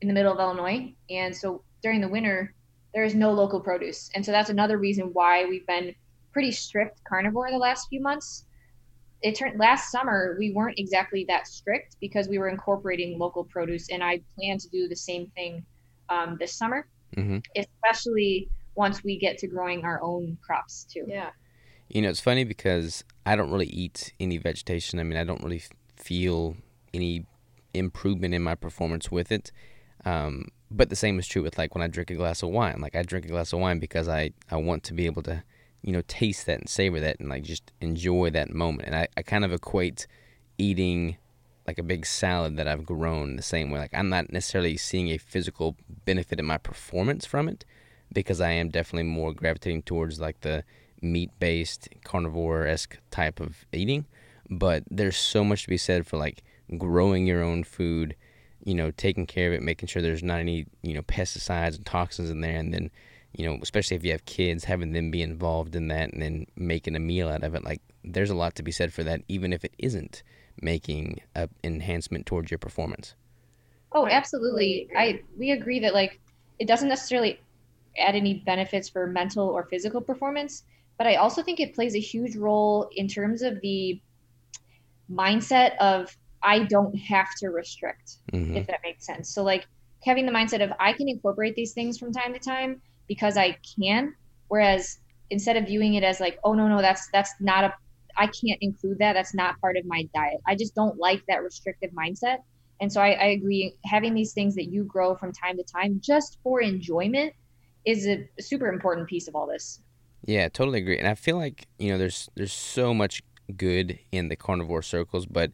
in 0.00 0.08
the 0.08 0.14
middle 0.14 0.32
of 0.32 0.40
Illinois, 0.40 0.92
and 1.10 1.36
so 1.36 1.62
during 1.82 2.00
the 2.00 2.08
winter 2.08 2.52
there 2.94 3.04
is 3.04 3.14
no 3.14 3.30
local 3.32 3.60
produce, 3.60 4.10
and 4.14 4.24
so 4.24 4.32
that's 4.32 4.50
another 4.50 4.78
reason 4.78 5.10
why 5.12 5.44
we've 5.44 5.66
been 5.66 5.94
pretty 6.32 6.50
strict 6.50 7.04
carnivore 7.04 7.50
the 7.50 7.58
last 7.58 7.88
few 7.88 8.00
months. 8.00 8.46
It 9.22 9.34
turned 9.36 9.58
last 9.60 9.90
summer 9.92 10.36
we 10.38 10.52
weren't 10.52 10.78
exactly 10.78 11.24
that 11.28 11.46
strict 11.46 11.96
because 12.00 12.28
we 12.28 12.38
were 12.38 12.48
incorporating 12.48 13.18
local 13.18 13.44
produce, 13.44 13.90
and 13.90 14.02
I 14.02 14.20
plan 14.36 14.58
to 14.58 14.68
do 14.70 14.88
the 14.88 14.96
same 14.96 15.26
thing 15.36 15.64
um, 16.08 16.36
this 16.40 16.54
summer, 16.54 16.86
Mhm. 17.16 17.42
especially 17.56 18.48
once 18.76 19.04
we 19.04 19.18
get 19.18 19.38
to 19.38 19.46
growing 19.46 19.84
our 19.84 20.02
own 20.02 20.36
crops 20.44 20.84
too. 20.84 21.04
yeah. 21.06 21.30
You 21.88 22.02
know, 22.02 22.08
it's 22.08 22.20
funny 22.20 22.44
because 22.44 23.04
I 23.26 23.36
don't 23.36 23.50
really 23.50 23.66
eat 23.66 24.12
any 24.18 24.38
vegetation. 24.38 24.98
I 24.98 25.02
mean, 25.02 25.18
I 25.18 25.24
don't 25.24 25.42
really 25.42 25.62
feel 25.96 26.56
any 26.92 27.26
improvement 27.72 28.34
in 28.34 28.42
my 28.42 28.54
performance 28.54 29.10
with 29.10 29.30
it. 29.30 29.52
Um, 30.04 30.48
but 30.70 30.90
the 30.90 30.96
same 30.96 31.18
is 31.18 31.26
true 31.26 31.42
with 31.42 31.58
like 31.58 31.74
when 31.74 31.82
I 31.82 31.86
drink 31.86 32.10
a 32.10 32.14
glass 32.14 32.42
of 32.42 32.50
wine. 32.50 32.78
Like 32.80 32.96
I 32.96 33.02
drink 33.02 33.26
a 33.26 33.28
glass 33.28 33.52
of 33.52 33.60
wine 33.60 33.78
because 33.78 34.08
I, 34.08 34.32
I 34.50 34.56
want 34.56 34.82
to 34.84 34.94
be 34.94 35.06
able 35.06 35.22
to, 35.22 35.42
you 35.82 35.92
know, 35.92 36.02
taste 36.08 36.46
that 36.46 36.60
and 36.60 36.68
savor 36.68 37.00
that 37.00 37.20
and 37.20 37.28
like 37.28 37.44
just 37.44 37.72
enjoy 37.80 38.30
that 38.30 38.52
moment. 38.52 38.86
And 38.86 38.96
I, 38.96 39.08
I 39.16 39.22
kind 39.22 39.44
of 39.44 39.52
equate 39.52 40.06
eating 40.58 41.16
like 41.66 41.78
a 41.78 41.82
big 41.82 42.06
salad 42.06 42.56
that 42.56 42.68
I've 42.68 42.84
grown 42.84 43.36
the 43.36 43.42
same 43.42 43.70
way. 43.70 43.78
Like 43.78 43.94
I'm 43.94 44.08
not 44.08 44.32
necessarily 44.32 44.76
seeing 44.76 45.08
a 45.08 45.18
physical 45.18 45.76
benefit 46.04 46.38
in 46.38 46.44
my 46.44 46.58
performance 46.58 47.24
from 47.24 47.48
it 47.48 47.64
because 48.12 48.40
I 48.40 48.50
am 48.50 48.68
definitely 48.68 49.08
more 49.08 49.32
gravitating 49.32 49.82
towards 49.82 50.20
like 50.20 50.40
the 50.40 50.64
meat 51.04 51.30
based 51.38 51.88
carnivore 52.04 52.66
esque 52.66 52.98
type 53.10 53.40
of 53.40 53.66
eating. 53.72 54.06
But 54.50 54.84
there's 54.90 55.16
so 55.16 55.44
much 55.44 55.62
to 55.62 55.68
be 55.68 55.78
said 55.78 56.06
for 56.06 56.16
like 56.16 56.42
growing 56.78 57.26
your 57.26 57.42
own 57.42 57.64
food, 57.64 58.16
you 58.64 58.74
know, 58.74 58.90
taking 58.90 59.26
care 59.26 59.48
of 59.48 59.54
it, 59.54 59.62
making 59.62 59.88
sure 59.88 60.02
there's 60.02 60.22
not 60.22 60.40
any, 60.40 60.66
you 60.82 60.94
know, 60.94 61.02
pesticides 61.02 61.76
and 61.76 61.86
toxins 61.86 62.30
in 62.30 62.40
there. 62.40 62.56
And 62.56 62.72
then, 62.72 62.90
you 63.32 63.46
know, 63.46 63.58
especially 63.62 63.96
if 63.96 64.04
you 64.04 64.12
have 64.12 64.24
kids, 64.24 64.64
having 64.64 64.92
them 64.92 65.10
be 65.10 65.22
involved 65.22 65.74
in 65.76 65.88
that 65.88 66.12
and 66.12 66.22
then 66.22 66.46
making 66.56 66.96
a 66.96 67.00
meal 67.00 67.28
out 67.28 67.42
of 67.42 67.54
it. 67.54 67.64
Like 67.64 67.80
there's 68.02 68.30
a 68.30 68.34
lot 68.34 68.54
to 68.56 68.62
be 68.62 68.72
said 68.72 68.92
for 68.92 69.02
that, 69.04 69.22
even 69.28 69.52
if 69.52 69.64
it 69.64 69.74
isn't 69.78 70.22
making 70.60 71.20
a 71.34 71.48
enhancement 71.62 72.26
towards 72.26 72.50
your 72.50 72.58
performance. 72.58 73.14
Oh, 73.92 74.06
absolutely. 74.06 74.88
I 74.96 75.20
we 75.38 75.52
agree 75.52 75.80
that 75.80 75.94
like 75.94 76.20
it 76.58 76.66
doesn't 76.66 76.88
necessarily 76.88 77.40
add 77.98 78.14
any 78.14 78.34
benefits 78.34 78.88
for 78.88 79.06
mental 79.06 79.48
or 79.48 79.64
physical 79.64 80.00
performance, 80.00 80.64
but 80.98 81.06
I 81.06 81.16
also 81.16 81.42
think 81.42 81.60
it 81.60 81.74
plays 81.74 81.94
a 81.94 82.00
huge 82.00 82.36
role 82.36 82.88
in 82.94 83.08
terms 83.08 83.42
of 83.42 83.60
the 83.60 84.00
mindset 85.10 85.76
of 85.78 86.16
I 86.42 86.60
don't 86.60 86.96
have 86.96 87.28
to 87.38 87.48
restrict, 87.48 88.18
hmm 88.32 88.54
if 88.54 88.66
that 88.68 88.80
makes 88.84 89.06
sense. 89.06 89.34
So 89.34 89.42
like 89.42 89.66
having 90.04 90.26
the 90.26 90.32
mindset 90.32 90.62
of 90.62 90.70
I 90.78 90.92
can 90.92 91.08
incorporate 91.08 91.54
these 91.56 91.72
things 91.72 91.98
from 91.98 92.12
time 92.12 92.32
to 92.34 92.38
time 92.38 92.80
because 93.08 93.36
I 93.36 93.58
can, 93.78 94.14
whereas 94.48 94.98
instead 95.30 95.56
of 95.56 95.66
viewing 95.66 95.94
it 95.94 96.04
as 96.04 96.20
like, 96.20 96.38
oh 96.44 96.54
no, 96.54 96.68
no, 96.68 96.80
that's 96.80 97.08
that's 97.12 97.32
not 97.40 97.64
a 97.64 97.74
I 98.16 98.26
can't 98.26 98.58
include 98.60 98.98
that. 99.00 99.14
That's 99.14 99.34
not 99.34 99.60
part 99.60 99.76
of 99.76 99.84
my 99.86 100.08
diet. 100.14 100.40
I 100.46 100.54
just 100.54 100.74
don't 100.74 100.98
like 100.98 101.22
that 101.28 101.42
restrictive 101.42 101.90
mindset. 101.90 102.38
And 102.80 102.92
so 102.92 103.00
I, 103.00 103.10
I 103.10 103.24
agree. 103.26 103.76
Having 103.84 104.14
these 104.14 104.32
things 104.32 104.54
that 104.54 104.66
you 104.70 104.84
grow 104.84 105.16
from 105.16 105.32
time 105.32 105.56
to 105.56 105.64
time 105.64 106.00
just 106.00 106.38
for 106.42 106.60
enjoyment 106.60 107.32
is 107.84 108.06
a 108.06 108.28
super 108.40 108.68
important 108.68 109.08
piece 109.08 109.28
of 109.28 109.34
all 109.34 109.48
this. 109.48 109.80
Yeah, 110.26 110.48
totally 110.48 110.80
agree. 110.80 110.98
And 110.98 111.06
I 111.08 111.14
feel 111.14 111.36
like, 111.36 111.66
you 111.78 111.90
know, 111.92 111.98
there's 111.98 112.28
there's 112.34 112.52
so 112.52 112.94
much 112.94 113.22
good 113.56 113.98
in 114.10 114.28
the 114.28 114.36
carnivore 114.36 114.82
circles, 114.82 115.26
but 115.26 115.52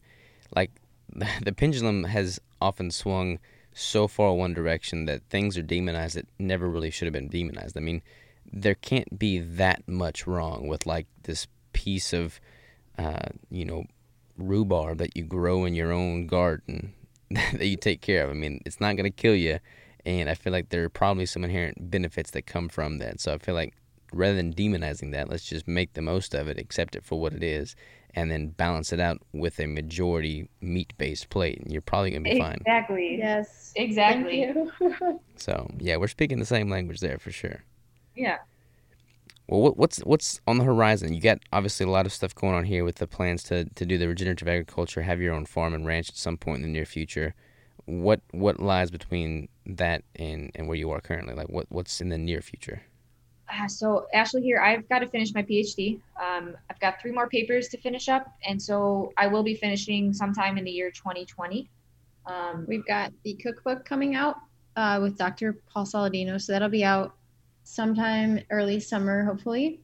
like 0.55 0.71
the 1.43 1.53
pendulum 1.53 2.05
has 2.05 2.41
often 2.61 2.91
swung 2.91 3.39
so 3.73 4.07
far 4.07 4.35
one 4.35 4.53
direction 4.55 5.07
that 5.07 5.23
things 5.31 5.57
are 5.57 5.63
demonized 5.63 6.17
that 6.17 6.27
never 6.39 6.69
really 6.69 6.91
should 6.91 7.07
have 7.07 7.13
been 7.13 7.29
demonized. 7.29 7.77
I 7.77 7.81
mean, 7.81 8.03
there 8.53 8.75
can't 8.75 9.19
be 9.19 9.39
that 9.39 9.87
much 9.89 10.27
wrong 10.27 10.67
with 10.69 10.87
like 10.87 11.07
this 11.25 11.47
piece 11.73 12.13
of 12.13 12.41
uh, 12.99 13.29
you 13.51 13.65
know, 13.65 13.85
rhubarb 14.37 14.99
that 14.99 15.17
you 15.17 15.25
grow 15.25 15.65
in 15.65 15.75
your 15.75 15.93
own 15.93 16.27
garden 16.27 16.93
that 17.31 17.67
you 17.67 17.77
take 17.77 18.01
care 18.03 18.25
of. 18.25 18.31
I 18.31 18.35
mean, 18.35 18.61
it's 18.67 18.81
not 18.81 18.97
going 18.97 19.11
to 19.11 19.11
kill 19.11 19.35
you. 19.35 19.59
And 20.07 20.31
I 20.31 20.35
feel 20.35 20.53
like 20.53 20.71
there 20.71 20.85
are 20.85 20.89
probably 20.91 21.27
some 21.27 21.45
inherent 21.45 21.91
benefits 21.91 22.31
that 22.33 22.47
come 22.47 22.69
from 22.69 22.99
that. 22.99 23.21
So 23.21 23.35
I 23.35 23.39
feel 23.39 23.55
like 23.55 23.75
rather 24.13 24.35
than 24.37 24.53
demonizing 24.55 25.13
that, 25.13 25.29
let's 25.29 25.45
just 25.45 25.67
make 25.69 25.95
the 25.95 26.03
most 26.03 26.35
of 26.35 26.49
it, 26.49 26.59
accept 26.59 26.97
it 26.97 27.05
for 27.05 27.21
what 27.21 27.33
it 27.33 27.43
is, 27.43 27.75
and 28.15 28.31
then 28.31 28.49
balance 28.49 28.93
it 28.93 29.01
out 29.01 29.19
with 29.33 29.61
a 29.61 29.67
majority 29.67 30.49
meat 30.61 30.93
based 30.99 31.29
plate. 31.31 31.59
And 31.61 31.73
you're 31.73 31.83
probably 31.83 32.11
going 32.11 32.25
to 32.25 32.31
be 32.31 32.39
fine. 32.39 32.57
Exactly. 32.61 33.17
Yes. 33.19 33.73
Exactly. 33.77 34.45
Thank 34.53 34.73
you. 34.81 35.21
So, 35.37 35.69
yeah, 35.79 35.97
we're 35.97 36.09
speaking 36.09 36.39
the 36.39 36.45
same 36.47 36.69
language 36.69 37.01
there 37.01 37.19
for 37.19 37.31
sure. 37.31 37.65
Yeah. 38.15 38.39
Well, 39.49 39.61
what, 39.63 39.77
what's 39.77 39.99
what's 40.01 40.41
on 40.47 40.59
the 40.59 40.65
horizon? 40.65 41.13
You 41.15 41.21
got 41.21 41.41
obviously 41.53 41.85
a 41.87 41.91
lot 41.91 42.07
of 42.07 42.13
stuff 42.13 42.35
going 42.35 42.55
on 42.55 42.65
here 42.65 42.85
with 42.85 42.97
the 42.97 43.07
plans 43.07 43.43
to, 43.45 43.65
to 43.65 43.87
do 43.87 43.99
the 43.99 44.07
regenerative 44.09 44.47
agriculture, 44.49 45.03
have 45.03 45.21
your 45.21 45.35
own 45.35 45.47
farm 45.47 45.75
and 45.75 45.87
ranch 45.87 46.09
at 46.09 46.17
some 46.17 46.37
point 46.37 46.59
in 46.59 46.63
the 46.63 46.69
near 46.69 46.85
future. 46.87 47.35
what 47.87 48.21
what 48.33 48.61
lies 48.61 48.91
between 48.91 49.49
that 49.67 50.05
and 50.17 50.51
and 50.55 50.69
where 50.69 50.77
you 50.77 50.91
are 50.91 51.01
currently? 51.01 51.35
Like 51.35 51.49
what 51.49 51.67
what's 51.71 52.01
in 52.01 52.11
the 52.11 52.19
near 52.19 52.41
future? 52.43 52.83
Uh, 53.53 53.69
so 53.69 54.07
Ashley 54.15 54.43
here, 54.43 54.61
I've 54.61 54.89
got 54.89 55.01
to 55.01 55.09
finish 55.09 55.35
my 55.35 55.43
PhD. 55.43 56.01
Um, 56.21 56.57
I've 56.69 56.79
got 56.81 57.01
three 57.01 57.13
more 57.13 57.29
papers 57.29 57.69
to 57.69 57.79
finish 57.79 58.09
up, 58.09 58.27
and 58.47 58.61
so 58.61 59.13
I 59.17 59.27
will 59.27 59.43
be 59.43 59.55
finishing 59.55 60.13
sometime 60.13 60.57
in 60.59 60.65
the 60.65 60.71
year 60.71 60.91
2020. 60.91 61.69
Um, 62.27 62.65
We've 62.69 62.87
got 62.87 63.13
the 63.25 63.35
cookbook 63.35 63.85
coming 63.85 64.15
out 64.15 64.37
uh, 64.77 64.99
with 65.03 65.17
Dr. 65.19 65.55
Paul 65.73 65.85
Saladino, 65.85 66.41
so 66.41 66.53
that'll 66.53 66.69
be 66.69 66.85
out 66.85 67.15
sometime 67.65 68.41
early 68.51 68.79
summer, 68.79 69.25
hopefully. 69.25 69.81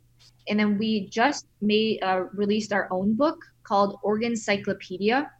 And 0.49 0.59
then 0.61 0.79
we 0.79 1.09
just 1.09 1.47
made 1.61 2.03
uh, 2.03 2.25
released 2.33 2.73
our 2.73 2.89
own 2.93 3.15
book 3.15 3.39
called 3.65 3.99
Organ 4.03 4.37
Cyclopedia, 4.37 5.31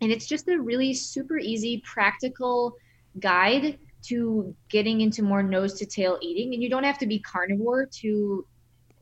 and 0.00 0.10
it's 0.10 0.26
just 0.26 0.48
a 0.48 0.60
really 0.60 0.92
super 0.92 1.38
easy, 1.38 1.82
practical 1.84 2.74
guide 3.20 3.78
to 4.08 4.54
getting 4.68 5.00
into 5.00 5.22
more 5.22 5.42
nose 5.42 5.74
to 5.74 5.86
tail 5.86 6.18
eating. 6.20 6.54
And 6.54 6.62
you 6.62 6.70
don't 6.70 6.84
have 6.84 6.98
to 6.98 7.06
be 7.06 7.18
carnivore 7.18 7.86
to 8.00 8.46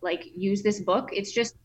like 0.03 0.25
use 0.37 0.63
this 0.63 0.81
book. 0.81 1.11
It's 1.13 1.33
just 1.33 1.57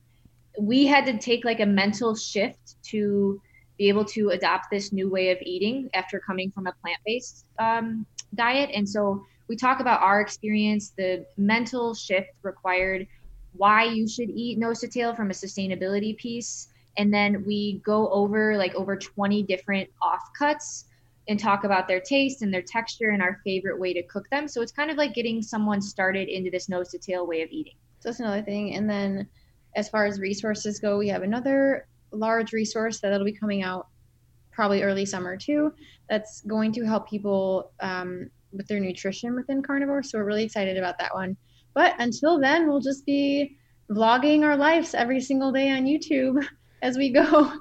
we 0.60 0.86
had 0.86 1.06
to 1.06 1.18
take 1.18 1.46
like 1.46 1.60
a 1.60 1.66
mental 1.66 2.16
shift 2.16 2.76
to 2.84 3.42
be 3.78 3.88
able 3.88 4.04
to 4.04 4.30
adopt 4.30 4.70
this 4.70 4.92
new 4.92 5.10
way 5.10 5.32
of 5.32 5.38
eating 5.42 5.90
after 5.94 6.20
coming 6.20 6.52
from 6.52 6.68
a 6.68 6.74
plant-based 6.82 7.46
um, 7.60 8.06
diet 8.36 8.70
and 8.74 8.88
so 8.88 9.26
we 9.48 9.56
talk 9.56 9.80
about 9.80 10.02
our 10.02 10.20
experience 10.22 10.92
the 10.98 11.26
mental 11.38 11.96
shift 11.96 12.30
required 12.44 13.08
why 13.54 13.86
you 13.86 14.08
should 14.08 14.30
eat 14.30 14.60
nose 14.60 14.80
to 14.80 14.88
tail 14.88 15.16
from 15.16 15.32
a 15.32 15.34
sustainability 15.34 16.16
piece 16.18 16.68
and 16.98 17.14
then 17.14 17.44
we 17.46 17.82
go 17.86 18.10
over 18.10 18.58
like 18.58 18.76
over 18.76 18.98
20 18.98 19.44
different 19.44 19.90
offcuts 20.04 20.84
and 21.30 21.40
talk 21.40 21.64
about 21.64 21.88
their 21.88 22.02
taste 22.02 22.42
and 22.42 22.54
their 22.54 22.62
texture 22.62 23.12
and 23.12 23.22
our 23.22 23.40
favorite 23.46 23.80
way 23.80 23.94
to 23.94 24.04
cook 24.04 24.30
them. 24.30 24.48
So 24.48 24.62
it's 24.62 24.72
kind 24.72 24.92
of 24.92 24.98
like 24.98 25.14
getting 25.14 25.42
someone 25.42 25.82
started 25.82 26.28
into 26.28 26.50
this 26.50 26.68
nose 26.68 26.90
to 26.90 26.98
tail 26.98 27.26
way 27.26 27.44
of 27.44 27.50
eating. 27.52 27.76
So 28.00 28.10
that's 28.10 28.20
another 28.20 28.42
thing. 28.42 28.76
And 28.76 28.90
then 28.90 29.30
as 29.76 29.90
far 29.90 30.06
as 30.06 30.20
resources 30.20 30.80
go 30.80 30.98
we 30.98 31.08
have 31.10 31.24
another 31.24 31.88
large 32.12 32.54
resource 32.54 33.00
that'll 33.00 33.26
be 33.26 33.32
coming 33.32 33.64
out 33.64 33.88
probably 34.52 34.82
early 34.82 35.06
summer 35.06 35.38
too 35.38 35.72
that's 36.10 36.42
going 36.42 36.72
to 36.74 36.84
help 36.84 37.08
people 37.08 37.72
um, 37.82 38.30
with 38.52 38.68
their 38.68 38.80
nutrition 38.80 39.36
within 39.36 39.62
carnivore. 39.62 40.04
So 40.04 40.18
we're 40.18 40.26
really 40.26 40.44
excited 40.44 40.78
about 40.78 40.98
that 40.98 41.14
one. 41.14 41.38
But 41.74 41.94
until 42.00 42.40
then 42.40 42.68
we'll 42.68 42.82
just 42.82 43.06
be 43.06 43.58
vlogging 43.92 44.44
our 44.44 44.58
lives 44.58 44.94
every 44.94 45.22
single 45.22 45.52
day 45.52 45.72
on 45.72 45.86
youtube 45.86 46.46
as 46.82 46.98
we 46.98 47.12
go. 47.12 47.54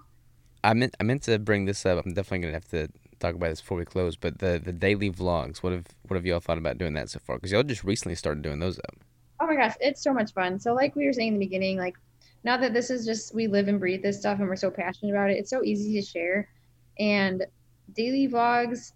I 0.64 0.74
meant 0.74 0.96
i 0.98 1.04
meant 1.04 1.22
to 1.24 1.38
bring 1.38 1.66
this 1.66 1.84
up. 1.86 2.04
I'm 2.04 2.14
definitely 2.14 2.40
gonna 2.40 2.54
have 2.54 2.68
to 2.68 2.88
talk 3.18 3.34
about 3.34 3.48
this 3.48 3.60
before 3.60 3.78
we 3.78 3.84
close 3.84 4.16
but 4.16 4.38
the 4.38 4.60
the 4.64 4.72
daily 4.72 5.10
vlogs 5.10 5.58
what 5.58 5.72
have 5.72 5.86
what 6.06 6.16
have 6.16 6.26
y'all 6.26 6.40
thought 6.40 6.58
about 6.58 6.78
doing 6.78 6.94
that 6.94 7.10
so 7.10 7.18
far? 7.18 7.36
Because 7.36 7.52
y'all 7.52 7.62
just 7.62 7.84
recently 7.84 8.14
started 8.14 8.42
doing 8.42 8.58
those 8.58 8.78
up 8.78 8.96
oh 9.40 9.46
my 9.46 9.56
gosh 9.56 9.74
it's 9.80 10.02
so 10.02 10.12
much 10.12 10.32
fun. 10.32 10.58
So 10.58 10.74
like 10.74 10.96
we 10.96 11.06
were 11.06 11.12
saying 11.12 11.34
in 11.34 11.38
the 11.38 11.46
beginning 11.46 11.78
like 11.78 11.96
now 12.44 12.56
that 12.56 12.72
this 12.72 12.90
is 12.90 13.04
just 13.04 13.34
we 13.34 13.46
live 13.46 13.68
and 13.68 13.80
breathe 13.80 14.02
this 14.02 14.20
stuff 14.20 14.38
and 14.38 14.48
we're 14.48 14.56
so 14.56 14.70
passionate 14.70 15.12
about 15.12 15.30
it 15.30 15.38
it's 15.38 15.50
so 15.50 15.62
easy 15.62 16.00
to 16.00 16.06
share. 16.06 16.48
And 16.98 17.44
daily 17.94 18.28
vlogs 18.28 18.92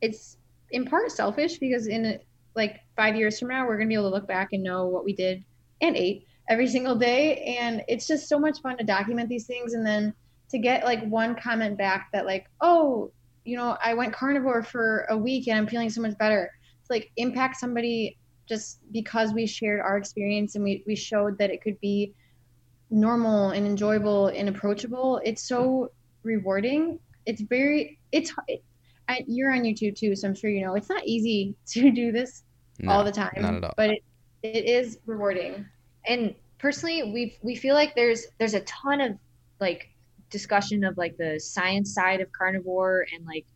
it's 0.00 0.36
in 0.70 0.84
part 0.84 1.10
selfish 1.10 1.58
because 1.58 1.86
in 1.86 2.18
like 2.54 2.80
five 2.96 3.16
years 3.16 3.38
from 3.38 3.48
now 3.48 3.66
we're 3.66 3.78
to 3.78 3.86
be 3.86 3.94
able 3.94 4.10
to 4.10 4.14
look 4.14 4.26
back 4.26 4.48
and 4.52 4.62
know 4.62 4.86
what 4.86 5.04
we 5.04 5.14
did 5.14 5.44
and 5.80 5.96
ate 5.96 6.26
every 6.48 6.66
single 6.66 6.94
day. 6.94 7.56
And 7.58 7.82
it's 7.88 8.06
just 8.06 8.28
so 8.28 8.38
much 8.38 8.60
fun 8.60 8.76
to 8.78 8.84
document 8.84 9.28
these 9.28 9.46
things 9.46 9.74
and 9.74 9.86
then 9.86 10.14
to 10.50 10.58
get 10.58 10.84
like 10.84 11.04
one 11.06 11.34
comment 11.34 11.76
back 11.76 12.10
that 12.12 12.26
like 12.26 12.46
oh 12.60 13.10
you 13.44 13.56
know 13.56 13.76
i 13.84 13.94
went 13.94 14.12
carnivore 14.12 14.62
for 14.62 15.06
a 15.10 15.16
week 15.16 15.48
and 15.48 15.58
i'm 15.58 15.66
feeling 15.66 15.90
so 15.90 16.00
much 16.00 16.16
better. 16.18 16.50
To 16.86 16.92
like 16.92 17.10
impact 17.16 17.56
somebody 17.56 18.18
just 18.46 18.80
because 18.92 19.32
we 19.32 19.46
shared 19.46 19.80
our 19.80 19.96
experience 19.96 20.54
and 20.54 20.62
we, 20.62 20.84
we 20.86 20.94
showed 20.94 21.38
that 21.38 21.50
it 21.50 21.62
could 21.62 21.80
be 21.80 22.12
normal 22.90 23.50
and 23.50 23.66
enjoyable 23.66 24.28
and 24.28 24.50
approachable 24.50 25.20
it's 25.24 25.42
so 25.42 25.90
rewarding. 26.22 26.98
It's 27.26 27.40
very 27.40 27.98
it's 28.12 28.32
it, 28.48 28.62
I, 29.08 29.24
you're 29.26 29.52
on 29.52 29.62
youtube 29.62 29.96
too 29.96 30.14
so 30.16 30.28
i'm 30.28 30.34
sure 30.34 30.50
you 30.50 30.64
know 30.64 30.74
it's 30.74 30.88
not 30.88 31.04
easy 31.06 31.54
to 31.68 31.90
do 31.90 32.12
this 32.12 32.42
no, 32.78 32.92
all 32.92 33.04
the 33.04 33.12
time 33.12 33.32
not 33.36 33.54
at 33.54 33.64
all. 33.64 33.74
but 33.76 33.90
it, 33.90 34.02
it 34.42 34.66
is 34.66 34.98
rewarding. 35.06 35.66
And 36.06 36.34
personally 36.58 37.12
we 37.12 37.38
we 37.42 37.56
feel 37.56 37.74
like 37.74 37.94
there's 37.94 38.26
there's 38.38 38.54
a 38.54 38.60
ton 38.60 39.00
of 39.00 39.18
like 39.60 39.90
discussion 40.38 40.84
of 40.84 40.98
like 40.98 41.16
the 41.16 41.40
science 41.40 41.94
side 41.94 42.20
of 42.20 42.30
carnivore 42.32 43.06
and 43.14 43.24
like 43.24 43.46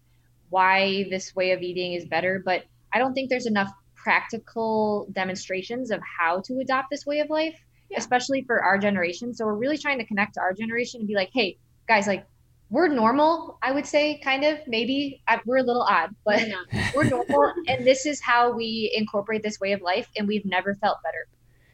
why 0.48 1.06
this 1.10 1.34
way 1.36 1.50
of 1.52 1.60
eating 1.60 1.92
is 1.92 2.06
better 2.06 2.42
but 2.44 2.64
i 2.94 2.98
don't 2.98 3.12
think 3.12 3.28
there's 3.28 3.46
enough 3.46 3.70
practical 3.94 5.06
demonstrations 5.12 5.90
of 5.90 6.00
how 6.18 6.40
to 6.40 6.60
adopt 6.60 6.88
this 6.90 7.04
way 7.04 7.18
of 7.18 7.28
life 7.28 7.60
yeah. 7.90 7.98
especially 7.98 8.42
for 8.42 8.62
our 8.62 8.78
generation. 8.78 9.34
So 9.34 9.46
we're 9.46 9.54
really 9.54 9.78
trying 9.78 9.98
to 9.98 10.04
connect 10.04 10.34
to 10.34 10.40
our 10.40 10.52
generation 10.52 11.00
and 11.00 11.08
be 11.08 11.14
like, 11.14 11.30
hey, 11.32 11.58
guys, 11.86 12.06
like 12.06 12.26
we're 12.70 12.88
normal, 12.88 13.58
I 13.62 13.72
would 13.72 13.86
say, 13.86 14.18
kind 14.22 14.44
of, 14.44 14.58
maybe 14.66 15.22
I, 15.26 15.40
we're 15.46 15.58
a 15.58 15.62
little 15.62 15.82
odd, 15.82 16.14
but 16.24 16.42
we're 16.94 17.04
normal. 17.04 17.54
and 17.66 17.86
this 17.86 18.04
is 18.04 18.20
how 18.20 18.52
we 18.52 18.92
incorporate 18.94 19.42
this 19.42 19.58
way 19.58 19.72
of 19.72 19.80
life. 19.80 20.08
And 20.16 20.28
we've 20.28 20.44
never 20.44 20.74
felt 20.74 20.98
better. 21.02 21.26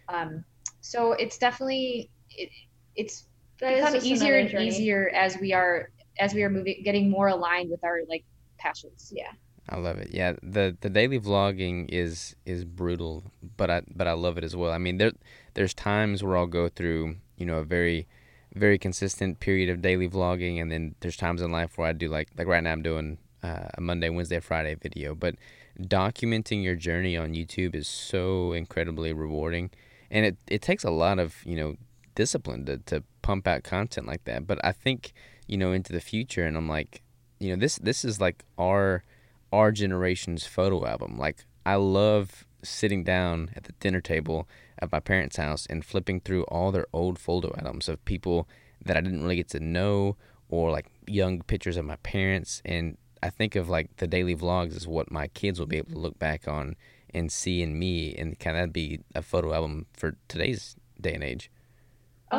Um, 0.08 0.44
so 0.80 1.12
it's 1.12 1.38
definitely, 1.38 2.10
it, 2.30 2.50
it's 2.94 3.26
become 3.58 3.96
easier 3.96 4.38
and 4.38 4.52
easier 4.60 5.10
as 5.14 5.38
we 5.38 5.52
are, 5.52 5.90
as 6.18 6.34
we 6.34 6.42
are 6.42 6.50
moving, 6.50 6.82
getting 6.84 7.10
more 7.10 7.28
aligned 7.28 7.70
with 7.70 7.82
our 7.84 8.00
like 8.08 8.24
passions. 8.58 9.12
Yeah. 9.14 9.32
I 9.68 9.78
love 9.78 9.96
it. 9.98 10.10
Yeah, 10.12 10.34
the 10.42 10.76
the 10.80 10.90
daily 10.90 11.18
vlogging 11.18 11.86
is 11.88 12.36
is 12.44 12.64
brutal, 12.64 13.24
but 13.56 13.70
I 13.70 13.82
but 13.94 14.06
I 14.06 14.12
love 14.12 14.36
it 14.36 14.44
as 14.44 14.54
well. 14.54 14.70
I 14.70 14.78
mean, 14.78 14.98
there 14.98 15.12
there's 15.54 15.72
times 15.72 16.22
where 16.22 16.36
I'll 16.36 16.46
go 16.46 16.68
through, 16.68 17.16
you 17.36 17.46
know, 17.46 17.58
a 17.58 17.64
very 17.64 18.06
very 18.54 18.78
consistent 18.78 19.40
period 19.40 19.70
of 19.70 19.80
daily 19.80 20.08
vlogging, 20.08 20.60
and 20.60 20.70
then 20.70 20.94
there's 21.00 21.16
times 21.16 21.40
in 21.40 21.50
life 21.50 21.78
where 21.78 21.88
I 21.88 21.92
do 21.92 22.08
like 22.08 22.28
like 22.36 22.46
right 22.46 22.62
now 22.62 22.72
I'm 22.72 22.82
doing 22.82 23.18
uh, 23.42 23.68
a 23.74 23.80
Monday, 23.80 24.10
Wednesday, 24.10 24.38
Friday 24.40 24.74
video. 24.74 25.14
But 25.14 25.36
documenting 25.80 26.62
your 26.62 26.76
journey 26.76 27.16
on 27.16 27.34
YouTube 27.34 27.74
is 27.74 27.88
so 27.88 28.52
incredibly 28.52 29.14
rewarding, 29.14 29.70
and 30.10 30.26
it 30.26 30.36
it 30.46 30.60
takes 30.60 30.84
a 30.84 30.90
lot 30.90 31.18
of 31.18 31.36
you 31.46 31.56
know 31.56 31.76
discipline 32.14 32.64
to 32.66 32.78
to 32.78 33.02
pump 33.22 33.46
out 33.46 33.62
content 33.62 34.06
like 34.06 34.24
that. 34.24 34.46
But 34.46 34.64
I 34.64 34.72
think 34.72 35.12
you 35.46 35.56
know 35.56 35.72
into 35.72 35.92
the 35.92 36.00
future, 36.00 36.44
and 36.44 36.56
I'm 36.56 36.68
like, 36.68 37.02
you 37.38 37.50
know, 37.50 37.60
this 37.60 37.76
this 37.76 38.04
is 38.04 38.20
like 38.20 38.44
our 38.58 39.04
our 39.52 39.72
generation's 39.72 40.46
photo 40.46 40.86
album. 40.86 41.18
Like 41.18 41.44
I 41.64 41.76
love 41.76 42.44
sitting 42.62 43.04
down 43.04 43.50
at 43.54 43.64
the 43.64 43.72
dinner 43.72 44.00
table 44.00 44.48
at 44.78 44.90
my 44.90 45.00
parents' 45.00 45.36
house 45.36 45.66
and 45.66 45.84
flipping 45.84 46.20
through 46.20 46.44
all 46.44 46.72
their 46.72 46.86
old 46.92 47.18
photo 47.18 47.54
albums 47.58 47.88
of 47.88 48.04
people 48.04 48.48
that 48.84 48.96
I 48.96 49.00
didn't 49.00 49.22
really 49.22 49.36
get 49.36 49.50
to 49.50 49.60
know 49.60 50.16
or 50.48 50.70
like 50.70 50.86
young 51.06 51.42
pictures 51.42 51.76
of 51.76 51.84
my 51.84 51.96
parents 51.96 52.62
and 52.64 52.96
I 53.22 53.30
think 53.30 53.56
of 53.56 53.70
like 53.70 53.96
the 53.96 54.06
daily 54.06 54.36
vlogs 54.36 54.76
as 54.76 54.86
what 54.86 55.10
my 55.10 55.28
kids 55.28 55.58
will 55.58 55.66
be 55.66 55.78
able 55.78 55.92
to 55.92 55.98
look 55.98 56.18
back 56.18 56.46
on 56.46 56.76
and 57.14 57.32
see 57.32 57.62
in 57.62 57.78
me 57.78 58.14
and 58.14 58.38
kind 58.38 58.58
of 58.58 58.72
be 58.72 59.00
a 59.14 59.22
photo 59.22 59.54
album 59.54 59.86
for 59.94 60.16
today's 60.28 60.76
day 61.00 61.14
and 61.14 61.24
age. 61.24 61.50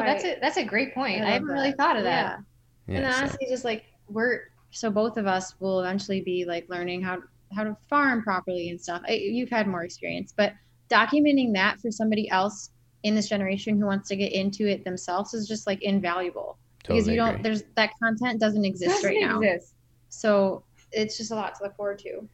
Oh, 0.01 0.05
that's 0.05 0.23
a 0.23 0.37
that's 0.41 0.57
a 0.57 0.63
great 0.63 0.93
point. 0.93 1.21
I, 1.21 1.27
I 1.27 1.31
haven't 1.31 1.47
that. 1.47 1.53
really 1.53 1.71
thought 1.73 1.97
of 1.97 2.03
that. 2.03 2.39
Yeah, 2.87 2.97
and 2.97 3.05
honestly, 3.05 3.45
so. 3.47 3.53
just 3.53 3.65
like 3.65 3.85
we're 4.09 4.49
so 4.71 4.91
both 4.91 5.17
of 5.17 5.27
us 5.27 5.55
will 5.59 5.79
eventually 5.79 6.21
be 6.21 6.45
like 6.45 6.67
learning 6.69 7.01
how 7.01 7.19
how 7.55 7.63
to 7.63 7.75
farm 7.89 8.23
properly 8.23 8.69
and 8.69 8.79
stuff. 8.79 9.01
I, 9.07 9.13
you've 9.13 9.49
had 9.49 9.67
more 9.67 9.83
experience, 9.83 10.33
but 10.35 10.53
documenting 10.89 11.53
that 11.53 11.79
for 11.79 11.91
somebody 11.91 12.29
else 12.29 12.71
in 13.03 13.15
this 13.15 13.29
generation 13.29 13.79
who 13.79 13.85
wants 13.85 14.09
to 14.09 14.15
get 14.15 14.31
into 14.31 14.67
it 14.67 14.83
themselves 14.83 15.33
is 15.33 15.47
just 15.47 15.67
like 15.67 15.81
invaluable 15.83 16.57
totally 16.83 17.01
because 17.01 17.07
you 17.07 17.15
don't 17.15 17.43
there's 17.43 17.63
that 17.75 17.91
content 18.01 18.39
doesn't 18.39 18.65
exist 18.65 18.95
doesn't 18.95 19.09
right 19.09 19.21
now. 19.21 19.39
Exist. 19.39 19.73
So 20.09 20.63
it's 20.91 21.17
just 21.17 21.31
a 21.31 21.35
lot 21.35 21.55
to 21.55 21.63
look 21.63 21.75
forward 21.75 21.99
to. 21.99 22.27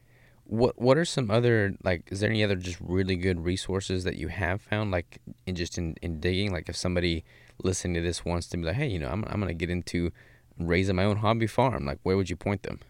What 0.52 0.78
What 0.78 0.98
are 0.98 1.06
some 1.06 1.30
other 1.30 1.74
like? 1.82 2.08
Is 2.10 2.20
there 2.20 2.28
any 2.28 2.44
other 2.44 2.56
just 2.56 2.76
really 2.78 3.16
good 3.16 3.42
resources 3.42 4.04
that 4.04 4.16
you 4.16 4.28
have 4.28 4.60
found, 4.60 4.90
like 4.90 5.18
in 5.46 5.54
just 5.54 5.78
in, 5.78 5.96
in 6.02 6.20
digging? 6.20 6.52
Like 6.52 6.68
if 6.68 6.76
somebody 6.76 7.24
listening 7.62 7.94
to 7.94 8.02
this 8.02 8.22
wants 8.22 8.48
to 8.48 8.58
be 8.58 8.64
like, 8.64 8.74
hey, 8.74 8.86
you 8.86 8.98
know, 8.98 9.08
I'm 9.08 9.24
I'm 9.28 9.40
gonna 9.40 9.54
get 9.54 9.70
into 9.70 10.12
raising 10.58 10.96
my 10.96 11.04
own 11.04 11.16
hobby 11.16 11.46
farm, 11.46 11.86
like 11.86 12.00
where 12.02 12.18
would 12.18 12.28
you 12.28 12.36
point 12.36 12.64
them? 12.64 12.80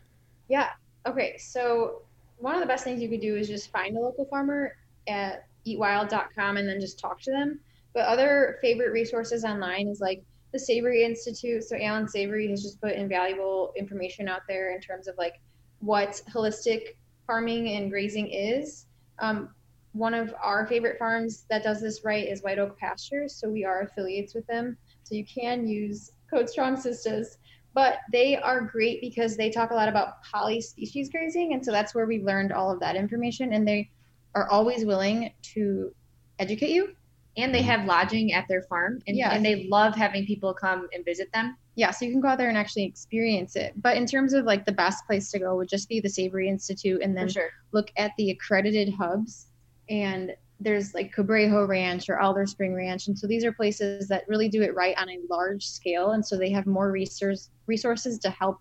Yeah. 0.49 0.71
Okay. 1.07 1.39
So 1.39 2.03
one 2.39 2.57
of 2.57 2.61
the 2.61 2.67
best 2.67 2.83
things 2.83 3.01
you 3.01 3.09
could 3.09 3.21
do 3.21 3.37
is 3.37 3.47
just 3.47 3.71
find 3.71 3.97
a 3.97 4.01
local 4.01 4.25
farmer 4.25 4.77
at 5.07 5.47
eatwild.com 5.65 6.57
and 6.57 6.69
then 6.69 6.81
just 6.81 6.99
talk 6.99 7.21
to 7.21 7.31
them. 7.31 7.61
But 7.95 8.07
other 8.07 8.59
favorite 8.61 8.91
resources 8.91 9.45
online 9.45 9.87
is 9.87 10.01
like 10.01 10.25
the 10.53 10.59
Savory 10.59 11.05
Institute. 11.05 11.63
So 11.63 11.77
alan 11.77 12.09
Savory 12.09 12.51
has 12.51 12.61
just 12.61 12.81
put 12.81 12.95
invaluable 12.95 13.73
information 13.77 14.27
out 14.27 14.43
there 14.49 14.75
in 14.75 14.81
terms 14.81 15.07
of 15.07 15.17
like 15.17 15.41
what 15.79 16.21
holistic 16.29 16.97
farming 17.27 17.69
and 17.69 17.91
grazing 17.91 18.29
is. 18.29 18.87
Um, 19.19 19.51
one 19.93 20.15
of 20.15 20.35
our 20.43 20.67
favorite 20.67 20.99
farms 20.99 21.45
that 21.51 21.63
does 21.63 21.81
this 21.81 22.03
right 22.05 22.27
is 22.27 22.43
White 22.43 22.59
Oak 22.59 22.79
Pastures. 22.79 23.35
So 23.35 23.49
we 23.49 23.65
are 23.65 23.83
affiliates 23.83 24.35
with 24.35 24.47
them. 24.47 24.77
So 25.03 25.15
you 25.15 25.25
can 25.27 25.67
use 25.67 26.13
code 26.31 26.49
Strong 26.49 26.77
Sistas 26.77 27.37
but 27.75 27.99
they 28.11 28.37
are 28.37 28.61
great 28.61 29.01
because 29.01 29.37
they 29.37 29.51
talk 29.51 29.71
a 29.71 29.75
lot 29.75 29.89
about 29.89 30.23
polyspecies 30.25 31.11
grazing, 31.11 31.55
and 31.55 31.65
so 31.65 31.73
that's 31.73 31.95
where 31.95 32.07
we've 32.07 32.25
learned 32.25 32.53
all 32.53 32.71
of 32.71 32.81
that 32.81 32.97
information. 32.97 33.53
And 33.53 33.67
they 33.67 33.91
are 34.35 34.49
always 34.49 34.85
willing 34.85 35.33
to 35.55 35.95
educate 36.39 36.71
you. 36.71 36.95
And 37.37 37.55
they 37.55 37.63
have 37.63 37.87
lodging 37.87 38.33
at 38.33 38.47
their 38.49 38.63
farm, 38.63 39.01
and, 39.07 39.17
Yes. 39.17 39.33
and 39.35 39.45
they 39.45 39.67
love 39.69 39.95
having 39.95 40.27
people 40.27 40.53
come 40.53 40.89
and 40.93 41.05
visit 41.05 41.33
them. 41.33 41.57
Yeah, 41.75 41.91
so 41.91 42.05
you 42.05 42.11
can 42.13 42.21
go 42.21 42.29
out 42.29 42.39
there 42.39 42.51
and 42.51 42.59
actually 42.59 42.85
experience 42.85 43.57
it. 43.57 43.73
But 43.81 43.97
in 43.97 44.05
terms 44.05 44.35
of 44.35 44.45
like 44.45 44.67
the 44.67 44.73
best 44.73 45.07
place 45.07 45.31
to 45.31 45.39
go 45.39 45.57
would 45.57 45.69
just 45.69 45.89
be 45.89 46.01
the 46.01 46.11
Savory 46.11 46.49
Institute, 46.49 47.01
and 47.03 47.17
then 47.17 47.29
sure. 47.29 47.49
look 47.73 47.91
at 47.97 48.13
the 48.19 48.31
accredited 48.31 48.93
hubs 48.93 49.47
and 49.89 50.35
there's 50.61 50.95
like 50.95 51.15
Cabrejo 51.15 51.67
Ranch 51.67 52.09
or 52.09 52.21
Alder 52.21 52.47
Spring 52.47 52.75
Ranch 52.75 53.09
and 53.09 53.19
so 53.19 53.27
these 53.27 53.45
are 53.45 53.53
places 53.53 54.09
that 54.09 54.25
really 54.29 54.49
do 54.49 54.63
it 54.63 54.75
right 54.75 54.97
on 54.97 55.11
a 55.11 55.19
large 55.29 55.67
scale 55.67 56.13
and 56.13 56.25
so 56.25 56.37
they 56.37 56.51
have 56.51 56.67
more 56.67 56.91
resource 56.93 57.51
resources 57.67 58.19
to 58.21 58.31
help 58.31 58.59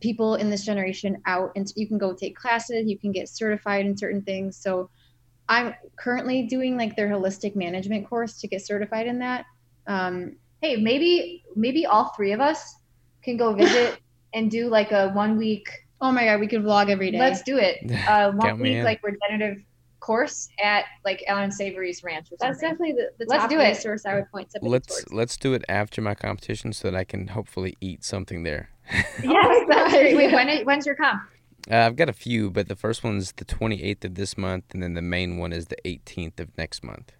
people 0.00 0.36
in 0.36 0.48
this 0.50 0.64
generation 0.64 1.20
out 1.26 1.50
and 1.56 1.72
you 1.76 1.86
can 1.86 1.98
go 1.98 2.14
take 2.14 2.36
classes 2.36 2.88
you 2.88 2.98
can 2.98 3.12
get 3.12 3.28
certified 3.28 3.84
in 3.84 3.96
certain 3.96 4.22
things 4.22 4.56
so 4.56 4.88
I'm 5.50 5.74
currently 5.96 6.44
doing 6.44 6.76
like 6.78 6.96
their 6.96 7.08
holistic 7.08 7.54
management 7.56 8.08
course 8.08 8.40
to 8.40 8.46
get 8.48 8.62
certified 8.64 9.06
in 9.06 9.18
that 9.18 9.44
um, 9.86 10.36
Hey, 10.62 10.76
maybe 10.76 11.42
maybe 11.56 11.84
all 11.86 12.10
three 12.16 12.32
of 12.32 12.40
us 12.40 12.76
can 13.22 13.36
go 13.36 13.52
visit 13.52 13.98
and 14.34 14.50
do 14.50 14.68
like 14.68 14.92
a 14.92 15.10
one 15.10 15.36
week. 15.36 15.68
oh 16.00 16.12
my 16.12 16.24
god 16.24 16.40
we 16.40 16.46
could 16.46 16.62
vlog 16.62 16.88
every 16.88 17.10
day 17.10 17.18
Let's 17.18 17.42
do 17.42 17.58
it. 17.58 17.78
Uh, 18.08 18.30
one 18.32 18.58
week 18.60 18.76
in. 18.76 18.84
like 18.84 19.00
regenerative 19.02 19.62
course 19.98 20.48
at 20.62 20.84
like 21.04 21.22
Alan 21.28 21.50
Savory's 21.52 22.02
ranch 22.02 22.28
or 22.32 22.36
that's 22.40 22.58
definitely 22.60 22.92
the, 22.92 23.10
the 23.18 23.26
Let's 23.28 23.42
top 23.42 23.50
do 23.50 23.58
it. 23.60 23.68
resource 23.68 24.06
I 24.06 24.14
would 24.14 24.30
point 24.30 24.50
somebody 24.52 24.70
Let's 24.70 24.86
towards 24.86 25.12
let's 25.12 25.36
do 25.36 25.52
it 25.52 25.62
after 25.68 26.00
my 26.00 26.14
competition 26.14 26.72
so 26.72 26.90
that 26.90 26.96
I 26.96 27.04
can 27.04 27.26
hopefully 27.28 27.76
eat 27.82 28.04
something 28.04 28.42
there. 28.44 28.70
Yes, 29.22 29.66
that's 29.68 29.92
great. 29.92 30.16
Wait, 30.16 30.30
Yeah. 30.30 30.36
when 30.36 30.64
when's 30.64 30.86
your 30.86 30.94
comp? 30.96 31.20
Uh, 31.70 31.76
I've 31.76 31.96
got 31.96 32.08
a 32.08 32.12
few, 32.12 32.50
but 32.50 32.68
the 32.68 32.76
first 32.76 33.02
one's 33.02 33.32
the 33.32 33.44
28th 33.44 34.04
of 34.04 34.14
this 34.14 34.38
month, 34.38 34.64
and 34.72 34.82
then 34.82 34.94
the 34.94 35.02
main 35.02 35.38
one 35.38 35.52
is 35.52 35.66
the 35.66 35.76
18th 35.84 36.38
of 36.38 36.56
next 36.56 36.84
month. 36.84 37.12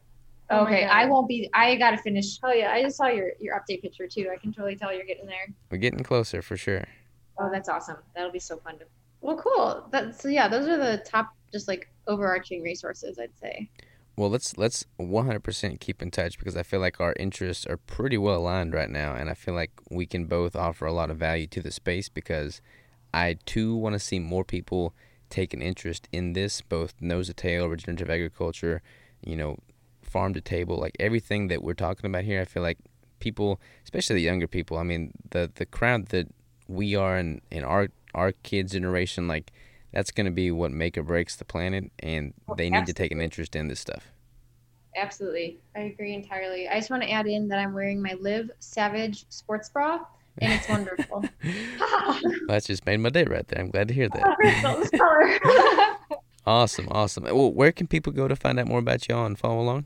Oh 0.51 0.65
okay, 0.65 0.83
God. 0.83 0.91
I 0.91 1.07
won't 1.07 1.29
be. 1.29 1.49
I 1.55 1.77
gotta 1.77 1.99
finish. 1.99 2.39
oh 2.43 2.53
yeah 2.53 2.73
I 2.73 2.83
just 2.83 2.97
saw 2.97 3.07
your 3.07 3.31
your 3.39 3.57
update 3.57 3.83
picture 3.83 4.09
too 4.09 4.29
I 4.33 4.37
can 4.37 4.53
totally 4.53 4.75
tell 4.75 4.93
you're 4.93 5.05
getting 5.05 5.27
there 5.27 5.47
We're 5.71 5.79
getting 5.79 6.03
closer 6.03 6.43
for 6.43 6.57
sure. 6.57 6.85
Oh, 7.39 7.49
that's 7.51 7.69
awesome. 7.69 7.97
That'll 8.15 8.33
be 8.33 8.41
so 8.41 8.59
fun 8.59 8.79
to. 8.79 8.85
Well, 9.23 9.37
cool. 9.37 9.87
That's 9.91 10.21
so 10.21 10.29
yeah. 10.29 10.49
Those 10.49 10.67
are 10.69 10.77
the 10.77 10.99
top, 11.07 11.35
just 11.53 11.69
like 11.69 11.89
overarching 12.07 12.63
resources, 12.63 13.19
I'd 13.19 13.37
say. 13.41 13.71
Well, 14.17 14.29
let's 14.29 14.59
let's 14.59 14.85
100% 14.99 15.81
keep 15.81 16.03
in 16.03 16.11
touch 16.11 16.39
because 16.39 16.57
I 16.57 16.63
feel 16.63 16.81
like 16.81 17.01
our 17.01 17.15
interests 17.19 17.65
are 17.67 17.77
pretty 17.77 18.19
well 18.19 18.37
aligned 18.39 18.75
right 18.75 18.91
now, 18.91 19.15
and 19.15 19.31
I 19.31 19.35
feel 19.35 19.55
like 19.55 19.71
we 19.91 20.05
can 20.05 20.27
both 20.27 20.55
offer 20.57 20.85
a 20.85 20.93
lot 20.93 21.11
of 21.11 21.17
value 21.17 21.47
to 21.47 21.63
the 21.63 21.71
space 21.71 22.09
because 22.09 22.61
I 23.13 23.39
too 23.47 23.75
want 23.75 23.95
to 23.95 23.99
see 23.99 24.19
more 24.19 24.45
people 24.45 24.95
take 25.29 25.55
an 25.55 25.63
interest 25.63 26.09
in 26.13 26.33
this, 26.33 26.61
both 26.61 26.95
nose 27.01 27.29
to 27.29 27.35
tail, 27.35 27.69
regenerative 27.69 28.11
agriculture, 28.11 28.83
you 29.25 29.37
know, 29.37 29.59
farm 30.03 30.35
to 30.35 30.41
table, 30.41 30.77
like 30.77 30.97
everything 30.99 31.49
that 31.49 31.63
we're 31.63 31.75
talking 31.75 32.07
about 32.07 32.25
here. 32.25 32.41
I 32.41 32.45
feel 32.45 32.63
like 32.63 32.79
people, 33.21 33.61
especially 33.85 34.17
the 34.17 34.23
younger 34.23 34.49
people, 34.49 34.79
I 34.79 34.83
mean, 34.83 35.13
the 35.31 35.51
the 35.55 35.67
crowd 35.67 36.07
that 36.07 36.29
we 36.69 36.95
are 36.95 37.17
in 37.19 37.41
in 37.51 37.65
our 37.65 37.89
our 38.15 38.33
kids' 38.33 38.73
generation, 38.73 39.29
like 39.29 39.53
that's 39.93 40.11
going 40.11 40.27
to 40.27 40.31
be 40.33 40.51
what 40.51 40.71
make 40.73 40.97
or 40.99 41.03
breaks 41.03 41.37
the 41.37 41.45
planet, 41.45 41.91
and 41.99 42.35
Oh, 42.49 42.55
they 42.55 42.71
need 42.71 42.87
to 42.87 42.93
take 42.93 43.13
an 43.13 43.21
interest 43.21 43.55
in 43.57 43.69
this 43.69 43.81
stuff. 43.81 44.13
Absolutely. 44.97 45.61
I 45.77 45.81
agree 45.81 46.15
entirely. 46.15 46.69
I 46.69 46.77
just 46.77 46.91
want 46.91 47.03
to 47.05 47.11
add 47.11 47.27
in 47.27 47.49
that 47.49 47.59
I'm 47.59 47.73
wearing 47.73 48.03
my 48.03 48.15
Live 48.21 48.51
Savage 48.59 49.25
sports 49.29 49.69
bra, 49.69 50.01
and 50.41 50.53
it's 50.53 50.69
wonderful. 50.69 51.25
That's 52.49 52.67
just 52.67 52.85
made 52.87 52.99
my 52.99 53.11
day 53.11 53.25
right 53.25 53.47
there. 53.49 53.61
I'm 53.61 53.71
glad 53.71 53.89
to 53.89 53.95
hear 53.95 54.09
that. 54.09 55.97
Awesome, 56.47 56.89
awesome. 56.91 57.25
Well, 57.25 57.53
where 57.53 57.71
can 57.71 57.87
people 57.87 58.13
go 58.13 58.27
to 58.27 58.35
find 58.35 58.59
out 58.59 58.67
more 58.67 58.79
about 58.79 59.07
y'all 59.09 59.27
and 59.27 59.39
follow 59.39 59.61
along? 59.61 59.85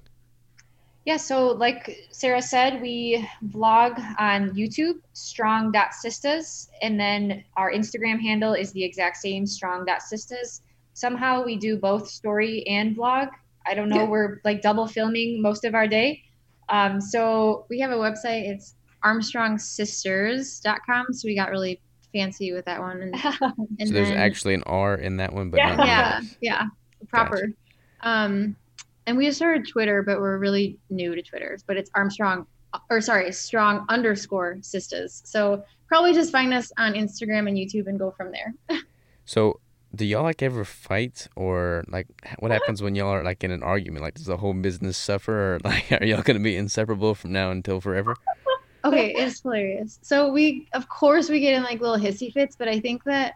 Yeah, 1.04 1.16
so 1.18 1.48
like 1.48 1.98
Sarah 2.10 2.40
said, 2.40 2.80
we 2.80 3.28
vlog 3.48 3.98
on 4.18 4.50
YouTube, 4.50 4.94
strong.sistas, 5.12 6.68
and 6.80 6.98
then 6.98 7.44
our 7.56 7.72
Instagram 7.72 8.20
handle 8.20 8.54
is 8.54 8.72
the 8.72 8.82
exact 8.84 9.16
same, 9.18 9.46
strong.sistas. 9.46 10.60
Somehow 10.94 11.44
we 11.44 11.56
do 11.56 11.76
both 11.76 12.08
story 12.08 12.64
and 12.68 12.96
vlog. 12.96 13.28
I 13.66 13.74
don't 13.74 13.88
know, 13.88 14.02
Yeah. 14.04 14.08
we're 14.08 14.40
like 14.44 14.62
double 14.62 14.86
filming 14.86 15.42
most 15.42 15.64
of 15.64 15.74
our 15.74 15.88
day. 15.88 16.22
Um, 16.68 17.00
so 17.00 17.66
we 17.68 17.80
have 17.80 17.90
a 17.90 17.96
website. 17.96 18.48
It's 18.48 18.74
ArmstrongSisters.com. 19.04 21.12
So 21.12 21.28
we 21.28 21.34
got 21.34 21.50
really 21.50 21.80
fancy 22.12 22.52
with 22.52 22.64
that 22.66 22.80
one. 22.80 23.00
And, 23.02 23.14
and 23.78 23.88
so 23.88 23.94
there's 23.94 24.08
then- 24.08 24.16
actually 24.16 24.54
an 24.54 24.62
R 24.66 24.94
in 24.94 25.16
that 25.18 25.32
one, 25.32 25.50
but 25.50 25.58
Yeah. 25.58 25.76
not 25.76 25.86
yeah, 25.86 26.20
yeah, 26.40 26.62
proper. 27.08 27.48
Um, 28.02 28.56
and 29.06 29.16
we 29.16 29.26
just 29.26 29.38
started 29.38 29.68
Twitter, 29.68 30.02
but 30.02 30.20
we're 30.20 30.38
really 30.38 30.78
new 30.90 31.14
to 31.14 31.22
Twitter. 31.22 31.58
But 31.66 31.76
it's 31.76 31.90
Armstrong, 31.94 32.46
or 32.90 33.00
sorry, 33.00 33.30
Strong 33.32 33.86
underscore 33.88 34.58
Sisters. 34.62 35.22
So 35.26 35.64
probably 35.88 36.12
just 36.14 36.32
find 36.32 36.52
us 36.54 36.72
on 36.78 36.94
Instagram 36.94 37.48
and 37.48 37.56
YouTube 37.56 37.86
and 37.86 37.98
go 37.98 38.10
from 38.10 38.32
there. 38.32 38.54
So, 39.26 39.58
do 39.94 40.04
y'all 40.04 40.22
like 40.22 40.42
ever 40.42 40.66
fight 40.66 41.28
or 41.34 41.82
like 41.88 42.06
what 42.40 42.50
happens 42.50 42.82
when 42.82 42.94
y'all 42.94 43.08
are 43.08 43.24
like 43.24 43.42
in 43.42 43.50
an 43.50 43.62
argument? 43.62 44.02
Like, 44.02 44.12
does 44.16 44.26
the 44.26 44.36
whole 44.36 44.52
business 44.52 44.98
suffer, 44.98 45.54
or 45.54 45.60
like 45.64 45.90
are 45.92 46.04
y'all 46.04 46.20
gonna 46.20 46.40
be 46.40 46.54
inseparable 46.56 47.14
from 47.14 47.32
now 47.32 47.50
until 47.50 47.80
forever? 47.80 48.14
Okay, 48.84 49.14
it's 49.14 49.40
hilarious. 49.40 49.98
So 50.02 50.30
we, 50.30 50.68
of 50.74 50.88
course, 50.88 51.28
we 51.30 51.40
get 51.40 51.54
in 51.54 51.62
like 51.62 51.80
little 51.80 51.98
hissy 51.98 52.32
fits, 52.32 52.56
but 52.56 52.68
I 52.68 52.80
think 52.80 53.04
that 53.04 53.34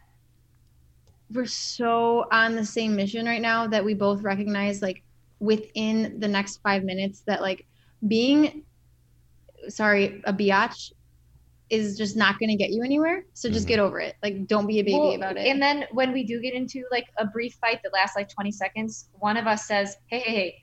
we're 1.30 1.46
so 1.46 2.26
on 2.32 2.54
the 2.56 2.64
same 2.64 2.96
mission 2.96 3.26
right 3.26 3.40
now 3.42 3.66
that 3.66 3.84
we 3.84 3.94
both 3.94 4.22
recognize 4.22 4.80
like 4.82 5.02
within 5.40 6.18
the 6.20 6.28
next 6.28 6.58
five 6.58 6.84
minutes 6.84 7.22
that 7.26 7.40
like 7.40 7.66
being 8.06 8.64
sorry 9.68 10.22
a 10.24 10.32
biatch 10.32 10.92
is 11.70 11.98
just 11.98 12.16
not 12.16 12.38
going 12.38 12.48
to 12.48 12.56
get 12.56 12.70
you 12.70 12.82
anywhere 12.82 13.22
so 13.34 13.50
just 13.50 13.66
Mhm. 13.66 13.68
get 13.68 13.78
over 13.78 14.00
it 14.00 14.14
like 14.22 14.46
don't 14.46 14.66
be 14.66 14.80
a 14.80 14.82
baby 14.82 14.96
Well, 14.96 15.12
about 15.12 15.36
it 15.36 15.46
And 15.46 15.60
then 15.60 15.84
when 15.92 16.12
we 16.12 16.24
do 16.24 16.40
get 16.40 16.54
into 16.54 16.84
like 16.90 17.06
a 17.18 17.26
brief 17.26 17.54
fight 17.60 17.80
that 17.82 17.92
lasts 17.92 18.16
like 18.16 18.28
20 18.30 18.50
seconds, 18.52 19.10
one 19.12 19.36
of 19.36 19.46
us 19.46 19.66
says, 19.66 19.96
hey, 20.06 20.20
hey, 20.20 20.34
hey, 20.34 20.54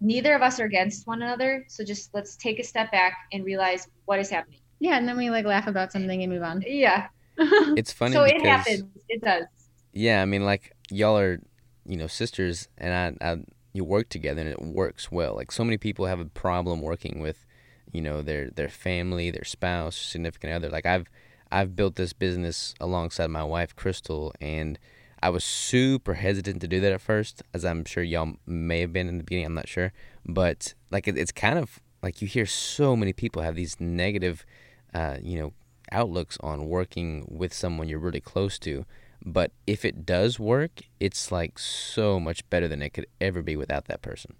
neither 0.00 0.34
of 0.34 0.42
us 0.42 0.60
are 0.60 0.64
against 0.64 1.06
one 1.06 1.22
another. 1.22 1.64
So 1.68 1.84
just 1.84 2.14
let's 2.14 2.36
take 2.36 2.58
a 2.58 2.64
step 2.64 2.90
back 2.92 3.14
and 3.32 3.44
realize 3.44 3.88
what 4.06 4.18
is 4.18 4.30
happening. 4.30 4.60
yeah 4.80 4.96
and 4.96 5.08
then 5.08 5.16
we 5.16 5.28
like 5.30 5.44
laugh 5.44 5.66
about 5.66 5.90
something 5.92 6.22
and 6.22 6.32
move 6.32 6.42
on 6.42 6.62
Yeah. 6.66 7.08
It's 7.76 7.92
funny 7.92 8.12
so 8.12 8.22
it 8.24 8.40
happens. 8.44 8.84
It 9.08 9.20
does. 9.22 9.44
yeah, 9.92 10.22
I 10.22 10.24
mean, 10.24 10.44
like 10.44 10.72
y'all 10.90 11.18
are, 11.18 11.40
you 11.86 11.96
know, 11.96 12.06
sisters, 12.08 12.68
and 12.78 13.16
I, 13.20 13.30
I, 13.30 13.36
you 13.72 13.84
work 13.84 14.08
together, 14.08 14.40
and 14.42 14.50
it 14.50 14.60
works 14.60 15.10
well. 15.12 15.34
Like 15.36 15.52
so 15.52 15.64
many 15.64 15.78
people 15.78 16.06
have 16.06 16.20
a 16.20 16.24
problem 16.26 16.80
working 16.80 17.20
with, 17.20 17.46
you 17.92 18.00
know, 18.02 18.22
their 18.22 18.50
their 18.50 18.68
family, 18.68 19.30
their 19.30 19.44
spouse, 19.44 19.96
significant 19.96 20.52
other. 20.52 20.68
Like 20.68 20.84
I've, 20.86 21.06
I've 21.50 21.74
built 21.76 21.94
this 21.96 22.12
business 22.12 22.74
alongside 22.80 23.28
my 23.30 23.44
wife, 23.44 23.74
Crystal, 23.76 24.34
and 24.40 24.78
I 25.22 25.30
was 25.30 25.44
super 25.44 26.14
hesitant 26.14 26.60
to 26.60 26.68
do 26.68 26.80
that 26.80 26.92
at 26.92 27.00
first, 27.00 27.42
as 27.52 27.64
I'm 27.64 27.84
sure 27.84 28.02
y'all 28.02 28.34
may 28.46 28.80
have 28.80 28.92
been 28.92 29.08
in 29.08 29.18
the 29.18 29.24
beginning. 29.24 29.46
I'm 29.46 29.54
not 29.54 29.68
sure, 29.68 29.92
but 30.24 30.74
like 30.90 31.08
it, 31.08 31.18
it's 31.18 31.32
kind 31.32 31.58
of 31.58 31.80
like 32.02 32.22
you 32.22 32.28
hear 32.28 32.46
so 32.46 32.94
many 32.94 33.12
people 33.12 33.42
have 33.42 33.56
these 33.56 33.80
negative, 33.80 34.46
uh, 34.94 35.16
you 35.20 35.38
know, 35.38 35.52
outlooks 35.90 36.38
on 36.40 36.68
working 36.68 37.26
with 37.28 37.52
someone 37.52 37.88
you're 37.88 37.98
really 37.98 38.20
close 38.20 38.58
to. 38.60 38.84
But 39.24 39.50
if 39.66 39.84
it 39.84 40.06
does 40.06 40.38
work, 40.38 40.82
it's 41.00 41.32
like 41.32 41.58
so 41.58 42.20
much 42.20 42.48
better 42.50 42.68
than 42.68 42.82
it 42.82 42.90
could 42.90 43.06
ever 43.20 43.42
be 43.42 43.56
without 43.56 43.86
that 43.86 44.02
person. 44.02 44.34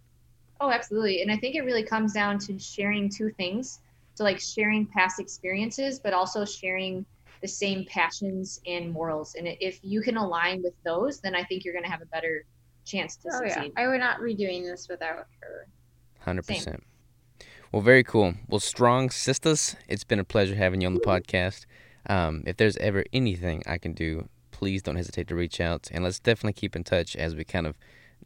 Oh, 0.60 0.70
absolutely. 0.70 1.22
And 1.22 1.30
I 1.30 1.36
think 1.36 1.54
it 1.54 1.62
really 1.62 1.82
comes 1.82 2.12
down 2.12 2.38
to 2.40 2.58
sharing 2.58 3.08
two 3.08 3.30
things. 3.30 3.80
So, 4.14 4.24
like 4.24 4.40
sharing 4.40 4.86
past 4.86 5.20
experiences, 5.20 6.00
but 6.00 6.12
also 6.12 6.44
sharing 6.44 7.06
the 7.40 7.48
same 7.48 7.84
passions 7.88 8.60
and 8.66 8.90
morals. 8.90 9.34
And 9.34 9.48
if 9.60 9.80
you 9.82 10.02
can 10.02 10.16
align 10.16 10.62
with 10.62 10.74
those, 10.84 11.20
then 11.20 11.34
I 11.34 11.44
think 11.44 11.64
you're 11.64 11.74
going 11.74 11.84
to 11.84 11.90
have 11.90 12.02
a 12.02 12.06
better 12.06 12.44
chance 12.84 13.16
to 13.16 13.28
oh 13.30 13.44
yeah 13.44 13.52
succeed. 13.52 13.72
i 13.76 13.86
would 13.86 14.00
not 14.00 14.24
be 14.24 14.34
doing 14.34 14.64
this 14.64 14.88
without 14.88 15.26
her 15.40 15.68
Hundred 16.20 16.46
percent. 16.46 16.82
Well, 17.72 17.82
very 17.82 18.02
cool. 18.02 18.34
Well, 18.48 18.60
Strong 18.60 19.10
Sistas, 19.10 19.76
it's 19.88 20.04
been 20.04 20.18
a 20.18 20.24
pleasure 20.24 20.54
having 20.54 20.80
you 20.80 20.86
on 20.86 20.94
the 20.94 21.00
podcast. 21.00 21.64
Um, 22.06 22.42
if 22.46 22.56
there's 22.56 22.76
ever 22.78 23.04
anything 23.12 23.62
I 23.66 23.78
can 23.78 23.92
do, 23.92 24.28
please 24.50 24.82
don't 24.82 24.96
hesitate 24.96 25.28
to 25.28 25.34
reach 25.34 25.60
out, 25.60 25.88
and 25.92 26.02
let's 26.02 26.18
definitely 26.18 26.54
keep 26.54 26.74
in 26.74 26.84
touch 26.84 27.14
as 27.14 27.34
we 27.34 27.44
kind 27.44 27.66
of 27.66 27.78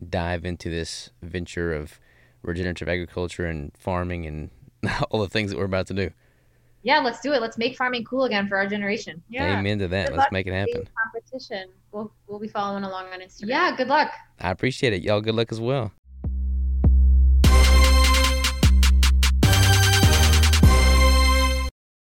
dive 0.08 0.44
into 0.44 0.70
this 0.70 1.10
venture 1.22 1.72
of 1.72 2.00
regenerative 2.42 2.88
agriculture 2.88 3.46
and 3.46 3.72
farming 3.76 4.26
and 4.26 4.50
all 5.10 5.20
the 5.20 5.28
things 5.28 5.50
that 5.50 5.58
we're 5.58 5.64
about 5.64 5.86
to 5.88 5.94
do. 5.94 6.10
Yeah, 6.82 6.98
let's 7.00 7.20
do 7.20 7.32
it. 7.32 7.40
Let's 7.40 7.58
make 7.58 7.76
farming 7.76 8.04
cool 8.04 8.24
again 8.24 8.48
for 8.48 8.56
our 8.56 8.66
generation. 8.66 9.22
Yeah. 9.28 9.58
Amen 9.58 9.78
to 9.78 9.88
that. 9.88 10.08
Good 10.08 10.16
Let's 10.18 10.32
make 10.32 10.46
it 10.46 10.52
happen. 10.52 10.88
competition 11.04 11.68
we'll, 11.92 12.12
we'll 12.26 12.38
be 12.38 12.48
following 12.48 12.84
along 12.84 13.06
on 13.12 13.20
instagram 13.20 13.48
Yeah, 13.48 13.76
good 13.76 13.88
luck. 13.88 14.10
I 14.40 14.50
appreciate 14.50 14.92
it. 14.92 15.02
Y'all, 15.02 15.20
good 15.20 15.34
luck 15.34 15.52
as 15.52 15.60
well. 15.60 15.92